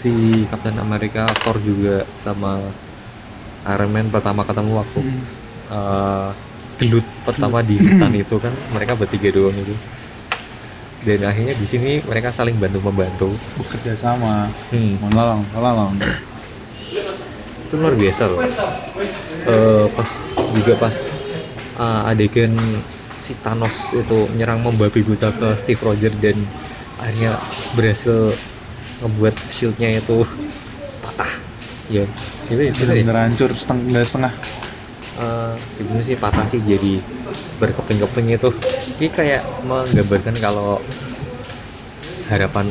si 0.01 0.09
Captain 0.51 0.79
America 0.85 1.23
Thor 1.43 1.57
juga 1.69 1.91
sama 2.25 2.49
Iron 3.73 3.91
Man 3.93 4.09
pertama 4.15 4.43
ketemu 4.49 4.73
waktu 4.81 5.01
eh, 5.77 6.31
gelut 6.81 7.07
pertama 7.27 7.59
di 7.71 7.77
hutan 7.85 8.13
itu 8.23 8.37
kan 8.45 8.55
mereka 8.75 8.95
bertiga 9.01 9.29
doang 9.37 9.57
itu. 9.65 9.77
Dan 11.01 11.25
akhirnya 11.25 11.57
di 11.57 11.65
sini 11.65 11.91
mereka 12.05 12.29
saling 12.29 12.61
bantu 12.61 12.79
membantu. 12.85 13.29
Bekerja 13.57 13.97
sama. 13.97 14.53
Hmm. 14.69 15.01
menolong 15.01 15.49
menolong 15.49 15.93
itu 17.65 17.75
luar 17.81 17.95
biasa 17.97 18.23
loh. 18.31 18.43
Eh, 19.49 19.87
pas 19.97 20.13
juga 20.53 20.73
pas 20.77 20.97
uh, 21.81 22.11
adegan 22.11 22.53
si 23.27 23.33
Thanos 23.45 23.77
itu 24.01 24.17
menyerang 24.33 24.61
membabi 24.67 25.01
buta 25.09 25.29
ke 25.39 25.47
Steve 25.61 25.83
Rogers 25.87 26.19
dan 26.25 26.37
akhirnya 27.01 27.31
berhasil 27.77 28.17
ngebuat 29.01 29.37
shieldnya 29.55 29.89
itu 30.01 30.19
patah. 31.05 31.33
Ya 31.91 32.05
itu 32.51 32.63
itu 32.71 32.83
deh. 32.89 33.03
bener-bener 33.05 33.17
hancur 33.25 33.51
setengah. 33.63 34.05
Setengah 34.07 34.35
itu 35.81 35.93
sih 36.07 36.17
patah 36.23 36.47
sih 36.51 36.61
jadi 36.63 36.93
berkeping-keping 37.61 38.27
itu. 38.37 38.51
Ini 39.01 39.09
kayak 39.13 39.43
menggambarkan 39.65 40.37
kalau 40.45 40.85
harapan 42.29 42.67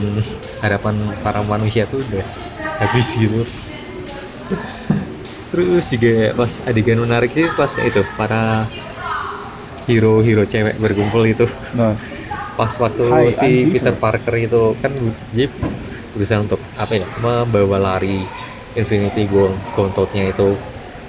harapan 0.62 0.95
para 1.24 1.41
manusia 1.45 1.84
tuh 1.89 2.00
udah 2.06 2.26
habis 2.82 3.08
gitu. 3.18 3.45
Terus 5.50 5.89
juga 5.89 6.38
pas 6.38 6.54
adegan 6.70 7.00
menarik 7.02 7.32
sih 7.34 7.50
pas 7.58 7.72
itu 7.82 8.02
para 8.14 8.70
hero-hero 9.90 10.44
cewek 10.54 10.76
berkumpul 10.84 11.24
itu 11.34 11.46
nah 11.74 11.96
pas 12.58 12.74
waktu 12.84 13.06
Hai, 13.10 13.32
si 13.40 13.48
I'm 13.48 13.56
Peter 13.72 13.94
Peter. 13.94 13.98
Parker 14.02 14.36
itu 14.48 14.62
kan 14.82 14.92
dia 15.32 15.48
berusaha 16.14 16.40
untuk 16.46 16.62
apa 16.76 16.94
ya 17.02 17.08
membawa 17.24 17.78
lari 17.80 18.28
Infinity 18.76 19.26
Gaunt- 19.32 19.64
Gauntletnya 19.76 20.24
itu 20.34 20.60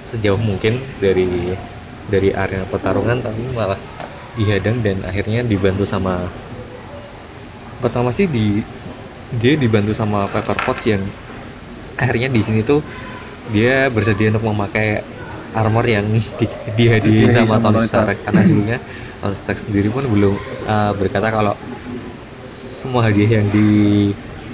sejauh 0.05 0.39
mungkin 0.41 0.73
dari 0.97 1.53
dari 2.13 2.29
area 2.33 2.63
pertarungan 2.65 3.21
tapi 3.21 3.43
malah 3.53 3.79
dihadang 4.37 4.81
dan 4.85 5.03
akhirnya 5.05 5.41
dibantu 5.45 5.85
sama 5.85 6.31
pertama 7.81 8.13
sih 8.13 8.29
di 8.29 8.61
dia 9.31 9.53
dibantu 9.57 9.93
sama 9.95 10.27
Pepper 10.29 10.57
Potts 10.65 10.85
yang 10.87 11.03
akhirnya 11.97 12.29
di 12.31 12.41
sini 12.43 12.61
tuh 12.65 12.81
dia 13.49 13.89
bersedia 13.91 14.31
untuk 14.33 14.45
memakai 14.51 15.03
armor 15.59 15.85
yang 15.95 16.07
di, 16.79 17.11
sama, 17.35 17.55
Tony 17.63 17.79
Stark. 17.81 18.23
Karena 18.25 18.41
sebelumnya 18.47 18.77
Tony 19.21 19.35
Stark 19.37 19.59
sendiri 19.61 19.87
pun 19.95 20.05
belum 20.13 20.33
uh, 20.67 20.91
berkata 20.99 21.27
kalau 21.35 21.53
semua 22.43 23.01
hadiah 23.07 23.41
yang 23.41 23.47
di 23.53 23.59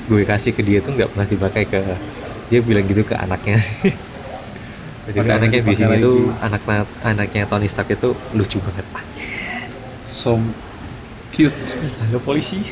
gue 0.07 0.21
kasih 0.31 0.51
ke 0.57 0.61
dia 0.67 0.79
tuh 0.85 0.91
nggak 0.95 1.09
pernah 1.11 1.27
dipakai 1.33 1.63
ke 1.71 1.77
dia 2.49 2.59
bilang 2.67 2.85
gitu 2.89 3.03
ke 3.09 3.15
anaknya 3.17 3.55
sih. 3.59 3.91
Jadi 5.07 5.29
anaknya 5.35 5.61
di 5.63 5.73
sini 5.79 5.95
tuh 6.03 6.35
anak 6.45 6.61
anaknya 6.99 7.43
Tony 7.49 7.67
Stark 7.71 7.89
itu 7.95 8.07
lucu 8.35 8.57
banget. 8.65 8.85
So 10.05 10.55
cute. 11.31 11.77
Halo 11.99 12.19
polisi. 12.21 12.65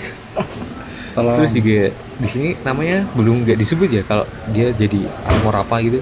Kalau 1.15 1.31
terus 1.33 1.51
juga 1.57 1.95
di 2.15 2.27
sini 2.31 2.47
namanya 2.63 3.07
belum 3.11 3.43
nggak 3.43 3.57
disebut 3.59 3.89
ya 3.91 4.01
kalau 4.07 4.25
dia 4.47 4.71
jadi 4.71 5.11
armor 5.23 5.55
apa 5.63 5.75
gitu 5.83 5.99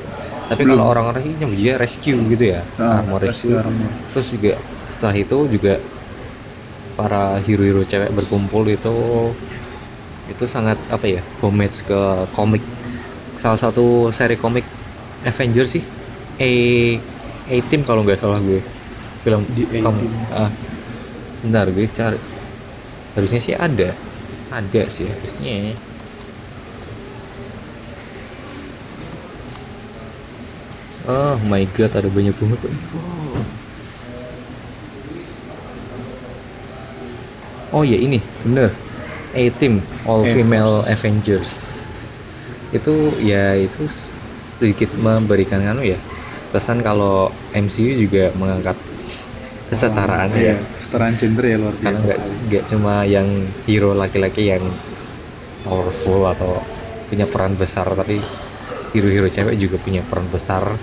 tapi 0.50 0.64
Belum. 0.64 0.70
kalau 0.70 0.84
orang-orang 0.91 1.24
ini 1.32 1.44
dia 1.62 1.74
rescue 1.84 2.18
gitu 2.34 2.44
ya. 2.54 2.60
Ah, 2.78 3.00
armor 3.00 3.20
rescue 3.24 3.56
rescue. 3.56 3.58
armor. 3.58 3.94
terus 4.12 4.28
juga 4.36 4.50
setelah 4.94 5.16
itu 5.24 5.36
juga 5.56 5.72
para 6.98 7.18
hero-hero 7.46 7.82
cewek 7.91 8.12
berkumpul 8.18 8.64
itu 8.76 8.89
itu 10.32 10.44
sangat 10.56 10.78
apa 10.96 11.06
ya 11.16 11.22
homage 11.41 11.78
ke 11.88 11.96
komik. 12.36 12.64
Salah 13.41 13.60
satu 13.64 13.82
seri 14.18 14.36
komik 14.44 14.66
Avengers 15.30 15.70
sih 15.76 15.86
A 16.41 16.46
A 17.54 17.56
Team 17.70 17.82
kalau 17.88 18.02
nggak 18.06 18.20
salah 18.24 18.39
gue. 18.48 18.60
Film 19.24 19.44
Di 19.56 19.64
A 19.72 19.82
kom- 19.84 19.98
Team. 19.98 20.14
ah, 20.32 20.52
sebentar 21.38 21.66
gue 21.76 21.86
cari. 21.98 22.18
Harusnya 23.16 23.39
sih 23.46 23.56
ada. 23.66 23.89
Ada 24.60 24.82
sih 24.96 25.08
harusnya 25.14 25.54
Oh 31.08 31.38
my 31.51 31.64
god, 31.76 31.91
ada 31.99 32.10
banyak 32.12 32.36
banget 32.39 32.60
kok. 32.64 32.74
Oh 37.74 37.82
ya 37.84 37.97
ini, 37.97 38.22
bener. 38.45 38.78
A-Team, 39.34 39.82
All 40.06 40.24
A 40.24 40.30
Female 40.30 40.86
Avengers. 40.86 41.86
Itu 42.74 43.18
ya 43.22 43.56
itu 43.58 43.86
sedikit 44.45 44.93
memberikan 44.93 45.62
anu 45.64 45.82
ya 45.86 45.99
kesan 46.54 46.86
kalau 46.86 47.34
MCU 47.54 47.91
juga 47.97 48.30
mengangkat 48.38 48.78
kesetaraan 49.70 50.30
Oh, 50.34 50.38
ya. 50.38 50.41
iya, 50.41 50.56
kesetaraan 50.70 51.16
gender 51.18 51.43
ya 51.49 51.58
luar 51.58 51.76
Karena 51.82 51.97
biasa 51.97 52.04
nggak 52.06 52.20
nggak 52.47 52.64
cuma 52.72 52.93
yang 53.10 53.28
hero 53.66 53.91
laki-laki 53.97 54.43
yang 54.54 54.64
powerful 55.66 56.22
atau 56.30 56.62
punya 57.10 57.26
peran 57.30 57.54
besar, 57.58 57.88
tapi 57.97 58.22
hero-hero 58.93 59.28
cewek 59.30 59.56
juga 59.60 59.78
punya 59.82 60.01
peran 60.06 60.28
besar. 60.32 60.80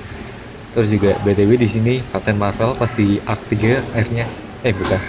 Terus 0.71 0.89
juga 0.95 1.11
BTW 1.19 1.53
di 1.59 1.69
sini 1.71 1.95
Captain 2.07 2.39
Marvel 2.39 2.79
pasti 2.79 3.19
arc 3.27 3.43
3 3.51 3.87
akhirnya 3.91 4.31
eh 4.63 4.75
bukan 4.75 5.01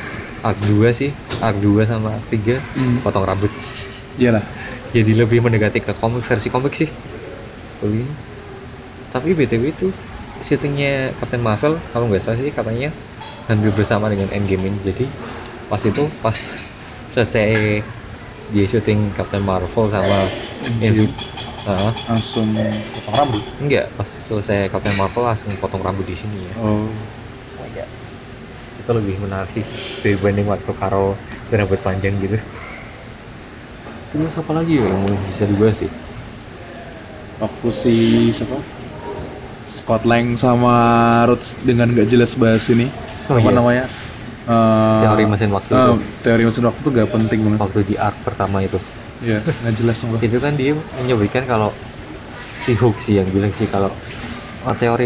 arc 0.42 0.60
2 0.66 0.90
sih, 0.96 1.12
arc 1.42 1.58
2 1.62 1.86
sama 1.86 2.18
arc 2.18 2.28
3 2.34 2.66
Hmm, 2.76 3.02
potong 3.04 3.26
rambut. 3.26 3.54
iyalah 4.22 4.46
Jadi 4.96 5.12
lebih 5.18 5.40
mendekati 5.46 5.80
ke 5.86 5.94
komik 5.98 6.24
versi 6.26 6.48
komik 6.54 6.74
sih. 6.78 6.90
Lebih. 7.84 8.08
Tapi 9.12 9.30
BTW 9.38 9.64
itu 9.76 9.88
syutingnya 10.42 11.14
Captain 11.20 11.44
Marvel 11.44 11.84
kalau 11.92 12.08
nggak 12.10 12.24
salah 12.24 12.40
sih 12.42 12.50
katanya 12.54 12.90
hampir 13.50 13.72
bersama 13.76 14.08
dengan 14.14 14.30
Endgame 14.34 14.66
ini. 14.72 14.80
Jadi 14.84 15.06
pas 15.70 15.82
itu 15.84 16.04
pas 16.24 16.38
selesai 17.10 17.50
dia 18.52 18.66
syuting 18.68 19.00
Captain 19.18 19.44
Marvel 19.44 19.86
sama 19.90 20.18
Infinity 20.84 21.16
Ah, 21.66 21.94
langsung 22.10 22.50
potong 22.94 23.14
rambut 23.20 23.44
enggak 23.62 23.86
pas 23.98 24.10
selesai 24.28 24.70
Captain 24.74 24.98
Marvel 24.98 25.24
langsung 25.30 25.54
potong 25.62 25.82
rambut 25.86 26.06
di 26.12 26.16
sini 26.22 26.38
ya. 26.50 26.56
oh 26.56 27.12
Oh 27.60 27.66
iya. 27.74 27.84
Itu 28.80 28.92
lebih 28.98 29.16
menarik 29.26 29.50
sih 29.56 29.66
dibanding 30.04 30.48
waktu 30.54 30.72
Karo 30.82 30.98
berambut 31.52 31.80
panjang 31.88 32.16
gitu. 32.24 32.38
Terus 34.12 34.34
apa 34.42 34.52
lagi 34.58 34.74
ya 34.80 34.86
yang 34.94 35.02
bisa 35.30 35.44
dibahas 35.52 35.78
sih? 35.82 35.92
waktu 37.42 37.68
si 37.74 37.92
siapa 38.32 38.58
Scott 39.66 40.04
Lang 40.10 40.36
sama 40.44 40.74
Rhodes 41.30 41.56
dengan 41.62 41.94
nggak 41.94 42.08
jelas 42.12 42.34
bahas 42.38 42.66
ini 42.74 42.94
Oh 43.30 43.38
apa 43.38 43.50
iya. 43.50 43.58
namanya 43.58 43.86
Eh, 44.50 44.54
Teori 45.00 45.24
mesin 45.32 45.52
waktu 45.58 45.74
eh, 45.76 45.84
itu. 45.84 45.94
teori 46.24 46.44
mesin 46.48 46.66
waktu 46.68 46.80
tuh 46.86 46.92
gak 47.00 47.10
penting 47.16 47.40
banget 47.46 47.62
Waktu 47.62 47.80
di 47.90 47.96
arc 48.08 48.18
pertama 48.28 48.58
itu. 48.68 48.80
Ya 49.30 49.38
nggak 49.60 49.74
jelas 49.80 49.98
sumpah 50.02 50.24
itu 50.26 50.38
kan 50.44 50.54
dia 50.60 50.72
menyebutkan 51.00 51.44
kalau 51.52 51.70
si 52.64 52.72
Hook 52.82 52.98
sih 53.06 53.16
yang 53.20 53.30
bilang 53.36 53.54
sih 53.60 53.68
kalau 53.74 53.92
oh, 54.66 54.76
teori 54.82 55.06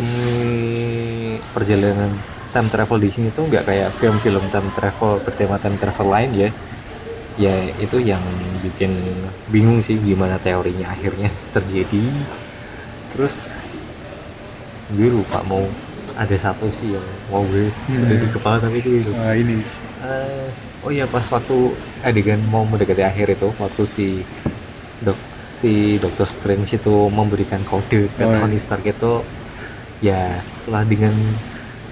perjalanan 1.53 2.11
time 2.53 2.69
travel 2.73 2.97
di 3.03 3.09
sini 3.11 3.27
tuh 3.35 3.43
nggak 3.49 3.63
kayak 3.69 3.89
film-film 3.99 4.45
time 4.53 4.69
travel 4.71 5.19
bertema 5.25 5.57
time 5.63 5.77
travel 5.81 6.07
lain 6.15 6.31
ya. 6.43 6.49
Ya 7.35 7.55
itu 7.85 7.97
yang 8.11 8.25
bikin 8.63 8.91
bingung 9.53 9.79
sih 9.87 9.97
gimana 10.09 10.37
teorinya 10.45 10.87
akhirnya 10.95 11.29
terjadi. 11.55 12.27
Terus 13.09 13.65
gue 14.95 15.07
lupa 15.17 15.37
mau 15.51 15.65
ada 16.23 16.35
satu 16.45 16.65
sih 16.77 16.89
yang 16.95 17.07
mau 17.31 17.43
gue 17.51 17.65
Hmm. 17.87 18.01
ada 18.03 18.15
di 18.21 18.27
kepala 18.33 18.57
tapi 18.65 18.77
gue 18.85 18.93
lupa. 19.09 19.13
Nah, 19.13 19.33
ini. 19.41 19.53
Eh, 20.01 20.47
oh 20.85 20.91
iya 20.95 21.05
pas 21.13 21.25
waktu 21.35 21.53
adegan 22.07 22.41
mau 22.53 22.63
mendekati 22.71 23.03
akhir 23.09 23.27
itu 23.35 23.47
waktu 23.63 23.83
si 23.95 24.05
dok 25.05 25.19
si 25.35 25.99
Doctor 26.03 26.27
Strange 26.35 26.69
itu 26.79 26.93
memberikan 27.19 27.61
kode 27.71 28.01
ke 28.17 28.23
Oh, 28.23 28.33
iya. 28.35 28.45
Tony 28.45 28.57
Stark 28.65 28.83
itu 28.93 29.11
ya 30.07 30.43
setelah 30.45 30.83
dengan 30.91 31.15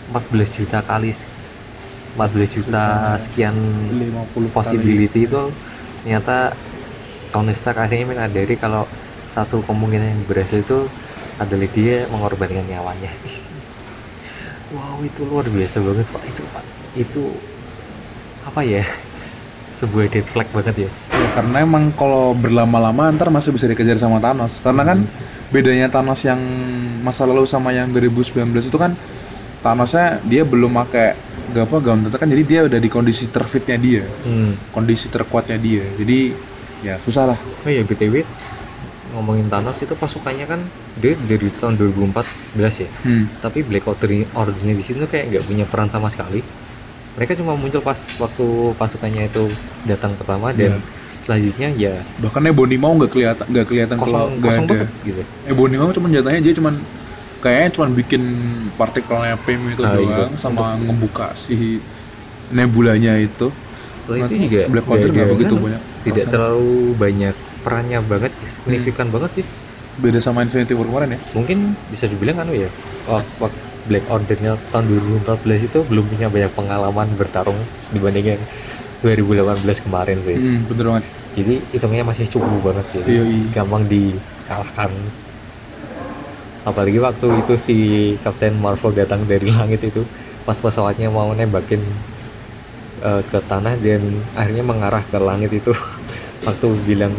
14 0.09 0.51
juta 0.59 0.79
kali 0.89 1.09
s- 1.15 1.29
14 2.15 2.51
juta 2.57 2.83
sekian. 3.25 3.57
50 3.99 4.49
possibility 4.55 5.19
itu 5.29 5.43
ternyata 5.99 6.35
Tony 7.33 7.53
Stark 7.59 7.77
akhirnya 7.83 8.07
menyadari 8.13 8.55
kalau 8.63 8.83
satu 9.33 9.57
kemungkinan 9.67 10.07
yang 10.13 10.23
berhasil 10.29 10.59
itu 10.65 10.79
adalah 11.43 11.67
dia 11.77 11.95
mengorbankan 12.13 12.65
nyawanya. 12.71 13.11
Wow 14.73 14.97
itu 15.09 15.21
luar 15.29 15.47
biasa 15.55 15.77
banget 15.87 16.07
pak. 16.13 16.23
Itu 16.31 16.43
pak. 16.53 16.65
Itu 17.03 17.21
apa 18.43 18.61
ya? 18.63 18.83
Sebuah 19.73 20.05
dead 20.11 20.27
flag 20.27 20.45
banget 20.53 20.85
ya. 20.85 20.89
Ya, 21.17 21.27
karena 21.33 21.65
emang 21.65 21.89
kalau 21.97 22.37
berlama-lama 22.37 23.09
ntar 23.17 23.33
masih 23.33 23.49
bisa 23.55 23.65
dikejar 23.65 23.97
sama 23.97 24.21
Thanos. 24.21 24.61
Karena 24.61 24.85
kan 24.85 25.09
bedanya 25.49 25.89
Thanos 25.89 26.21
yang 26.21 26.37
masa 27.01 27.25
lalu 27.25 27.49
sama 27.49 27.73
yang 27.73 27.89
2019 27.89 28.69
itu 28.69 28.77
kan 28.77 28.93
Thanosnya 29.65 30.21
dia 30.27 30.43
belum 30.43 30.75
pakai 30.75 31.15
gak 31.55 31.69
apa 31.69 31.77
gaun 31.79 32.03
kan 32.07 32.27
jadi 32.27 32.43
dia 32.43 32.59
udah 32.67 32.79
di 32.79 32.89
kondisi 32.91 33.31
terfitnya 33.31 33.79
dia. 33.79 34.03
Hmm. 34.27 34.53
kondisi 34.75 35.09
terkuatnya 35.09 35.57
dia. 35.57 35.83
Jadi 35.97 36.35
ya 36.83 36.99
susah 37.01 37.33
lah. 37.33 37.39
Oh 37.65 37.71
ya 37.71 37.81
btw 37.81 38.21
ngomongin 39.13 39.45
Thanos 39.47 39.77
itu 39.79 39.93
pasukannya 39.93 40.45
kan 40.49 40.59
dia 40.97 41.13
dari 41.29 41.47
tahun 41.53 41.77
2014 41.77 42.83
ya. 42.83 42.89
Hmm. 43.05 43.29
tapi 43.39 43.61
Black 43.61 43.85
Order 43.85 44.25
Ordernya 44.33 44.73
di 44.73 44.83
sini 44.83 45.05
kayak 45.05 45.33
nggak 45.33 45.43
punya 45.45 45.65
peran 45.69 45.87
sama 45.87 46.09
sekali 46.09 46.41
mereka 47.13 47.37
cuma 47.37 47.53
muncul 47.53 47.81
pas 47.85 47.99
waktu 48.17 48.45
pasukannya 48.79 49.29
itu 49.29 49.53
datang 49.85 50.17
pertama 50.17 50.49
dan 50.55 50.81
selanjutnya 51.21 51.69
ya 51.75 52.07
bahkan 52.17 52.41
Ebony 52.47 52.75
mau 52.79 52.95
nggak 52.97 53.11
kelihatan 53.13 53.45
nggak 53.47 53.65
kelihatan 53.69 53.97
kalau 53.99 54.09
kosong 54.11 54.31
nggak 54.39 54.49
kosong 54.49 54.65
ada. 54.65 54.71
banget 54.73 54.89
gitu. 55.03 55.21
Ebony 55.45 55.75
mau 55.77 55.91
cuma 55.93 56.07
jatahnya 56.09 56.41
dia 56.41 56.53
cuman 56.57 56.73
kayaknya 57.43 57.69
cuma 57.75 57.87
bikin 57.91 58.23
partikelnya 58.79 59.35
PIM 59.43 59.61
itu 59.75 59.83
Nah, 59.83 59.93
doang 59.99 60.31
itu. 60.33 60.41
sama 60.41 60.65
ngebuka 60.79 61.27
si 61.35 61.83
nebulanya 62.51 63.19
itu. 63.19 63.51
Setelah 63.99 64.27
itu 64.27 64.35
juga 64.47 64.61
Black 64.71 64.85
Panther 64.87 65.09
nggak 65.11 65.25
ada- 65.27 65.33
begitu 65.35 65.53
kan 65.55 65.63
banyak 65.63 65.81
tidak 66.03 66.13
perasaan. 66.13 66.33
terlalu 66.33 66.75
banyak 66.99 67.35
perannya 67.63 67.99
banget 68.03 68.31
signifikan 68.43 69.07
banget 69.11 69.31
sih. 69.39 69.45
Beda 69.93 70.19
sama 70.19 70.41
Infinity 70.41 70.73
War 70.73 70.87
kemarin 70.89 71.15
ya? 71.15 71.19
Mungkin 71.37 71.77
bisa 71.87 72.05
dibilang 72.09 72.41
kan 72.41 72.47
ya 72.51 72.69
wak- 73.05 73.72
Black 73.87 74.05
Ordernya 74.07 74.51
tahun 74.71 74.85
2014 74.89 75.61
itu 75.67 75.79
belum 75.83 76.05
punya 76.11 76.27
banyak 76.31 76.51
pengalaman 76.55 77.07
bertarung 77.19 77.59
dibandingin 77.93 78.47
2018 79.03 79.77
kemarin 79.83 80.19
sih. 80.23 80.39
Hmm, 80.39 80.63
bener 80.69 80.85
banget. 80.89 81.05
Jadi 81.35 81.53
hitungnya 81.73 82.03
masih 82.07 82.25
cukup 82.31 82.59
banget 82.73 82.87
ya. 82.97 83.03
Iya 83.03 83.23
iya. 83.27 83.47
Gampang 83.55 83.83
dikalahkan. 83.91 84.91
Apalagi 86.63 86.95
waktu 87.03 87.43
itu 87.43 87.53
si 87.59 87.75
Captain 88.23 88.55
Marvel 88.55 88.95
datang 88.95 89.27
dari 89.27 89.47
langit 89.51 89.83
itu 89.83 90.07
pas 90.47 90.55
pesawatnya 90.55 91.11
mau 91.11 91.27
nembakin 91.35 91.81
eh, 93.01 93.21
ke 93.29 93.39
tanah 93.49 93.75
dan 93.79 94.01
akhirnya 94.37 94.63
mengarah 94.65 95.03
ke 95.11 95.17
langit 95.19 95.51
itu. 95.53 95.71
Waktu 96.47 96.67
bilang 96.83 97.13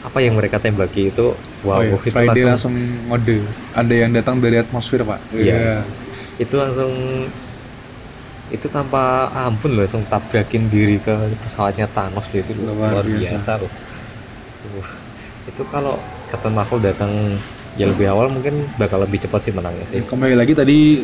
apa 0.00 0.18
yang 0.24 0.34
mereka 0.40 0.56
tembaki 0.56 1.12
itu 1.12 1.36
wow 1.60 1.80
oh, 1.80 1.84
iya. 1.84 1.92
itu 1.92 2.08
Friday 2.08 2.42
langsung, 2.48 2.72
langsung 2.72 3.08
ngode 3.12 3.38
ada 3.76 3.94
yang 3.94 4.10
datang 4.16 4.40
dari 4.40 4.56
atmosfer 4.56 5.04
pak 5.04 5.20
Iya. 5.36 5.84
itu 6.40 6.54
langsung 6.56 6.92
itu 8.50 8.66
tanpa 8.66 9.30
ampun 9.30 9.76
loh 9.76 9.84
langsung 9.86 10.02
tabrakin 10.08 10.66
diri 10.72 10.98
ke 10.98 11.14
pesawatnya 11.38 11.86
Thanos 11.86 12.26
gitu. 12.26 12.50
Luar 12.58 12.98
luar, 12.98 13.04
biasa. 13.06 13.38
biasa 13.38 13.52
loh 13.62 13.72
Uh, 14.60 14.84
itu 15.48 15.64
kalau 15.72 15.96
Captain 16.28 16.52
Marvel 16.52 16.84
datang 16.84 17.40
ya 17.80 17.88
lebih 17.88 18.12
awal 18.12 18.28
mungkin 18.28 18.68
bakal 18.76 19.00
lebih 19.00 19.24
cepat 19.24 19.40
sih 19.40 19.52
menangnya 19.56 19.88
sih 19.88 20.04
kembali 20.04 20.36
lagi 20.36 20.52
tadi 20.52 21.00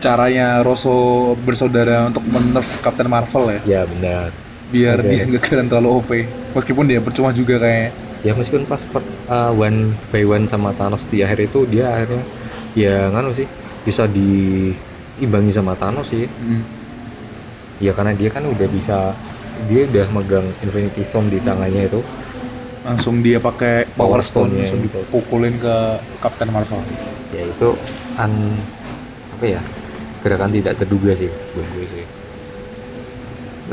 caranya 0.00 0.64
Rosso 0.64 1.36
bersaudara 1.44 2.08
untuk 2.08 2.24
menerf 2.32 2.64
Captain 2.80 3.12
Marvel 3.12 3.60
ya 3.60 3.60
ya 3.68 3.82
benar 3.84 4.32
biar 4.72 5.04
Oke. 5.04 5.10
dia 5.12 5.20
nggak 5.28 5.42
kelihatan 5.44 5.68
terlalu 5.68 5.88
OP 6.00 6.10
meskipun 6.56 6.84
dia 6.88 7.00
percuma 7.04 7.28
juga 7.36 7.60
kayaknya 7.60 7.92
ya 8.26 8.32
meskipun 8.38 8.66
pas 8.70 8.82
per, 8.92 9.02
uh, 9.30 9.52
one 9.54 9.78
by 10.12 10.22
one 10.26 10.44
sama 10.50 10.74
Thanos 10.78 11.06
di 11.12 11.22
akhir 11.24 11.38
itu 11.50 11.58
dia 11.72 11.84
akhirnya 11.94 12.22
ya 12.74 13.10
nganu 13.12 13.30
sih 13.38 13.48
bisa 13.86 14.04
diimbangi 14.10 15.52
sama 15.54 15.74
Thanos 15.80 16.10
sih 16.12 16.26
Hmm. 16.38 16.62
ya 17.78 17.92
karena 17.96 18.12
dia 18.18 18.30
kan 18.34 18.44
udah 18.46 18.68
bisa 18.70 18.96
dia 19.54 19.86
udah 19.90 20.06
megang 20.14 20.46
Infinity 20.62 21.02
Stone 21.06 21.30
di 21.30 21.38
tangannya 21.42 21.86
itu 21.90 22.00
langsung 22.86 23.20
dia 23.26 23.38
pakai 23.42 23.90
Power 23.98 24.22
Stone 24.22 24.54
Stone-nya 24.54 24.62
langsung 24.62 24.80
gitu. 24.82 25.02
dipukulin 25.10 25.58
ke 25.58 25.74
Captain 26.22 26.50
Marvel 26.54 26.86
ya 27.34 27.42
itu 27.44 27.68
an 28.18 28.32
apa 29.34 29.44
ya 29.46 29.62
gerakan 30.22 30.50
tidak 30.56 30.74
terduga 30.80 31.12
sih 31.18 31.32
gue 31.54 31.84
sih 31.86 32.06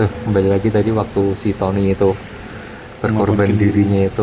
eh 0.04 0.10
kembali 0.24 0.48
lagi 0.54 0.70
tadi 0.76 0.90
waktu 1.00 1.22
si 1.42 1.50
Tony 1.60 1.84
itu 1.96 2.10
berkorban 3.06 3.52
dirinya 3.62 4.00
itu 4.10 4.22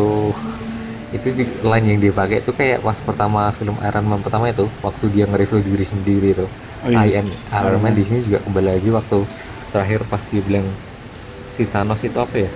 itu 1.12 1.28
juga 1.38 1.52
line 1.76 1.86
yang 1.92 1.98
dia 2.00 2.12
pakai 2.20 2.36
itu 2.40 2.50
kayak 2.56 2.78
pas 2.80 2.98
pertama 3.04 3.40
film 3.52 3.76
Iron 3.84 4.06
Man 4.08 4.20
pertama 4.24 4.48
itu 4.48 4.64
waktu 4.80 5.04
dia 5.14 5.24
nge-review 5.28 5.60
diri 5.60 5.84
sendiri 5.84 6.28
itu. 6.32 6.46
Oh, 6.82 6.88
iya. 6.90 7.04
I 7.04 7.20
am 7.20 7.26
Iron 7.52 7.80
Man 7.84 7.94
di 7.98 8.04
sini 8.08 8.20
juga 8.24 8.40
kembali 8.44 8.68
lagi 8.80 8.88
waktu 8.88 9.18
terakhir 9.72 10.00
pas 10.08 10.22
dia 10.24 10.40
bilang 10.40 10.66
si 11.44 11.68
Thanos 11.68 12.00
itu 12.08 12.18
apa 12.20 12.36
ya 12.38 12.50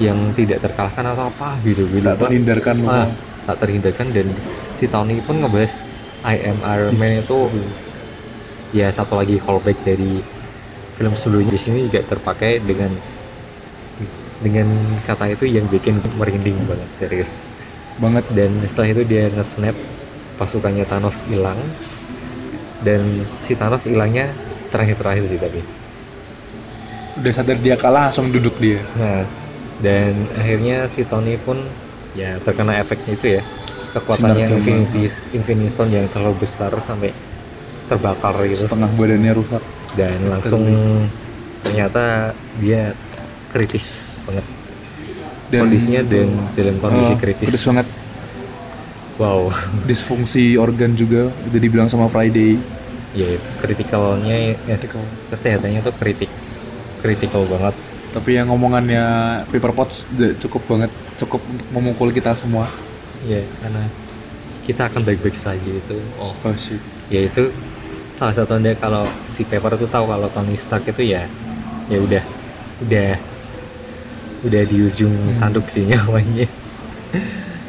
yang 0.00 0.18
tidak 0.36 0.60
terkalahkan 0.64 1.06
atau 1.16 1.24
apa 1.32 1.56
gitu 1.64 1.88
tidak 1.88 2.16
lupa. 2.16 2.26
terhindarkan 2.28 2.76
Ah, 2.86 3.08
tak 3.48 3.56
terhindarkan 3.64 4.08
dan 4.16 4.26
si 4.76 4.84
Tony 4.92 5.22
pun 5.24 5.36
ngebahas 5.40 5.74
I 6.26 6.36
am 6.50 6.58
Iron 6.60 6.94
Man 7.00 7.24
itu 7.24 7.38
ya 8.70 8.88
satu 8.92 9.14
lagi 9.18 9.36
callback 9.40 9.78
dari 9.82 10.22
film 10.96 11.12
sebelumnya. 11.18 11.52
Di 11.54 11.60
sini 11.60 11.78
juga 11.88 12.00
terpakai 12.04 12.62
dengan 12.62 13.00
dengan 14.44 14.68
kata 15.04 15.32
itu 15.32 15.48
yang 15.48 15.64
bikin 15.68 16.00
merinding 16.20 16.56
banget 16.68 16.90
serius. 16.92 17.56
Banget. 17.96 18.24
Dan 18.36 18.60
setelah 18.68 18.92
itu 18.92 19.02
dia 19.08 19.32
nge-snap 19.32 19.76
pasukannya 20.36 20.84
Thanos 20.84 21.24
hilang. 21.28 21.58
Dan 22.84 23.24
si 23.40 23.56
Thanos 23.56 23.88
hilangnya 23.88 24.36
terakhir-terakhir 24.68 25.24
sih 25.24 25.40
tapi 25.40 25.64
udah 27.16 27.32
sadar 27.32 27.56
dia 27.64 27.80
kalah 27.80 28.12
langsung 28.12 28.28
duduk 28.28 28.52
dia. 28.60 28.76
Nah 29.00 29.24
dan 29.80 30.28
akhirnya 30.36 30.84
si 30.88 31.04
Tony 31.08 31.40
pun 31.40 31.56
ya 32.12 32.36
terkena 32.44 32.76
efeknya 32.76 33.12
itu 33.16 33.26
ya. 33.40 33.42
Kekuatannya 33.96 34.44
Sinar. 34.44 34.56
Infinity 34.60 35.02
Infinity 35.32 35.68
Stone 35.72 35.92
yang 35.96 36.06
terlalu 36.12 36.44
besar 36.44 36.68
sampai 36.84 37.16
terbakar 37.88 38.36
gitu. 38.44 38.68
Setengah 38.68 38.92
badannya 38.92 39.32
rusak. 39.32 39.62
Dan 39.96 40.18
langsung 40.28 40.62
ternyata 41.64 42.36
dia 42.60 42.92
kritis 43.56 43.86
banget. 44.26 44.46
Kondisinya 45.60 46.02
dan 46.12 46.28
dalam 46.56 46.76
kondisi 46.82 47.14
Oh, 47.14 47.20
kritis. 47.22 47.48
pedes 47.48 47.64
banget. 47.68 47.86
wow. 49.20 49.48
Disfungsi 49.88 50.56
organ 50.58 50.96
juga 50.96 51.32
udah 51.46 51.60
dibilang 51.60 51.88
sama 51.90 52.06
Friday. 52.10 52.66
Ya 53.16 53.26
itu 53.38 53.48
kritikalnya 53.60 54.34
ya, 54.68 54.76
kesehatannya 55.30 55.80
tuh 55.86 55.94
kritik 56.00 56.30
kritikal 57.00 57.42
banget. 57.52 57.74
Tapi 58.14 58.30
yang 58.38 58.46
ngomongannya 58.52 59.00
Paper 59.52 59.72
udah 60.14 60.30
cukup 60.42 60.62
banget 60.70 60.90
cukup 61.20 61.40
untuk 61.52 61.68
memukul 61.74 62.10
kita 62.16 62.32
semua. 62.36 62.66
Ya 63.24 63.48
karena 63.60 63.88
kita 64.66 64.88
akan 64.90 65.02
baik-baik 65.06 65.36
saja 65.38 65.70
itu. 65.80 65.96
Oh 66.20 66.34
oh 66.44 66.56
shit 66.56 66.82
ya 67.12 67.20
itu 67.28 67.40
salah 68.16 68.34
satu 68.36 68.56
tanda 68.58 68.72
kalau 68.78 69.04
si 69.24 69.46
Pepper 69.46 69.78
itu 69.78 69.86
tahu 69.90 70.04
kalau 70.12 70.28
Tony 70.34 70.56
Stark 70.58 70.84
itu 70.92 71.02
ya 71.14 71.30
ya 71.90 71.98
udah 72.06 72.24
udah 72.82 73.06
udah 74.46 74.62
di 74.64 74.76
ujung 74.86 75.14
Hmm. 75.14 75.38
tanduk 75.42 75.66
sih 75.68 75.82
nyawanya 75.90 76.46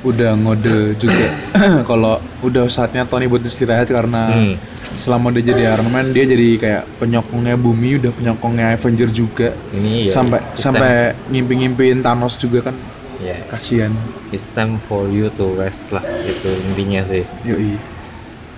udah 0.06 0.32
ngode 0.40 0.96
juga. 1.02 1.26
Kalau 1.90 2.22
udah 2.46 2.70
saatnya 2.70 3.04
Tony 3.10 3.26
buat 3.28 3.42
istirahat 3.44 3.90
karena 3.90 4.30
Hmm. 4.30 4.56
selama 4.98 5.34
dia 5.36 5.44
jadi 5.52 5.62
Iron 5.76 5.90
Man 5.92 6.14
dia 6.16 6.24
jadi 6.24 6.48
kayak 6.58 6.84
penyokongnya 7.02 7.56
bumi 7.60 8.00
udah 8.00 8.12
penyokongnya 8.14 8.66
Avenger 8.78 9.10
juga. 9.12 9.52
Ini 9.74 10.08
ya 10.08 10.14
sampai 10.16 10.40
it's 10.54 10.64
sampai 10.64 10.94
ngimpi-ngimpiin 11.34 12.00
Thanos 12.06 12.38
juga 12.40 12.72
kan. 12.72 12.76
Ya 13.18 13.36
kasihan. 13.50 13.92
It's 14.30 14.54
time 14.54 14.78
for 14.86 15.10
you 15.10 15.34
to 15.34 15.58
rest 15.58 15.90
lah 15.90 16.06
itu 16.06 16.50
intinya 16.72 17.02
sih. 17.04 17.26
Yoi. 17.42 17.82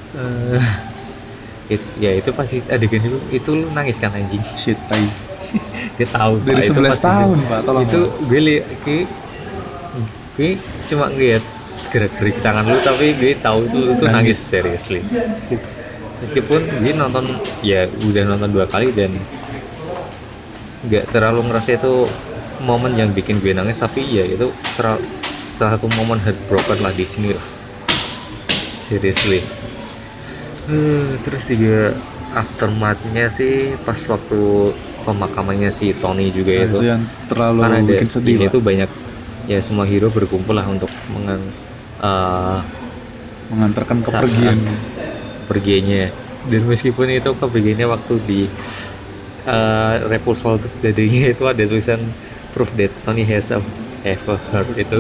Eh, 0.10 0.62
it- 1.70 1.94
ya 2.02 2.12
itu 2.18 2.30
pasti 2.34 2.66
adegan 2.68 3.02
itu 3.06 3.18
itu 3.32 3.50
lu 3.54 3.70
nangis 3.72 3.98
kan 4.02 4.12
anjing? 4.12 4.42
Shit 4.42 4.78
tai 4.90 5.06
dia 5.98 6.08
tahu 6.10 6.34
dari 6.44 6.62
Pak, 6.62 6.70
itu 6.72 6.80
11 6.80 6.90
pasti 6.90 7.10
sih. 7.14 7.28
tahun 7.28 7.48
pak 7.50 7.62
tolong 7.66 7.86
itu 7.88 8.00
gue 8.20 8.40
li 8.42 8.56
gue, 8.84 9.00
gue 10.36 10.50
cuma 10.90 11.10
ngeliat 11.12 11.44
gerak 11.92 12.14
gerik 12.20 12.38
tangan 12.44 12.66
lu 12.70 12.78
tapi 12.82 13.16
gue 13.18 13.32
tahu 13.40 13.60
itu 13.70 13.80
itu 13.96 14.06
Nangis. 14.06 14.10
nangis 14.10 14.40
seriously. 14.40 15.02
Meskipun 16.20 16.62
gue 16.80 16.92
nonton 16.94 17.26
ya 17.64 17.88
udah 17.88 18.24
nonton 18.28 18.50
dua 18.52 18.66
kali 18.68 18.92
dan 18.92 19.28
nggak 20.86 21.12
terlalu 21.12 21.40
ngerasa 21.52 21.76
itu 21.80 21.94
momen 22.60 22.96
yang 22.96 23.12
bikin 23.16 23.40
gue 23.44 23.52
nangis 23.56 23.80
tapi 23.84 24.02
ya 24.08 24.24
itu 24.28 24.56
terlalu 24.76 25.04
salah 25.56 25.76
satu 25.76 25.88
momen 25.92 26.20
heartbroken 26.24 26.80
lah 26.84 26.94
di 26.96 27.04
sini 27.08 27.36
lah. 27.36 27.48
Seriously. 28.80 29.52
Eh, 30.70 31.18
terus 31.24 31.50
juga 31.50 31.98
aftermathnya 32.30 33.32
sih 33.34 33.80
pas 33.86 33.98
waktu 34.12 34.38
pemakamannya 35.10 35.70
si 35.80 35.86
Tony 36.02 36.24
juga 36.38 36.54
Nah, 36.56 36.66
itu. 36.66 36.78
itu 36.78 36.82
yang 36.92 37.02
terlalu 37.30 37.62
kan 37.62 37.72
ada 37.78 37.84
bikin 37.90 38.10
sedih 38.16 38.38
ini 38.38 38.44
lah. 38.46 38.54
tuh 38.54 38.62
banyak 38.70 38.90
ya 39.52 39.58
semua 39.68 39.86
hero 39.92 40.08
berkumpul 40.18 40.54
lah 40.60 40.68
untuk 40.74 40.92
mengang 41.14 41.44
eh, 42.04 42.60
mengantarkan 43.52 44.00
kepergian. 44.06 44.60
pergiannya 45.50 46.02
dan 46.52 46.62
meskipun 46.72 47.08
itu 47.18 47.30
kepergiannya 47.42 47.88
waktu 47.94 48.14
di 48.30 48.40
uh, 49.48 49.94
Repulsor 50.12 50.54
tuh 50.64 50.72
dadanya 50.84 51.22
itu 51.34 51.44
ada 51.52 51.64
tulisan 51.70 52.02
proof 52.52 52.70
that 52.80 52.92
Tony 53.06 53.24
has 53.28 53.52
a 53.54 53.60
heart 54.52 54.70
itu. 54.80 55.00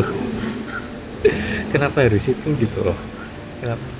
Kenapa 1.71 2.05
harus 2.05 2.23
itu 2.29 2.47
gitu 2.59 2.77
loh? 2.85 2.97
Kenapa 3.59 3.98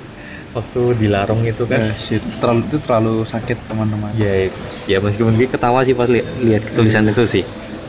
waktu 0.56 0.80
dilarung 1.00 1.42
itu 1.50 1.62
kan. 1.72 1.80
Eh, 1.80 1.92
shit. 1.94 2.22
Terlalu 2.40 2.60
itu 2.68 2.76
terlalu 2.84 3.12
sakit 3.32 3.58
teman-teman. 3.68 4.16
Ya 4.20 4.50
ya 4.90 4.98
meskipun 4.98 5.38
gue 5.38 5.46
ketawa 5.46 5.80
sih 5.86 5.94
pas 5.94 6.10
li- 6.10 6.26
lihat 6.46 6.62
tulisan 6.74 7.06
itu 7.12 7.22
sih. 7.34 7.44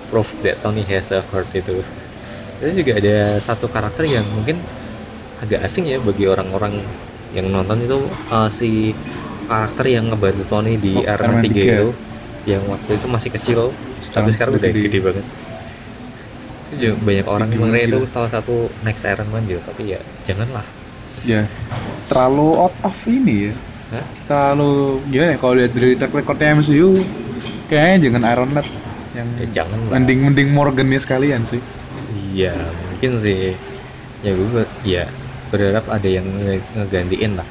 Proof 0.10 0.38
that 0.46 0.62
Tony 0.62 0.84
has 0.92 1.10
a 1.16 1.26
heart 1.26 1.50
itu. 1.58 1.82
Itu 2.62 2.72
juga 2.84 2.94
ada 3.02 3.16
satu 3.42 3.66
karakter 3.72 4.06
yang 4.10 4.26
mungkin 4.38 4.58
agak 5.42 5.62
asing 5.68 5.86
ya 5.92 5.98
bagi 6.04 6.26
orang-orang 6.30 6.76
yang 7.36 7.48
nonton 7.56 7.80
itu 7.86 7.98
uh, 8.34 8.50
si 8.52 8.98
karakter 9.50 9.86
yang 9.96 10.06
ngebantu 10.12 10.44
Tony 10.52 10.78
di 10.86 10.94
Oh, 10.96 11.04
Iron 11.08 11.28
Man 11.28 11.28
Iron 11.28 11.36
Man 11.38 11.48
3 11.48 11.62
3. 11.62 11.78
itu 11.78 11.98
yang 12.48 12.64
waktu 12.74 12.92
itu 13.00 13.08
masih 13.16 13.32
kecil. 13.36 13.62
Tapi 14.16 14.30
sekarang 14.34 14.56
udah 14.60 14.72
gede, 14.76 15.00
banget. 15.08 15.26
Itu 16.66 16.74
juga 16.82 16.94
banyak 17.08 17.28
orang 17.36 17.50
mengira 17.60 17.80
itu 17.88 18.00
salah 18.14 18.30
satu 18.36 18.52
next 18.86 19.04
Iron 19.12 19.30
Man 19.34 19.44
gitu 19.50 19.62
tapi 19.70 19.82
ya 19.94 20.00
janganlah 20.28 20.66
ya. 21.24 21.42
Terlalu 22.08 22.48
out 22.58 22.76
of 22.84 22.96
ini 23.08 23.52
ya. 23.52 23.54
Hah? 23.92 24.06
terlalu 24.24 25.04
gimana 25.12 25.36
ya 25.36 25.40
kalau 25.44 25.54
lihat 25.60 25.72
dari 25.76 26.00
track 26.00 26.16
recordnya 26.16 26.56
MCU 26.56 26.96
kayaknya 27.68 28.08
jangan 28.08 28.24
Iron 28.32 28.50
Man 28.56 28.64
yang 29.12 29.28
ya 29.36 29.46
janganlah 29.60 29.92
mending 29.92 30.20
mending 30.24 30.50
Morgannya 30.56 30.96
sekalian 30.96 31.44
sih. 31.44 31.60
Iya 32.32 32.56
mungkin 32.88 33.20
sih. 33.20 33.52
Ya 34.24 34.32
gue 34.32 34.64
ya 34.88 35.04
berharap 35.52 35.84
ada 35.92 36.08
yang 36.08 36.24
nge- 36.24 36.64
ngegantiin 36.72 37.36
lah. 37.36 37.48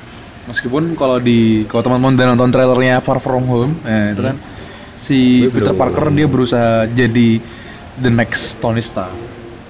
Meskipun 0.48 0.96
kalau 0.96 1.20
di 1.20 1.68
kalau 1.68 1.84
teman-teman 1.84 2.16
udah 2.16 2.26
nonton 2.32 2.48
trailernya 2.48 3.04
Far 3.04 3.20
From 3.20 3.44
Home 3.44 3.76
eh, 3.84 4.16
itu 4.16 4.24
Hmm. 4.24 4.28
kan 4.32 4.36
si 4.96 5.44
Gue 5.44 5.60
Peter 5.60 5.76
belum. 5.76 5.80
Parker 5.84 6.06
dia 6.08 6.24
berusaha 6.24 6.88
jadi 6.88 7.28
the 8.00 8.08
next 8.08 8.56
Tony 8.64 8.80
Stark 8.80 9.12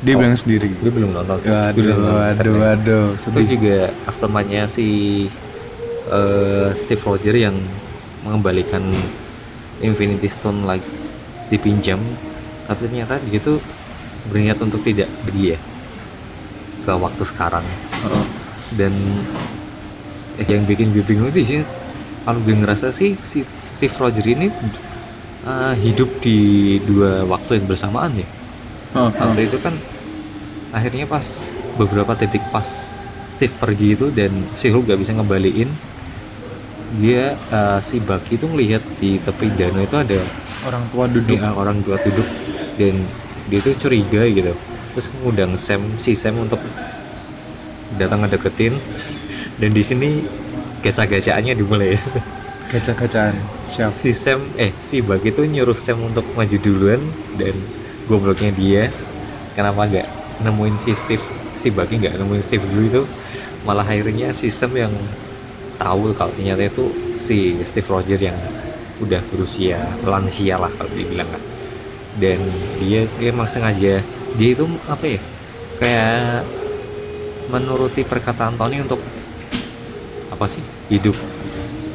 dia 0.01 0.15
Oh. 0.17 0.21
bilang 0.21 0.37
sendiri 0.43 0.69
gue 0.81 0.91
belum 0.97 1.11
nonton 1.17 1.39
sih 1.45 1.53
waduh 1.53 1.77
belum 1.77 2.01
waduh 2.19 2.55
trailer. 2.55 2.63
waduh 2.63 3.07
terus 3.33 3.47
sedih 3.47 3.47
juga 3.55 3.75
aftermathnya 4.11 4.65
si 4.77 4.87
eh, 6.09 6.71
Steve 6.81 7.03
Rogers 7.05 7.41
yang 7.47 7.57
mengembalikan 8.25 9.13
Infinity 9.81 10.29
Stone 10.29 10.65
lagi 10.69 10.89
dipinjam 11.53 12.01
tapi 12.67 12.81
ternyata 12.89 13.21
dia 13.21 13.41
tuh 13.41 13.59
berniat 14.29 14.59
untuk 14.67 14.81
tidak 14.85 15.09
pergi 15.25 15.57
ya 15.57 15.61
ke 16.85 16.93
waktu 16.97 17.23
sekarang 17.29 17.67
Oh. 18.05 18.25
dan 18.73 18.93
eh, 20.39 20.47
yang 20.49 20.65
bikin 20.71 20.91
gue 20.95 21.05
bingung 21.05 21.31
di 21.35 21.43
sini 21.47 21.63
kalau 22.25 22.41
gue 22.45 22.55
ngerasa 22.55 22.93
sih 22.95 23.21
si 23.23 23.39
Steve 23.59 23.95
Rogers 24.01 24.29
ini 24.29 24.47
eh, 25.45 25.75
hidup 25.85 26.11
di 26.25 26.37
dua 26.89 27.25
waktu 27.29 27.61
yang 27.61 27.67
bersamaan 27.71 28.13
ya 28.25 28.29
Oh, 28.95 29.11
oh. 29.11 29.11
waktu 29.31 29.41
itu 29.47 29.59
kan 29.65 29.75
akhirnya 30.77 31.05
pas 31.15 31.27
beberapa 31.79 32.13
titik 32.21 32.43
pas 32.55 32.69
Steve 33.33 33.55
pergi 33.63 33.87
itu 33.97 34.07
dan 34.19 34.33
si 34.61 34.67
Hulk 34.73 34.85
gak 34.91 35.01
bisa 35.03 35.13
ngembaliin 35.17 35.71
dia 36.91 37.39
eh, 37.55 37.79
si 37.89 37.97
Bucky 38.03 38.33
itu 38.39 38.47
ngelihat 38.51 38.83
di 39.01 39.11
tepi 39.23 39.47
danau 39.59 39.83
itu 39.87 39.97
ada 40.05 40.19
orang 40.67 40.85
tua 40.93 41.05
duduk. 41.15 41.39
Ya, 41.39 41.55
orang 41.55 41.79
tua 41.87 41.97
duduk 42.03 42.29
dan 42.79 42.95
dia 43.51 43.61
tuh 43.67 43.75
curiga 43.79 44.23
gitu. 44.37 44.53
Terus 44.93 45.07
ngundang 45.15 45.53
Sam 45.67 45.83
si 46.03 46.13
Sam 46.19 46.35
untuk 46.45 46.61
datang 47.91 48.23
ngedeketin 48.23 48.75
dan 49.61 49.71
di 49.75 49.83
sini 49.85 50.11
gacha-gachaannya 50.83 51.55
dimulai. 51.59 51.97
Gacha-gacaan 52.71 53.37
siap. 53.67 53.91
Si 53.91 54.11
Sam 54.15 54.55
eh 54.55 54.73
si 54.79 55.03
Bucky 55.03 55.35
itu 55.35 55.43
nyuruh 55.47 55.79
Sam 55.79 55.99
untuk 56.11 56.31
maju 56.39 56.57
duluan 56.63 57.03
dan 57.35 57.57
gobloknya 58.11 58.51
dia 58.63 58.83
kenapa 59.57 59.81
nggak 59.91 60.09
nemuin 60.45 60.77
si 60.85 60.93
Steve 61.03 61.25
si 61.63 61.69
Bucky 61.77 61.95
nggak 62.03 62.15
nemuin 62.21 62.45
Steve 62.49 62.65
dulu 62.71 62.83
itu? 62.91 63.03
Malah 63.67 63.87
akhirnya 63.93 64.29
si 64.41 64.49
Sam 64.59 64.73
yang 64.85 64.95
tahu 65.81 66.13
kalau 66.19 66.33
ternyata 66.37 66.63
itu 66.71 66.85
si 67.27 67.61
Steve 67.69 67.89
Roger 67.95 68.21
yang 68.21 68.39
udah 69.05 69.23
berusia 69.31 69.97
lansia 70.05 70.57
lah 70.63 70.73
kalau 70.79 70.93
dibilang 70.93 71.31
kan. 71.35 71.43
Dan 72.13 72.41
dia 72.81 73.07
dia 73.19 73.29
emang 73.35 73.49
sengaja 73.51 74.05
dia 74.39 74.49
itu 74.55 74.67
apa 74.87 75.05
ya 75.07 75.21
kayak 75.81 76.13
menuruti 77.53 78.03
perkataan 78.11 78.57
Tony 78.61 78.81
untuk 78.85 79.01
apa 80.31 80.47
sih 80.47 80.65
hidup 80.91 81.17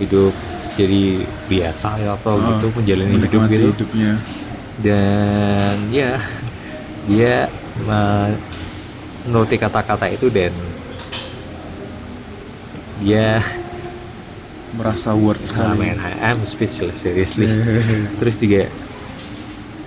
hidup 0.01 0.33
jadi 0.79 1.31
biasa 1.51 1.89
ya 2.03 2.09
apa 2.19 2.31
Oh, 2.35 2.41
gitu 2.49 2.65
menjalani 2.75 3.15
hidup 3.23 3.43
gitu. 3.51 3.67
hidupnya 3.71 4.11
dan 4.83 5.77
ya 5.97 6.19
dia 7.07 7.27
me- 7.87 8.39
menuruti 9.25 9.57
kata-kata 9.63 10.05
itu 10.15 10.27
dan. 10.37 10.53
Dia 12.95 13.41
merasa 14.77 15.09
worth 15.17 15.45
ah, 15.57 15.73
sekali. 15.73 15.79
man, 15.79 15.97
I- 15.99 16.19
I'm 16.31 16.43
speechless 16.45 16.97
seriously. 17.03 17.47
Terus 18.19 18.35
juga 18.43 18.61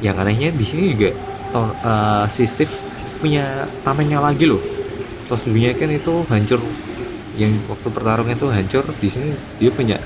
yang 0.05 0.17
anehnya 0.23 0.49
di 0.61 0.65
sini 0.71 0.83
juga 0.95 1.09
ton, 1.53 1.67
eh, 1.89 2.25
si 2.35 2.43
Steve 2.53 2.75
punya 3.21 3.41
tamengnya 3.85 4.19
lagi 4.27 4.45
loh. 4.51 4.63
Terus 5.27 5.43
dunia 5.49 5.71
kan 5.81 5.91
itu 5.99 6.11
hancur. 6.33 6.61
Yang 7.41 7.53
waktu 7.73 7.89
pertarungan 7.97 8.37
itu 8.39 8.49
hancur 8.57 8.85
di 9.03 9.09
sini 9.15 9.29
dia 9.61 9.71
punya 9.79 9.97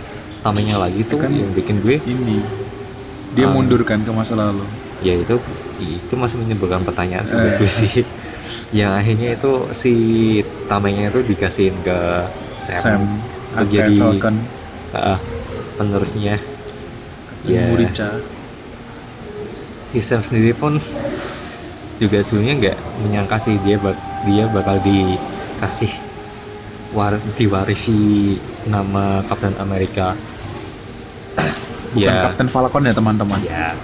tamengnya 0.45 0.77
lagi 0.85 1.01
tuh 1.11 1.19
kan 1.23 1.33
yang 1.41 1.51
bikin 1.59 1.77
gue 1.85 1.97
ini 2.13 2.33
dia 3.33 3.47
Ah. 3.49 3.53
mundur 3.55 3.81
kan 3.89 4.01
ke 4.05 4.13
masa 4.13 4.35
lalu. 4.37 4.65
Ya 5.03 5.15
itu 5.19 5.35
itu 5.83 6.15
masih 6.15 6.37
menimbulkan 6.39 6.87
pertanyaan 6.87 7.27
sih 7.27 7.35
Eh. 7.35 7.59
sih. 7.67 8.05
Yang 8.79 8.93
akhirnya 9.01 9.29
itu 9.37 9.53
si 9.75 9.93
tamengnya 10.71 11.11
itu 11.11 11.21
dikasihin 11.27 11.77
ke 11.83 11.99
Sam, 12.61 12.81
Sam. 12.83 13.03
Untuk 13.53 13.69
jadi 13.73 13.95
Falcon. 13.99 14.37
Eh, 14.93 15.19
penerusnya. 15.81 16.37
Captain 17.29 17.55
Ya. 17.55 17.63
Murica 17.71 18.09
si 19.89 20.01
Sam 20.01 20.23
sendiri 20.25 20.53
pun 20.57 20.81
juga 22.01 22.19
sebelumnya 22.25 22.55
nggak 22.59 22.79
menyangka 22.99 23.37
sih 23.39 23.57
dia 23.63 23.77
bak 23.79 23.97
dia 24.27 24.45
bakal 24.51 24.77
dikasih 24.83 25.93
war 26.93 27.17
diwarisi 27.39 28.37
nama 28.69 29.25
Kapten 29.27 29.57
Amerika 29.59 30.15
bukan 31.93 32.15
ya. 32.17 32.23
Captain 32.25 32.49
Falcon 32.53 32.83
ya 32.89 32.95
teman-teman? 32.97 33.39
Ya. 33.45 33.77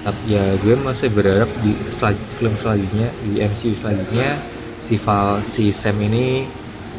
Tapi 0.00 0.32
ya 0.32 0.56
gue 0.56 0.74
masih 0.80 1.12
berharap 1.12 1.50
di 1.60 1.76
selan- 1.92 2.24
film 2.24 2.56
selanjutnya 2.56 3.12
di 3.20 3.36
MCU 3.44 3.76
selanjutnya 3.76 4.40
si 4.80 4.96
Val 4.96 5.44
si 5.44 5.76
Sam 5.76 6.00
ini 6.00 6.48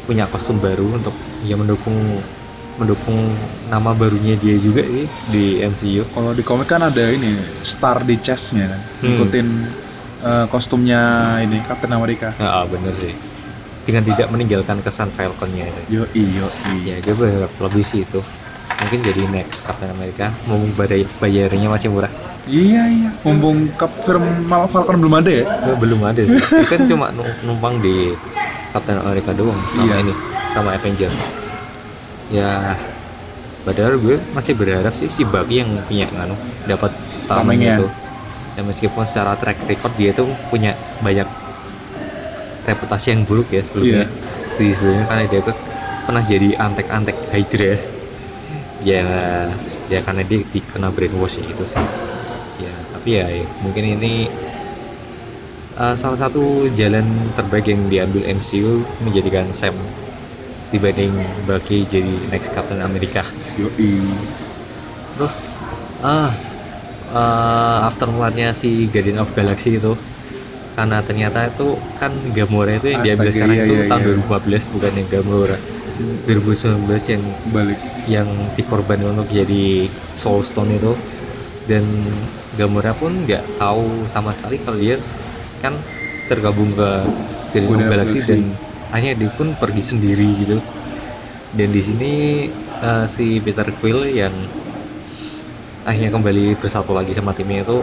punya 0.06 0.30
kostum 0.30 0.62
baru 0.62 0.86
untuk 1.02 1.14
ya 1.42 1.58
mendukung 1.58 2.22
mendukung 2.78 3.18
nama 3.66 3.90
barunya 3.92 4.38
dia 4.38 4.54
juga 4.56 4.86
sih 4.86 5.10
di 5.26 5.58
MCU 5.60 6.06
kalau 6.14 6.30
di 6.32 6.46
komik 6.46 6.70
kan 6.70 6.82
ada 6.88 7.10
ini 7.10 7.42
star 7.62 8.06
di 8.06 8.16
chestnya 8.22 8.86
Hmm. 9.02 9.10
ikutin 9.12 9.46
eh, 10.22 10.46
kostumnya 10.46 11.00
ini 11.42 11.58
Captain 11.66 11.90
America. 11.98 12.38
Ya 12.38 12.62
bener 12.70 12.94
sih. 12.94 13.14
Dengan 13.82 14.06
tidak 14.06 14.30
meninggalkan 14.30 14.78
kesan 14.78 15.10
Falconnya 15.10 15.66
yo 15.90 16.06
iyo. 16.14 16.46
Ya 16.86 17.02
gue 17.02 17.14
berharap 17.18 17.50
lebih 17.58 17.82
sih 17.82 18.06
itu 18.06 18.22
mungkin 18.78 19.02
jadi 19.02 19.26
next 19.30 19.62
Captain 19.62 19.90
America. 19.90 20.34
Mumpung 20.44 20.74
bayar 20.74 21.06
bayarnya 21.18 21.68
masih 21.70 21.88
murah. 21.90 22.10
Iya 22.42 22.82
iya. 22.90 23.10
Mumpung 23.22 23.70
Cap 23.78 24.02
film 24.02 24.46
Mal- 24.50 24.66
Falcon 24.66 24.98
belum 24.98 25.14
ada 25.22 25.30
ya? 25.30 25.44
Eh, 25.46 25.76
belum 25.78 26.00
ada 26.02 26.22
sih. 26.26 26.38
Kan 26.66 26.86
cuma 26.90 27.14
nu- 27.14 27.38
numpang 27.46 27.78
di 27.78 28.18
Captain 28.72 28.98
America 28.98 29.30
doang 29.30 29.60
sama 29.70 29.94
Iya. 29.94 30.02
ini 30.02 30.14
sama 30.52 30.76
Avenger 30.76 31.12
ya 32.32 32.76
padahal 33.64 34.00
gue 34.00 34.16
masih 34.32 34.56
berharap 34.56 34.96
sih 34.96 35.12
si 35.12 35.28
Bucky 35.28 35.60
yang 35.60 35.84
punya 35.84 36.08
nganu 36.08 36.36
dapat 36.64 36.88
tameng 37.28 37.60
itu 37.60 37.86
ya 38.56 38.64
meskipun 38.64 39.04
secara 39.04 39.36
track 39.36 39.68
record 39.68 39.92
dia 39.96 40.16
tuh 40.16 40.32
punya 40.48 40.72
banyak 41.00 41.28
reputasi 42.64 43.12
yang 43.12 43.22
buruk 43.28 43.52
ya 43.52 43.60
sebelumnya. 43.60 44.08
Di 44.56 44.72
sebelumnya 44.72 45.04
karena 45.04 45.24
dia 45.28 45.40
tuh 45.42 45.56
pernah 46.04 46.22
jadi 46.24 46.48
antek-antek 46.56 47.16
Hydra 47.28 47.72
ya 48.90 49.02
ya 49.92 50.00
karena 50.06 50.22
dia 50.28 50.40
dikena 50.52 50.88
brainwash 50.94 51.38
ya 51.40 51.44
itu 51.52 51.64
sih. 51.66 51.84
Ya 52.60 52.74
tapi 52.92 53.08
ya, 53.18 53.26
ya, 53.26 53.46
mungkin 53.64 53.84
ini 53.96 54.12
uh, 55.78 55.94
salah 55.98 56.18
satu 56.18 56.68
jalan 56.76 57.04
terbaik 57.36 57.66
yang 57.68 57.88
diambil 57.92 58.22
MCU 58.28 58.84
menjadikan 59.04 59.50
Sam 59.54 59.74
dibanding 60.72 61.12
Bucky 61.48 61.84
jadi 61.84 62.14
next 62.32 62.50
Captain 62.54 62.80
America. 62.80 63.22
Yo 63.60 63.68
terus 65.14 65.60
ah 66.02 66.32
uh, 67.12 67.78
aftermathnya 67.88 68.56
si 68.56 68.88
Guardian 68.92 69.20
of 69.20 69.30
Galaxy 69.36 69.76
itu 69.78 69.92
karena 70.76 71.04
ternyata 71.04 71.52
itu 71.52 71.76
kan 72.00 72.12
Gamora 72.32 72.72
itu 72.80 72.88
yang 72.88 73.02
diambil 73.04 73.28
Astaga, 73.28 73.36
sekarang 73.36 73.56
iya, 73.60 73.64
itu 73.68 73.74
iya, 73.76 73.84
tahun 73.90 74.00
iya. 74.00 74.06
2014 74.08 74.64
bukan 74.72 74.92
yang 74.96 75.08
Gamora 75.12 75.58
2019 76.26 77.02
yang 77.12 77.24
balik 77.56 77.80
yang 78.14 78.28
dikorban 78.56 79.00
untuk 79.10 79.26
jadi 79.38 79.54
Soul 80.20 80.40
Stone 80.48 80.70
itu. 80.78 80.92
Dan 81.70 81.84
Gamora 82.58 82.92
pun 83.00 83.12
nggak 83.26 83.44
tahu 83.60 84.08
sama 84.14 84.30
sekali 84.36 84.56
kalau 84.64 84.78
dia 84.84 84.96
kan 85.62 85.74
tergabung 86.30 86.70
ke 86.78 86.88
Guardian 87.66 87.90
Galaxy 87.92 88.18
dan 88.30 88.40
akhirnya 88.92 89.16
dia 89.22 89.30
pun 89.38 89.48
pergi 89.62 89.82
sendiri 89.92 90.28
gitu. 90.42 90.56
Dan 91.56 91.68
di 91.76 91.82
sini 91.88 92.06
eh, 92.86 93.06
si 93.14 93.24
Peter 93.44 93.68
Quill 93.78 94.00
yang 94.20 94.34
akhirnya 95.88 96.10
kembali 96.14 96.42
bersatu 96.62 96.90
lagi 96.98 97.12
sama 97.18 97.32
timnya 97.38 97.62
itu 97.66 97.76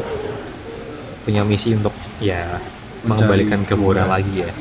punya 1.24 1.42
misi 1.50 1.70
untuk 1.78 1.96
ya 2.20 2.60
Mencari 3.04 3.44
mengembalikan 3.44 3.64
Gamora. 3.68 4.06
lagi 4.12 4.34
ya. 4.48 4.52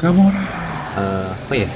Gamora. 0.00 0.44
Eh, 0.96 1.30
apa 1.36 1.54
ya 1.56 1.68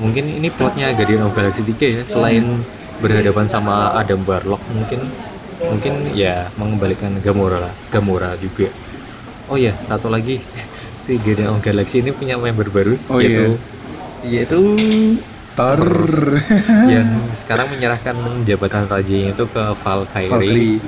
mungkin 0.00 0.24
ini 0.32 0.48
plotnya 0.48 0.90
Guardian 0.96 1.28
of 1.28 1.36
Galaxy 1.36 1.62
3 1.62 1.76
ya 1.96 2.02
selain 2.08 2.64
berhadapan 3.00 3.46
sama 3.48 3.92
Adam 3.96 4.24
Warlock 4.24 4.64
mungkin. 4.72 5.00
Mungkin 5.60 6.16
ya 6.16 6.48
mengembalikan 6.56 7.20
Gamora 7.20 7.60
lah 7.60 7.74
Gamora 7.92 8.32
juga. 8.40 8.72
Oh 9.44 9.60
ya 9.60 9.76
satu 9.84 10.08
lagi. 10.08 10.40
Si 11.00 11.16
Guardian 11.16 11.52
of 11.52 11.60
Galaxy 11.64 12.04
ini 12.04 12.12
punya 12.12 12.36
member 12.36 12.68
baru 12.68 12.96
Oh, 13.08 13.20
yaitu 13.20 13.56
yaitu 14.20 14.60
Thor. 15.56 15.80
Yang 16.88 17.08
sekarang 17.44 17.72
menyerahkan 17.72 18.16
jabatan 18.44 18.84
rajanya 18.88 19.32
itu 19.36 19.44
ke 19.48 19.62
Valkyrie. 19.76 20.28
Valkyrie. 20.32 20.78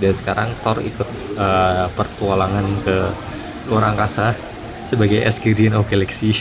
Dan 0.00 0.12
sekarang 0.16 0.48
Thor 0.64 0.80
ikut 0.80 1.08
eh, 1.36 1.86
pertualangan 1.92 2.66
ke 2.84 2.96
luar 3.68 3.92
angkasa 3.92 4.32
sebagai 4.88 5.20
Asgardian 5.24 5.76
of 5.76 5.84
Galaxy 5.88 6.32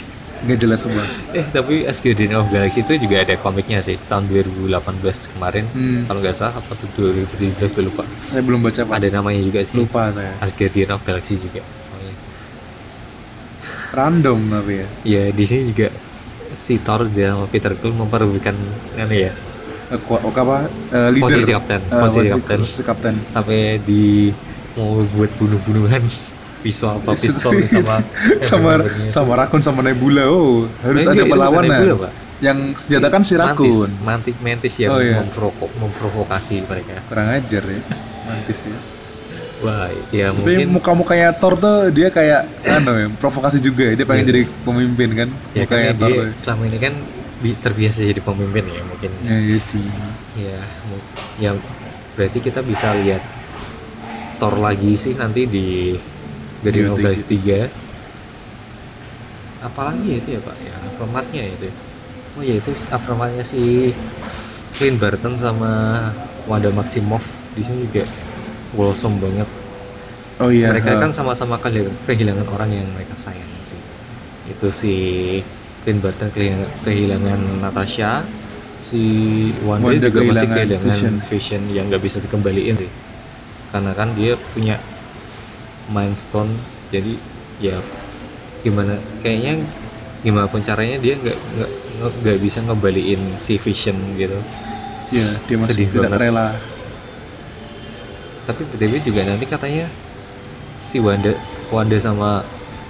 nggak 0.46 0.60
jelas 0.64 0.80
semua. 0.84 1.04
Eh 1.36 1.46
tapi 1.56 1.84
As 1.90 2.00
Guardian 2.04 2.34
of 2.40 2.48
Galaxy 2.54 2.80
itu 2.86 2.94
juga 3.06 3.22
ada 3.24 3.36
komiknya 3.38 3.80
sih 3.84 3.98
tahun 4.10 4.26
2018 4.32 5.18
kemarin 5.32 5.66
hmm, 5.74 6.08
kalau 6.08 6.20
nggak 6.24 6.36
salah 6.40 6.54
apa 6.62 6.72
tuh 6.80 6.88
2017 6.96 7.70
gue 7.76 7.84
lupa. 7.90 8.04
Saya 8.30 8.42
belum 8.46 8.62
baca 8.66 8.82
pak. 8.86 8.96
Ada 8.98 9.08
namanya 9.14 9.42
juga 9.44 9.62
sih. 9.68 9.78
Lupa 9.80 10.04
saya. 10.16 10.34
As 10.44 10.52
Guardian 10.56 10.90
of 10.96 11.02
Galaxy 11.08 11.36
juga. 11.38 11.62
Oh, 11.94 12.00
iya. 12.02 12.16
random 13.94 14.40
tapi 14.50 14.74
ya. 14.86 14.88
Ya 15.04 15.24
di 15.32 15.44
sini 15.48 15.62
juga 15.72 15.88
si 16.54 16.74
Thor 16.86 17.08
dan 17.14 17.36
sama 17.36 17.46
Peter 17.54 17.72
Quill 17.80 17.96
memperebutkan 17.96 18.56
apa 18.96 19.16
ya 19.16 19.32
Eh, 19.90 20.00
ku- 20.06 20.22
apa? 20.22 20.70
Eh, 20.94 21.10
leader. 21.14 21.26
Posisi 21.26 21.52
kapten 21.52 21.82
Eh, 21.90 22.00
posisi 22.02 22.30
kapten. 22.34 22.60
posisi 22.62 22.82
kapten. 22.86 23.16
Sampai 23.34 23.58
di 23.82 24.04
mau 24.78 25.02
buat 25.14 25.32
bunuh-bunuhan 25.40 26.04
visual 26.60 27.00
apa 27.00 27.12
pistol 27.16 27.54
sama 27.74 27.96
sama 28.44 28.74
sama 29.08 29.34
Rakun 29.46 29.62
sama 29.64 29.80
Nebula 29.86 30.28
oh 30.28 30.68
harus 30.84 31.04
Eh, 31.08 31.12
ada 31.14 31.24
perlawanan 31.26 31.72
Nebula, 31.80 31.94
Pak. 32.04 32.12
yang 32.40 32.58
senjata 32.76 33.08
kan 33.12 33.22
si 33.24 33.34
Rakun 33.36 34.00
mantis, 34.00 34.38
mantis 34.40 34.76
yang 34.80 34.92
Oh, 34.96 35.00
iya. 35.00 35.16
memprovo- 35.24 35.72
memprovokasi 35.76 36.56
mereka 36.68 37.04
kurang 37.08 37.28
ajar 37.36 37.64
ya 37.64 37.82
mantis 38.28 38.60
ya 38.68 38.80
wah 39.64 39.88
ya 40.12 40.32
Tapi 40.32 40.40
mungkin 40.40 40.68
muka-mukanya 40.76 41.28
Thor 41.38 41.54
tuh 41.60 41.76
dia 41.92 42.08
kayak 42.10 42.42
anu 42.64 42.92
ya, 42.96 43.08
provokasi 43.20 43.58
juga 43.60 43.84
ya. 43.92 43.94
Dia 44.00 44.06
pengen 44.08 44.24
Iya. 44.26 44.30
jadi 44.32 44.42
pemimpin 44.66 45.10
kan. 45.20 45.30
ya 45.56 45.64
kan 45.68 45.68
mukanya 45.68 45.86
ya 45.88 45.94
Thor. 46.00 46.10
dia 46.10 46.24
selama 46.40 46.64
ini 46.70 46.78
kan 46.80 46.94
bi- 47.44 47.60
terbiasa 47.60 48.00
jadi 48.04 48.22
pemimpin 48.24 48.66
ya 48.68 48.82
mungkin 48.88 49.12
Ya, 49.20 49.36
iya 49.40 49.60
sih. 49.60 49.88
ya 50.36 50.60
ya 51.40 51.50
berarti 52.16 52.40
kita 52.44 52.60
bisa 52.64 52.92
lihat 52.96 53.24
Thor 54.40 54.56
lagi 54.66 54.96
sih 55.04 55.14
nanti 55.22 55.42
di 55.56 55.66
Galaxy 56.64 57.24
3 57.24 57.72
apalagi 59.60 60.24
itu 60.24 60.28
ya 60.36 60.40
pak 60.40 60.58
ya 60.64 60.76
formatnya 60.96 61.44
itu 61.44 61.64
ya. 61.72 61.76
oh 62.38 62.44
ya 62.44 62.56
itu 62.60 62.72
formatnya 63.06 63.44
si 63.44 63.92
Clint 64.76 64.98
Barton 65.02 65.36
sama 65.40 65.72
Wanda 66.48 66.72
Maximoff 66.72 67.26
di 67.56 67.62
sini 67.64 67.88
juga 67.88 68.08
wholesome 68.76 69.20
banget 69.20 69.50
Oh 70.40 70.48
iya. 70.48 70.72
mereka 70.72 70.96
ha. 70.96 71.02
kan 71.04 71.12
sama-sama 71.12 71.60
kehil- 71.60 71.92
kehilangan 72.08 72.48
orang 72.48 72.72
yang 72.72 72.88
mereka 72.96 73.20
sayang 73.20 73.52
sih 73.68 73.84
itu 74.48 74.68
si 74.72 74.94
Clint 75.84 76.00
Barton 76.00 76.32
kehilangan, 76.32 76.72
kehilangan 76.88 77.40
Natasha 77.60 78.12
si 78.80 79.04
Wanda, 79.60 79.92
Wanda 79.92 80.08
juga 80.08 80.20
masih 80.24 80.48
kehilangan 80.48 80.56
kehilangan 80.56 80.88
Vision. 80.88 81.14
vision. 81.20 81.62
yang 81.68 81.86
nggak 81.92 82.04
bisa 82.08 82.18
dikembaliin 82.24 82.76
sih 82.80 82.92
karena 83.76 83.92
kan 83.92 84.16
dia 84.16 84.40
punya 84.56 84.80
Mind 85.96 86.16
Stone 86.24 86.54
jadi 86.94 87.14
ya 87.60 87.78
gimana 88.66 88.94
kayaknya 89.22 89.54
gimana 90.26 90.48
pun 90.52 90.62
caranya 90.70 90.98
dia 91.04 91.16
nggak 91.22 91.38
nggak 92.22 92.38
bisa 92.46 92.60
ngembaliin 92.66 93.22
si 93.46 93.54
Vision 93.66 93.98
gitu 94.22 94.40
Iya, 95.14 95.26
dia 95.48 95.58
masih 95.64 95.82
Sedih 95.82 95.90
tidak 95.94 96.12
banget. 96.12 96.22
rela. 96.22 96.48
tapi 98.48 98.62
BTW 98.66 98.94
juga 99.08 99.22
nanti 99.28 99.46
katanya 99.46 99.86
si 100.80 100.98
Wanda 101.02 101.32
Wanda 101.70 101.98
sama 102.02 102.30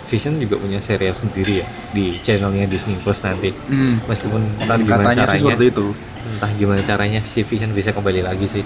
Vision 0.08 0.40
juga 0.44 0.56
punya 0.58 0.80
serial 0.82 1.14
sendiri 1.14 1.54
ya 1.66 1.68
di 1.96 2.18
channelnya 2.24 2.66
Disney 2.70 2.98
Plus 3.04 3.22
nanti 3.28 3.52
Hmm. 3.70 4.02
meskipun 4.10 4.42
entah 4.64 4.80
gimana 4.82 5.10
Katanya 5.12 5.26
sih 5.30 5.40
caranya 5.40 5.42
seperti 5.42 5.64
itu. 5.72 5.86
entah 6.26 6.52
gimana 6.60 6.82
caranya 6.84 7.22
si 7.26 7.42
Vision 7.48 7.72
bisa 7.78 7.92
kembali 7.96 8.22
lagi 8.26 8.48
sih 8.50 8.64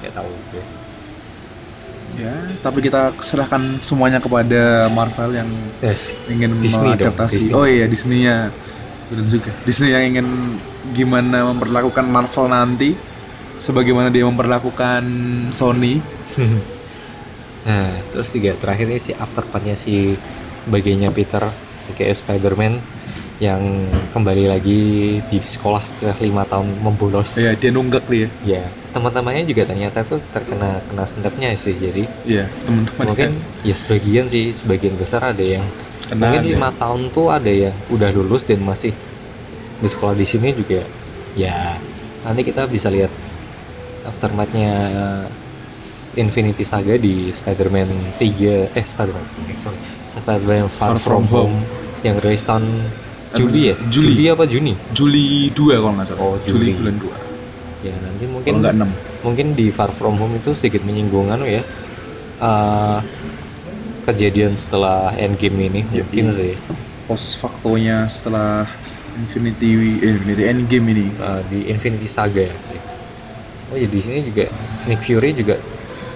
nggak 0.00 0.14
tahu 0.16 0.32
gue 0.52 0.64
Ya, 2.18 2.34
tapi 2.66 2.82
kita 2.82 3.14
serahkan 3.22 3.78
semuanya 3.78 4.18
kepada 4.18 4.90
Marvel 4.90 5.30
yang 5.30 5.50
yes 5.78 6.10
ingin 6.26 6.58
Disney 6.58 6.98
mengadaptasi. 6.98 7.46
Disney. 7.46 7.54
Oh 7.54 7.66
iya, 7.66 7.86
Disney-nya. 7.86 8.50
Benar 9.10 9.26
juga. 9.30 9.50
Disney 9.62 9.94
yang 9.94 10.04
ingin 10.14 10.26
gimana 10.94 11.46
memperlakukan 11.54 12.06
Marvel 12.06 12.50
nanti 12.50 12.98
sebagaimana 13.54 14.10
dia 14.10 14.26
memperlakukan 14.26 15.02
Sony. 15.54 16.02
nah 17.68 17.92
terus 18.08 18.32
juga 18.32 18.56
terakhir 18.56 18.88
ini 18.88 18.96
si 18.96 19.12
afterpart-nya 19.12 19.76
si 19.76 20.16
bagiannya 20.64 21.12
Peter 21.12 21.44
kayak 21.92 22.16
Spider-Man 22.16 22.80
yang 23.40 23.88
kembali 24.12 24.52
lagi 24.52 24.80
di 25.24 25.38
sekolah 25.40 25.80
setelah 25.80 26.16
lima 26.20 26.44
tahun 26.44 26.76
membolos. 26.84 27.40
Iya, 27.40 27.56
dia 27.56 27.70
nunggak 27.72 28.04
dia. 28.06 28.28
ya 28.44 28.64
teman-temannya 28.90 29.46
juga 29.46 29.62
ternyata 29.70 30.02
tuh 30.02 30.18
terkena 30.34 30.82
kena 30.82 31.06
sendapnya 31.06 31.54
sih 31.54 31.78
jadi 31.78 32.10
Iya, 32.26 32.50
teman-teman 32.66 33.06
mungkin 33.06 33.30
ya 33.62 33.74
sebagian 33.78 34.26
sih 34.26 34.50
sebagian 34.50 34.98
besar 34.98 35.22
ada 35.22 35.44
yang 35.44 35.62
Kena 36.10 36.26
mungkin 36.26 36.42
lima 36.42 36.74
tahun 36.74 37.14
tuh 37.14 37.30
ada 37.30 37.46
yang 37.48 37.76
udah 37.86 38.10
lulus 38.10 38.42
dan 38.42 38.58
masih 38.66 38.90
di 39.78 39.88
sekolah 39.88 40.18
di 40.18 40.26
sini 40.26 40.50
juga 40.52 40.82
ya 41.38 41.78
nanti 42.26 42.42
kita 42.42 42.66
bisa 42.66 42.90
lihat 42.90 43.14
aftermath-nya 44.04 44.74
Infinity 46.18 46.66
Saga 46.66 46.98
di 46.98 47.30
Spider-Man 47.30 47.86
3 48.18 48.74
eh 48.74 48.84
Spider-Man 48.84 49.26
sorry 49.54 49.78
Spider-Man 49.78 50.66
Far, 50.66 50.98
Far 50.98 50.98
From, 50.98 51.22
From 51.22 51.24
Home, 51.30 51.56
yang 52.02 52.18
rilis 52.18 52.42
tahun 52.42 52.82
Juli 53.36 53.60
ya 53.70 53.74
Juli. 53.94 54.22
apa 54.34 54.44
Juni 54.52 54.72
Juli 54.96 55.50
2 55.54 55.74
kalau 55.82 55.94
nggak 55.96 56.08
salah. 56.10 56.22
Oh, 56.26 56.36
Juli. 56.46 56.70
bulan 56.78 56.96
2. 57.02 57.16
ya 57.80 57.96
nanti 58.04 58.24
mungkin 58.28 58.54
nggak 58.60 58.74
6. 58.76 58.90
mungkin 59.24 59.46
di 59.58 59.72
Far 59.72 59.92
From 59.96 60.16
Home 60.20 60.40
itu 60.40 60.50
sedikit 60.56 60.82
menyinggung 60.84 61.28
anu 61.32 61.44
ya 61.48 61.62
eh, 62.40 62.98
kejadian 64.04 64.54
setelah 64.56 65.14
Endgame 65.16 65.68
ini 65.70 65.80
Ya, 65.90 66.02
mungkin 66.06 66.30
iya. 66.30 66.34
sih 66.38 66.52
Post 67.08 67.42
faktonya 67.42 68.06
setelah 68.06 68.70
Infinity 69.18 69.98
eh, 69.98 70.14
Infinity 70.14 70.42
Endgame 70.46 70.86
ini. 70.94 71.06
uh, 71.18 71.42
di 71.42 71.66
Infinity 71.66 72.06
Saga 72.06 72.42
ya 72.54 72.58
sih. 72.62 72.78
Oh 73.70 73.76
ya 73.78 73.86
di 73.86 74.00
sini 74.02 74.18
juga 74.26 74.50
Nick 74.86 75.00
Fury 75.06 75.30
juga 75.34 75.54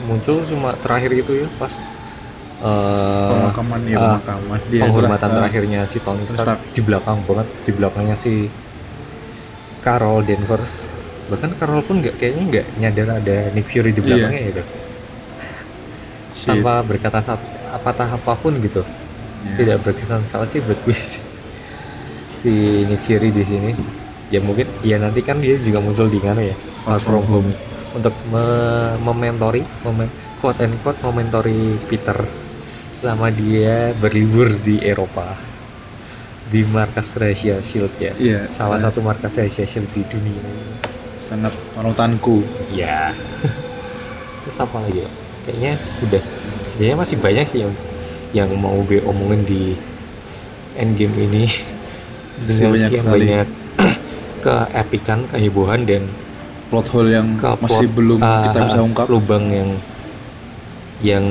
muncul 0.03 0.43
cuma 0.47 0.75
terakhir 0.79 1.11
itu 1.23 1.33
ya 1.47 1.49
pas 1.55 1.75
uh, 2.65 3.29
pemakaman 3.31 3.81
ya 3.87 3.97
pemakaman. 4.01 4.59
Dia 4.73 4.81
penghormatan 4.89 5.29
telah- 5.29 5.37
terakhirnya 5.45 5.81
si 5.85 5.99
Tony 6.01 6.25
Stark 6.25 6.41
Stark. 6.41 6.61
di 6.73 6.81
belakang 6.81 7.19
banget 7.29 7.47
di 7.63 7.71
belakangnya 7.77 8.17
si 8.17 8.33
Carol 9.85 10.25
Danvers. 10.25 10.89
Bahkan 11.29 11.51
Carol 11.57 11.81
pun 11.85 12.01
nggak 12.01 12.17
kayaknya 12.17 12.43
nggak 12.49 12.67
nyadar 12.81 13.09
ada 13.21 13.37
Nick 13.53 13.69
Fury 13.69 13.93
di 13.93 14.01
Iya. 14.01 14.05
belakangnya 14.05 14.41
gitu. 14.51 14.63
Shit. 16.35 16.49
tanpa 16.51 16.83
berkata 16.83 17.19
apatah 17.71 18.09
apa 18.11 18.33
pun 18.35 18.57
gitu. 18.59 18.83
Ya. 19.45 19.61
tidak 19.61 19.77
berkesan 19.85 20.25
sekali 20.25 20.49
sih 20.49 20.61
buat 20.65 20.81
gue 20.83 20.97
sih. 20.97 21.21
Si 22.33 22.53
Nick 22.89 23.05
Fury 23.05 23.29
di 23.29 23.45
sini. 23.45 23.71
Ya 24.33 24.41
mungkin 24.41 24.67
ya 24.81 24.97
nanti 24.97 25.21
kan 25.21 25.37
dia 25.39 25.61
juga 25.61 25.85
muncul 25.85 26.09
di 26.09 26.17
mana 26.19 26.41
ya 26.43 26.57
Far 26.57 26.97
From 26.99 27.23
Home 27.29 27.53
untuk 27.95 28.11
me- 28.27 28.99
mementori 28.99 29.63
mem 29.87 30.11
quote 30.43 30.65
and 30.65 30.75
quote 30.83 30.99
mementori 31.05 31.79
Peter 31.87 32.17
selama 33.05 33.29
dia 33.29 33.93
berlibur 34.01 34.49
di 34.65 34.81
Eropa 34.81 35.37
di 36.49 36.65
markas 36.65 37.13
rahasia 37.21 37.61
Shield 37.61 37.93
ya. 38.01 38.17
Iya, 38.17 38.49
salah 38.49 38.81
satu 38.81 39.05
markas 39.05 39.37
rahasia 39.37 39.69
Shield 39.69 39.93
di 39.93 40.09
dunia. 40.09 40.41
Sangat 41.21 41.53
panutanku. 41.77 42.41
ya 42.73 43.13
terus 44.41 44.57
apa 44.57 44.81
lagi 44.81 45.05
ya 45.05 45.11
kayaknya 45.45 45.73
udah. 46.01 46.23
Sebenarnya 46.65 46.97
masih 46.97 47.17
banyak 47.21 47.45
sih 47.45 47.61
yang 47.69 47.73
yang 48.33 48.49
mau 48.57 48.81
gue 48.89 49.05
omongin 49.05 49.45
di 49.45 49.63
endgame 50.81 51.29
ini. 51.29 51.45
Dengan 52.49 52.73
banyak 52.73 52.89
sekian 52.89 53.05
sekali. 53.05 53.21
banyak 53.21 53.49
keepikan 54.49 55.19
kehebohan 55.29 55.85
dan 55.85 56.09
Plot 56.73 56.89
hole 56.89 57.13
yang 57.13 57.37
ke 57.37 57.53
masih 57.61 57.85
plot, 57.85 57.97
belum 58.01 58.19
uh, 58.25 58.49
kita 58.49 58.61
bisa 58.65 58.81
ungkap. 58.81 59.07
lubang 59.13 59.45
yang 59.53 59.71
yang 61.05 61.25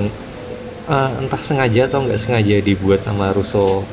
uh, 0.87 1.09
entah 1.21 1.41
sengaja 1.41 1.87
atau 1.89 2.03
nggak 2.05 2.19
sengaja 2.21 2.55
dibuat 2.63 2.99
sama 3.03 3.31
Russo 3.35 3.83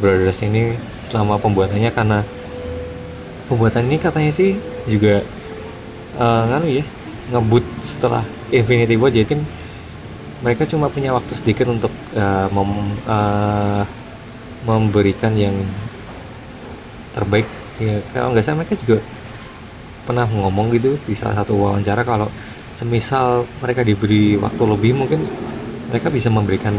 Brothers 0.00 0.42
ini 0.44 0.76
selama 1.06 1.38
pembuatannya 1.38 1.90
karena 1.94 2.18
pembuatan 3.46 3.86
ini 3.88 3.96
katanya 4.00 4.32
sih 4.34 4.50
juga 4.88 5.22
uh, 6.16 6.42
nganu 6.48 6.68
ya 6.70 6.84
ngebut 7.30 7.64
setelah 7.82 8.24
Infinity 8.52 8.94
War. 8.98 9.10
Jadi 9.14 9.26
kan 9.28 9.40
mereka 10.42 10.66
cuma 10.66 10.90
punya 10.90 11.14
waktu 11.14 11.32
sedikit 11.38 11.70
untuk 11.70 11.92
uh, 12.18 12.48
mem- 12.50 12.98
uh, 13.06 13.82
memberikan 14.66 15.34
yang 15.38 15.54
terbaik. 17.14 17.46
Ya 17.80 18.00
kalau 18.12 18.32
nggak 18.32 18.44
salah 18.44 18.58
mereka 18.62 18.74
juga 18.78 19.00
pernah 20.02 20.26
ngomong 20.26 20.74
gitu 20.74 20.98
di 20.98 21.14
salah 21.14 21.38
satu 21.42 21.54
wawancara 21.62 22.02
kalau 22.02 22.28
semisal 22.74 23.46
mereka 23.62 23.86
diberi 23.86 24.34
waktu 24.34 24.62
lebih 24.66 24.92
mungkin 24.98 25.20
mereka 25.92 26.08
bisa 26.08 26.28
memberikan 26.32 26.74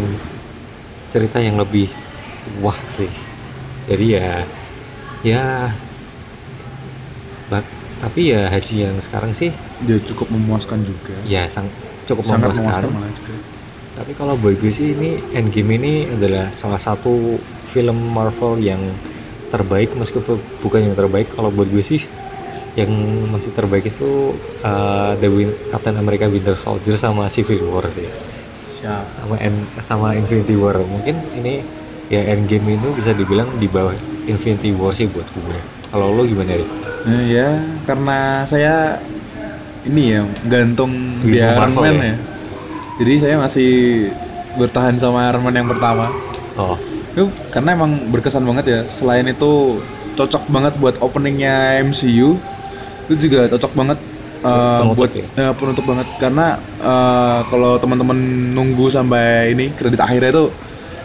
cerita 1.11 1.37
yang 1.37 1.55
lebih 1.61 1.87
wah 2.59 2.77
sih 2.89 3.11
jadi 3.87 4.05
ya 4.19 4.29
ya 5.23 5.43
bak- 7.51 7.71
tapi 8.01 8.33
ya 8.35 8.51
hasil 8.51 8.77
yang 8.83 8.97
sekarang 8.99 9.31
sih 9.31 9.51
Dia 9.83 9.99
cukup 9.99 10.31
memuaskan 10.31 10.79
juga. 10.87 11.15
ya 11.23 11.47
sang 11.47 11.71
cukup 12.07 12.25
Sangat 12.25 12.51
memuaskan 12.51 12.91
memuaskan 12.91 13.13
juga. 13.19 13.35
tapi 13.93 14.11
kalau 14.17 14.33
buat 14.41 14.57
gue 14.57 14.71
sih 14.73 14.97
ini 14.97 15.21
Endgame 15.37 15.77
ini 15.77 15.93
adalah 16.09 16.49
salah 16.51 16.81
satu 16.81 17.37
film 17.69 17.97
Marvel 18.17 18.57
yang 18.59 18.81
terbaik 19.53 19.93
meskipun 19.93 20.41
bukan 20.65 20.81
yang 20.91 20.95
terbaik 20.97 21.29
kalau 21.29 21.53
buat 21.53 21.69
gue 21.69 21.83
sih 21.85 22.01
yang 22.73 22.89
masih 23.29 23.53
terbaik 23.53 23.85
itu 23.85 24.33
uh, 24.65 25.13
The 25.21 25.29
Win 25.29 25.53
Captain 25.69 25.93
America 26.01 26.25
Winter 26.25 26.57
Soldier 26.57 26.97
sama 26.97 27.29
Civil 27.29 27.61
War 27.69 27.85
sih 27.93 28.09
Siap. 28.83 29.15
sama 29.15 29.35
End- 29.39 29.71
sama 29.79 30.07
Infinity 30.19 30.59
War 30.59 30.75
mungkin 30.83 31.15
ini 31.31 31.63
ya 32.11 32.19
Endgame 32.35 32.75
itu 32.75 32.91
bisa 32.91 33.15
dibilang 33.15 33.55
di 33.55 33.67
bawah 33.71 33.95
Infinity 34.27 34.75
War 34.75 34.91
sih 34.91 35.07
buat 35.07 35.31
gue 35.31 35.57
kalau 35.87 36.11
lo 36.11 36.27
gimana 36.27 36.59
Rik? 36.59 36.67
Nah, 37.07 37.23
ya 37.23 37.47
karena 37.87 38.43
saya 38.47 38.99
ini 39.83 40.15
ya 40.15 40.21
gantung 40.47 40.91
Di 41.23 41.35
di 41.35 41.39
Iron 41.39 41.71
Man 41.75 41.95
ya? 41.95 42.03
ya. 42.03 42.15
Jadi 42.99 43.13
saya 43.19 43.35
masih 43.41 43.69
bertahan 44.55 44.95
sama 45.01 45.27
Iron 45.31 45.43
Man 45.43 45.55
yang 45.57 45.69
pertama. 45.69 46.13
oh 46.57 46.77
Itu 47.13 47.29
karena 47.53 47.77
emang 47.77 48.09
berkesan 48.09 48.43
banget 48.45 48.65
ya. 48.69 48.79
Selain 48.89 49.25
itu 49.29 49.81
cocok 50.17 50.43
banget 50.49 50.73
buat 50.81 50.95
openingnya 51.01 51.81
MCU. 51.83 52.37
Itu 53.09 53.15
juga 53.29 53.49
cocok 53.53 53.71
banget 53.77 53.99
eh, 54.43 54.79
Penutup 54.79 54.97
buat 54.99 55.11
ya? 55.15 55.27
eh, 55.39 55.53
penutup 55.55 55.85
banget 55.87 56.07
karena 56.19 56.47
eh, 56.79 57.39
kalau 57.47 57.71
teman-teman 57.79 58.17
nunggu 58.53 58.85
sampai 58.91 59.55
ini 59.55 59.71
kredit 59.73 59.99
akhirnya 60.03 60.29
itu 60.35 60.45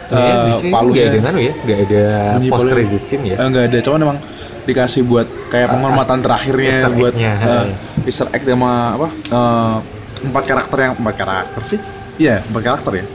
eh, 0.09 0.59
palunya- 0.73 1.07
nggak 1.07 1.13
ada 1.15 1.19
kan 1.27 1.33
ya, 1.37 1.53
nggak 1.63 1.79
ada 1.85 2.03
post 2.49 2.65
palu. 2.65 2.69
credit 2.75 3.01
scene 3.05 3.23
ya. 3.31 3.37
Nggak 3.39 3.63
ada, 3.71 3.77
cuman 3.85 3.99
emang 4.05 4.19
dikasih 4.67 5.01
buat 5.07 5.27
kayak 5.49 5.67
penghormatan 5.73 6.19
terakhirnya 6.21 6.69
Easter 6.69 6.91
buat 6.93 7.13
heeh. 7.17 7.65
Easter 8.05 8.27
egg 8.35 8.43
sama 8.45 8.71
apa 8.97 9.07
eh, 9.33 9.77
empat 10.19 10.43
karakter 10.45 10.77
yang 10.83 10.93
empat 10.99 11.15
karakter 11.15 11.61
sih, 11.63 11.79
iya 12.19 12.43
empat 12.43 12.61
karakter 12.61 12.93
ya, 12.99 13.05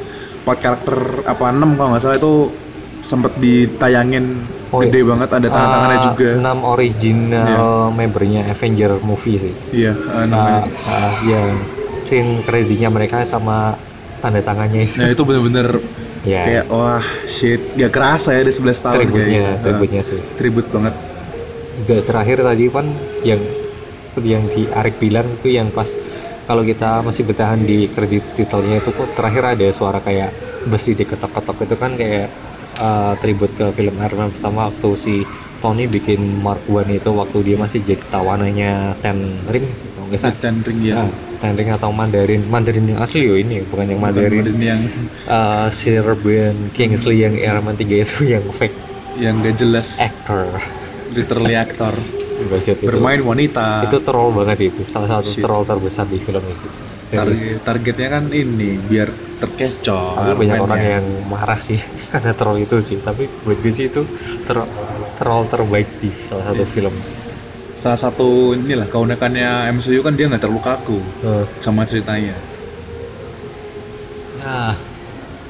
empat 0.45 0.59
karakter 0.61 0.97
apa 1.29 1.45
enam 1.53 1.71
kalau 1.77 1.89
nggak 1.95 2.03
salah 2.03 2.17
itu 2.17 2.33
sempet 3.05 3.33
ditayangin 3.39 4.49
Oh, 4.75 4.83
gede 4.83 5.01
iya. 5.01 5.07
banget 5.07 5.31
ada 5.31 5.49
tanda 5.55 5.69
tangannya 5.71 5.99
Ah, 6.03 6.07
juga, 6.11 6.29
enam 6.35 6.59
original 6.67 7.63
membernya 7.95 8.41
Avenger 8.51 8.99
movie 9.07 9.39
sih. 9.39 9.55
iya 9.71 9.93
eh, 9.95 10.27
Ah, 10.27 10.27
namanya. 10.27 10.67
ah, 10.91 11.13
yang 11.31 11.51
scene 11.95 12.43
kreditnya 12.43 12.91
mereka 12.91 13.23
sama 13.23 13.79
tanda 14.19 14.43
tangannya 14.43 14.83
itu. 14.83 14.99
Nah 14.99 15.09
itu 15.15 15.23
bener-bener 15.23 15.69
ya, 16.27 16.43
kayak 16.43 16.65
wah 16.73 17.05
shit, 17.29 17.61
gak 17.79 17.93
kerasa 17.95 18.35
ya 18.35 18.43
di 18.43 18.51
11 18.51 18.81
tahun 18.83 18.99
tributnya, 18.99 19.23
kayak 19.31 19.47
gitu. 19.47 19.63
tributnya 19.63 20.03
sih. 20.03 20.19
Eh, 20.19 20.27
tribut 20.41 20.67
banget. 20.75 20.95
Juga 21.79 21.97
terakhir 22.03 22.39
tadi 22.43 22.65
kan 22.71 22.87
yang 23.27 23.41
seperti 24.11 24.29
yang 24.31 24.45
di 24.51 24.63
Arik 24.71 24.97
bilang 25.03 25.27
itu 25.31 25.49
yang 25.51 25.69
pas 25.75 25.91
kalau 26.47 26.63
kita 26.63 27.03
masih 27.03 27.23
bertahan 27.27 27.61
di 27.67 27.89
kredit 27.91 28.23
titelnya 28.37 28.79
itu 28.83 28.91
kok 28.95 29.09
terakhir 29.19 29.57
ada 29.59 29.67
suara 29.75 29.99
kayak 29.99 30.31
besi 30.71 30.93
diketok-ketok 30.95 31.67
itu 31.67 31.77
kan 31.79 31.93
kayak 31.99 32.29
uh, 32.79 33.15
tribut 33.19 33.51
ke 33.55 33.71
film 33.75 33.99
Iron 34.01 34.19
Man 34.19 34.31
pertama 34.35 34.71
waktu 34.71 34.89
si 34.99 35.15
Tony 35.63 35.89
bikin 35.89 36.21
Mark 36.45 36.67
One 36.69 36.93
itu 36.93 37.11
waktu 37.15 37.41
dia 37.47 37.57
masih 37.57 37.81
jadi 37.81 38.05
tawanannya 38.11 39.01
Ten 39.01 39.49
Ring 39.49 39.73
sih 39.73 39.89
kalau 39.95 40.11
nggak 40.11 40.21
salah. 40.21 40.37
Dan 40.39 40.61
ring 40.61 40.81
ya. 40.85 40.95
Ah, 41.07 41.11
Ten 41.41 41.57
Ring 41.57 41.71
atau 41.73 41.91
Mandarin 41.95 42.43
Mandarin 42.47 42.85
yang 42.91 43.01
asli 43.01 43.25
yo 43.25 43.35
ini 43.39 43.65
bukan 43.65 43.89
yang 43.89 44.01
Bukan 44.01 44.13
Mandarin 44.13 44.45
Mandarin 44.45 44.61
yang 44.61 44.81
uh, 45.27 45.69
Sir 45.73 46.05
Ben 46.21 46.69
Kingsley 46.75 47.25
yang 47.25 47.35
Iron 47.39 47.65
Man 47.65 47.77
3 47.81 48.05
itu 48.05 48.17
yang 48.35 48.45
fake 48.53 48.77
yang 49.15 49.39
gak 49.41 49.57
jelas 49.57 50.03
actor 50.03 50.59
literally 51.15 51.55
aktor 51.55 51.95
Buset, 52.35 52.83
itu 52.83 52.91
bermain 52.91 53.23
wanita. 53.23 53.87
itu 53.87 54.03
troll 54.03 54.35
banget 54.35 54.75
itu 54.75 54.83
salah 54.91 55.07
satu 55.07 55.31
Shit. 55.39 55.47
troll 55.47 55.63
terbesar 55.63 56.03
di 56.11 56.19
film 56.19 56.43
itu. 56.51 56.67
Target, 57.05 57.61
targetnya 57.67 58.09
kan 58.17 58.25
ini 58.33 58.81
biar 58.81 59.09
terkecoh. 59.37 60.17
tapi 60.17 60.33
banyak 60.41 60.57
orang 60.57 60.83
yang 60.95 61.07
marah 61.21 61.61
sih 61.61 61.77
karena 62.13 62.33
troll 62.39 62.57
itu 62.65 62.77
sih 62.81 62.99
tapi 63.05 63.29
buat 63.45 63.59
gue 63.61 63.73
sih 63.75 63.87
itu 63.93 64.03
troll, 64.49 64.69
troll 65.19 65.43
terbaik 65.53 65.89
di 66.01 66.11
salah 66.25 66.45
satu 66.49 66.65
Iya. 66.65 66.73
film 66.75 66.95
salah 67.77 68.01
satu 68.01 68.29
inilah 68.57 68.87
keunikannya 68.89 69.75
MCU 69.75 70.01
kan 70.07 70.15
dia 70.17 70.27
nggak 70.31 70.43
terlalu 70.43 70.63
kaku 70.65 70.99
Eh, 71.27 71.45
sama 71.61 71.83
ceritanya. 71.85 72.41
nah 74.35 74.75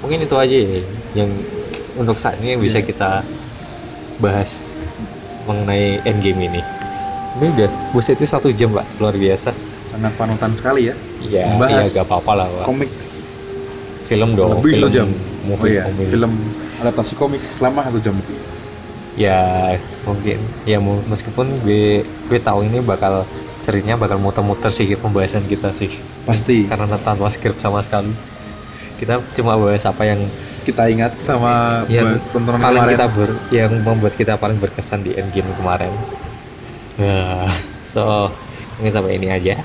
mungkin 0.02 0.20
itu 0.26 0.36
aja 0.36 0.57
ya 0.57 0.80
yang 1.16 1.30
untuk 1.96 2.16
saat 2.20 2.36
ini 2.40 2.57
yang 2.57 2.62
bisa 2.62 2.80
Iya. 2.82 2.88
kita 2.90 3.11
bahas 4.20 4.74
mengenai 5.46 6.00
endgame 6.07 6.40
ini 6.48 6.62
ini 7.36 7.46
udah 7.55 7.70
buset 7.92 8.16
itu 8.18 8.26
satu 8.28 8.48
jam 8.55 8.70
pak 8.72 8.86
luar 9.00 9.14
biasa 9.18 9.50
Sangat 9.95 10.12
panutan 10.18 10.51
sekali 10.51 10.90
ya. 10.90 10.95
iya 11.22 11.47
iya 11.47 11.47
Membahas 11.55 11.95
gak 11.95 12.07
apa-apa 12.11 12.32
lah 12.34 12.47
pak 12.51 12.64
Komik 12.66 12.90
film 14.05 14.34
dong 14.34 14.59
lebih 14.59 14.74
film 14.76 14.90
jam. 14.90 15.09
movie 15.40 15.64
oh 15.64 15.68
iya, 15.70 15.82
komik. 15.86 16.07
film 16.11 16.32
adaptasi 16.76 17.14
komik 17.14 17.42
selama 17.49 17.86
satu 17.86 18.03
jam. 18.03 18.16
ya 19.14 19.78
mungkin 20.03 20.42
ya 20.66 20.82
meskipun 20.82 21.47
gue 21.62 22.03
gue 22.03 22.38
tahu 22.42 22.66
ini 22.66 22.82
bakal 22.82 23.22
ceritanya 23.62 23.95
bakal 23.95 24.18
muter-muter 24.18 24.68
sih 24.68 24.90
pembahasan 24.99 25.47
kita 25.47 25.70
sih 25.70 25.88
Pasti 26.26 26.66
karena 26.66 26.99
tanpa 26.99 27.30
skrip 27.30 27.55
sama 27.55 27.78
sekali 27.80 28.11
kita 28.99 29.22
cuma 29.32 29.55
bahas 29.55 29.86
apa 29.86 30.03
yang 30.05 30.26
kita 30.66 30.90
ingat 30.90 31.22
sama 31.22 31.86
Yang 31.86 32.18
tontonan 32.34 32.59
paling 32.59 32.82
kemarin. 32.82 32.95
kita 32.99 33.07
ber, 33.09 33.30
yang 33.49 33.72
membuat 33.80 34.12
kita 34.14 34.34
paling 34.34 34.59
berkesan 34.59 35.01
di 35.01 35.14
endgame 35.14 35.55
kemarin 35.55 35.95
nah 36.99 37.47
so 37.86 38.34
mungkin 38.76 38.90
sampai 38.92 39.16
ini 39.16 39.30
aja 39.30 39.62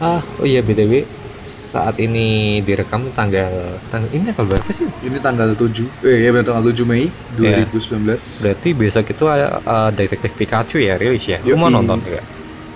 ah 0.00 0.24
oh 0.40 0.46
iya 0.48 0.60
btw 0.60 1.04
saat 1.40 1.96
ini 1.96 2.60
direkam 2.60 3.12
tanggal 3.16 3.80
tanggal 3.88 4.12
ini 4.12 4.28
tanggal 4.28 4.44
berapa 4.44 4.70
sih 4.70 4.92
Ini 5.00 5.24
tanggal 5.24 5.56
7 5.56 6.04
Eh 6.04 6.20
ya 6.20 6.28
benar 6.32 6.52
tanggal 6.52 6.68
7 6.68 6.84
Mei 6.84 7.08
Iya. 7.32 7.64
2019. 7.64 8.44
berarti 8.44 8.68
besok 8.76 9.04
itu 9.08 9.24
ada 9.24 9.60
uh, 9.64 9.88
detektif 9.88 10.36
Pikachu 10.36 10.76
ya 10.78 11.00
rilis 11.00 11.24
ya 11.24 11.40
lu 11.40 11.56
Yoi. 11.56 11.60
mau 11.60 11.72
nonton 11.72 12.04
ya 12.04 12.20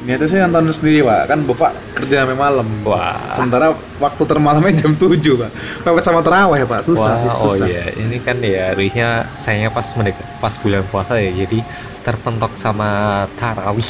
Niatnya 0.05 0.27
sih 0.29 0.37
nonton 0.37 0.69
sendiri 0.69 1.01
pak, 1.01 1.33
kan 1.33 1.39
bapak 1.49 1.71
kerja 1.97 2.27
sampai 2.29 2.37
malam. 2.37 2.67
wah 2.85 3.17
Sementara 3.33 3.73
waktu 3.97 4.23
termalamnya 4.29 4.77
jam 4.77 4.93
7 4.93 5.17
pak. 5.17 5.51
Pepet 5.81 6.05
sama 6.05 6.21
terawih 6.21 6.61
pak, 6.69 6.85
susah. 6.85 7.25
Wah, 7.25 7.33
oh 7.41 7.49
susah. 7.49 7.65
iya, 7.65 7.89
ini 7.97 8.21
kan 8.21 8.37
ya 8.45 8.77
rilisnya 8.77 9.33
sayangnya 9.41 9.73
pas 9.73 9.87
mendekat 9.97 10.29
pas 10.37 10.53
bulan 10.61 10.85
puasa 10.85 11.17
ya, 11.17 11.33
jadi 11.33 11.65
terpentok 12.05 12.53
sama 12.61 12.91
tarawih. 13.33 13.89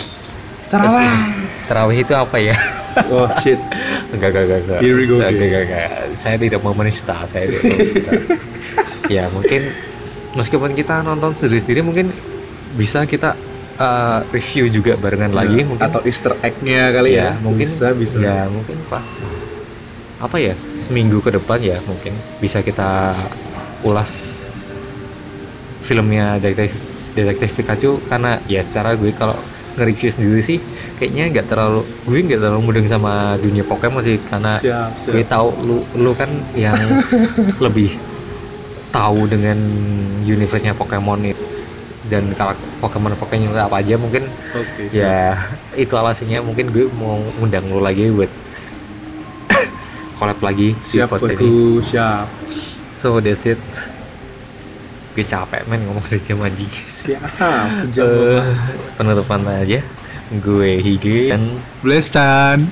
Terawih. 0.71 1.11
Tarawih 1.67 1.99
itu 1.99 2.15
apa 2.15 2.37
ya? 2.39 2.55
Oh 3.11 3.27
shit. 3.43 3.59
enggak, 4.15 4.31
enggak, 4.31 4.45
enggak, 4.45 4.61
enggak. 4.65 4.81
Here 4.81 4.95
we 4.95 5.05
go 5.11 5.19
Enggak, 5.19 5.35
enggak, 5.35 5.63
enggak. 5.67 5.89
Saya 6.19 6.37
tidak 6.39 6.61
mau 6.63 6.75
menista, 6.75 7.27
saya 7.27 7.51
tidak 7.51 7.61
mau 7.63 7.75
menista. 7.75 8.13
ya 9.15 9.25
mungkin 9.31 9.63
meskipun 10.35 10.73
kita 10.75 11.05
nonton 11.05 11.37
sendiri-sendiri 11.37 11.81
mungkin 11.85 12.07
bisa 12.75 13.07
kita 13.07 13.39
uh, 13.79 14.27
review 14.35 14.67
juga 14.67 14.99
barengan 14.99 15.31
lagi 15.35 15.63
mungkin 15.63 15.87
atau 15.87 16.03
Easter 16.03 16.35
egg-nya 16.43 16.91
kali 16.91 17.19
ya. 17.19 17.39
mungkin 17.39 17.67
bisa 17.67 17.95
bisa. 17.95 18.19
ya 18.19 18.51
mungkin 18.51 18.79
pas 18.91 19.23
apa 20.23 20.37
ya 20.39 20.55
seminggu 20.79 21.21
ke 21.23 21.35
depan 21.35 21.59
ya 21.61 21.79
mungkin 21.87 22.15
bisa 22.39 22.63
kita 22.63 23.15
ulas 23.85 24.43
filmnya 25.85 26.41
detektif 26.41 26.75
detektif 27.15 27.51
Pikachu 27.55 28.01
karena 28.09 28.41
ya 28.51 28.65
secara 28.65 28.97
gue 28.99 29.13
kalau 29.15 29.37
nge-review 29.75 30.11
sendiri 30.11 30.41
sih 30.41 30.59
kayaknya 30.99 31.35
nggak 31.35 31.47
terlalu 31.51 31.83
gue 32.07 32.19
nggak 32.23 32.41
terlalu 32.41 32.61
mudeng 32.63 32.87
sama 32.87 33.35
dunia 33.43 33.67
Pokemon 33.67 34.03
sih 34.07 34.17
karena 34.31 34.59
Siap, 34.63 34.91
siap. 34.95 35.13
gue 35.15 35.25
tahu 35.27 35.49
lu 35.67 35.77
lu 35.99 36.13
kan 36.15 36.31
yang 36.55 36.79
lebih 37.65 37.95
tahu 38.95 39.27
dengan 39.27 39.59
universe-nya 40.23 40.79
Pokemon 40.79 41.35
itu 41.35 41.45
dan 42.13 42.31
karakter 42.37 42.69
Pokemon 42.85 43.17
Pokemon 43.17 43.57
apa 43.57 43.81
aja 43.81 43.97
mungkin 43.97 44.29
siap. 44.93 44.93
ya 44.93 45.25
itu 45.75 45.95
alasannya 45.97 46.39
mungkin 46.45 46.71
gue 46.71 46.87
mau 46.95 47.19
undang 47.41 47.67
lu 47.67 47.81
lagi 47.81 48.13
buat 48.13 48.31
collab 50.21 50.39
lagi 50.45 50.77
di 50.77 50.85
Siap 50.85 51.09
podcast 51.11 51.41
ini 51.41 51.49
bosku, 51.49 51.83
siap. 51.83 52.27
so 52.95 53.19
that's 53.19 53.49
it 53.49 53.59
gue 55.15 55.23
capek 55.25 55.63
men 55.71 55.87
ngomong 55.87 56.03
sejam 56.03 56.43
aja 56.43 56.67
Siap. 56.67 57.87
Eh, 57.87 58.43
penutupan 58.99 59.47
aja 59.47 59.79
gue 60.43 60.71
Hige 60.83 61.31
dan 61.31 61.63
Bless 61.87 62.11
Chan. 62.11 62.67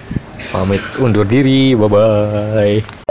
pamit 0.51 0.83
undur 0.99 1.23
diri 1.23 1.79
bye 1.79 1.87
bye 1.87 3.02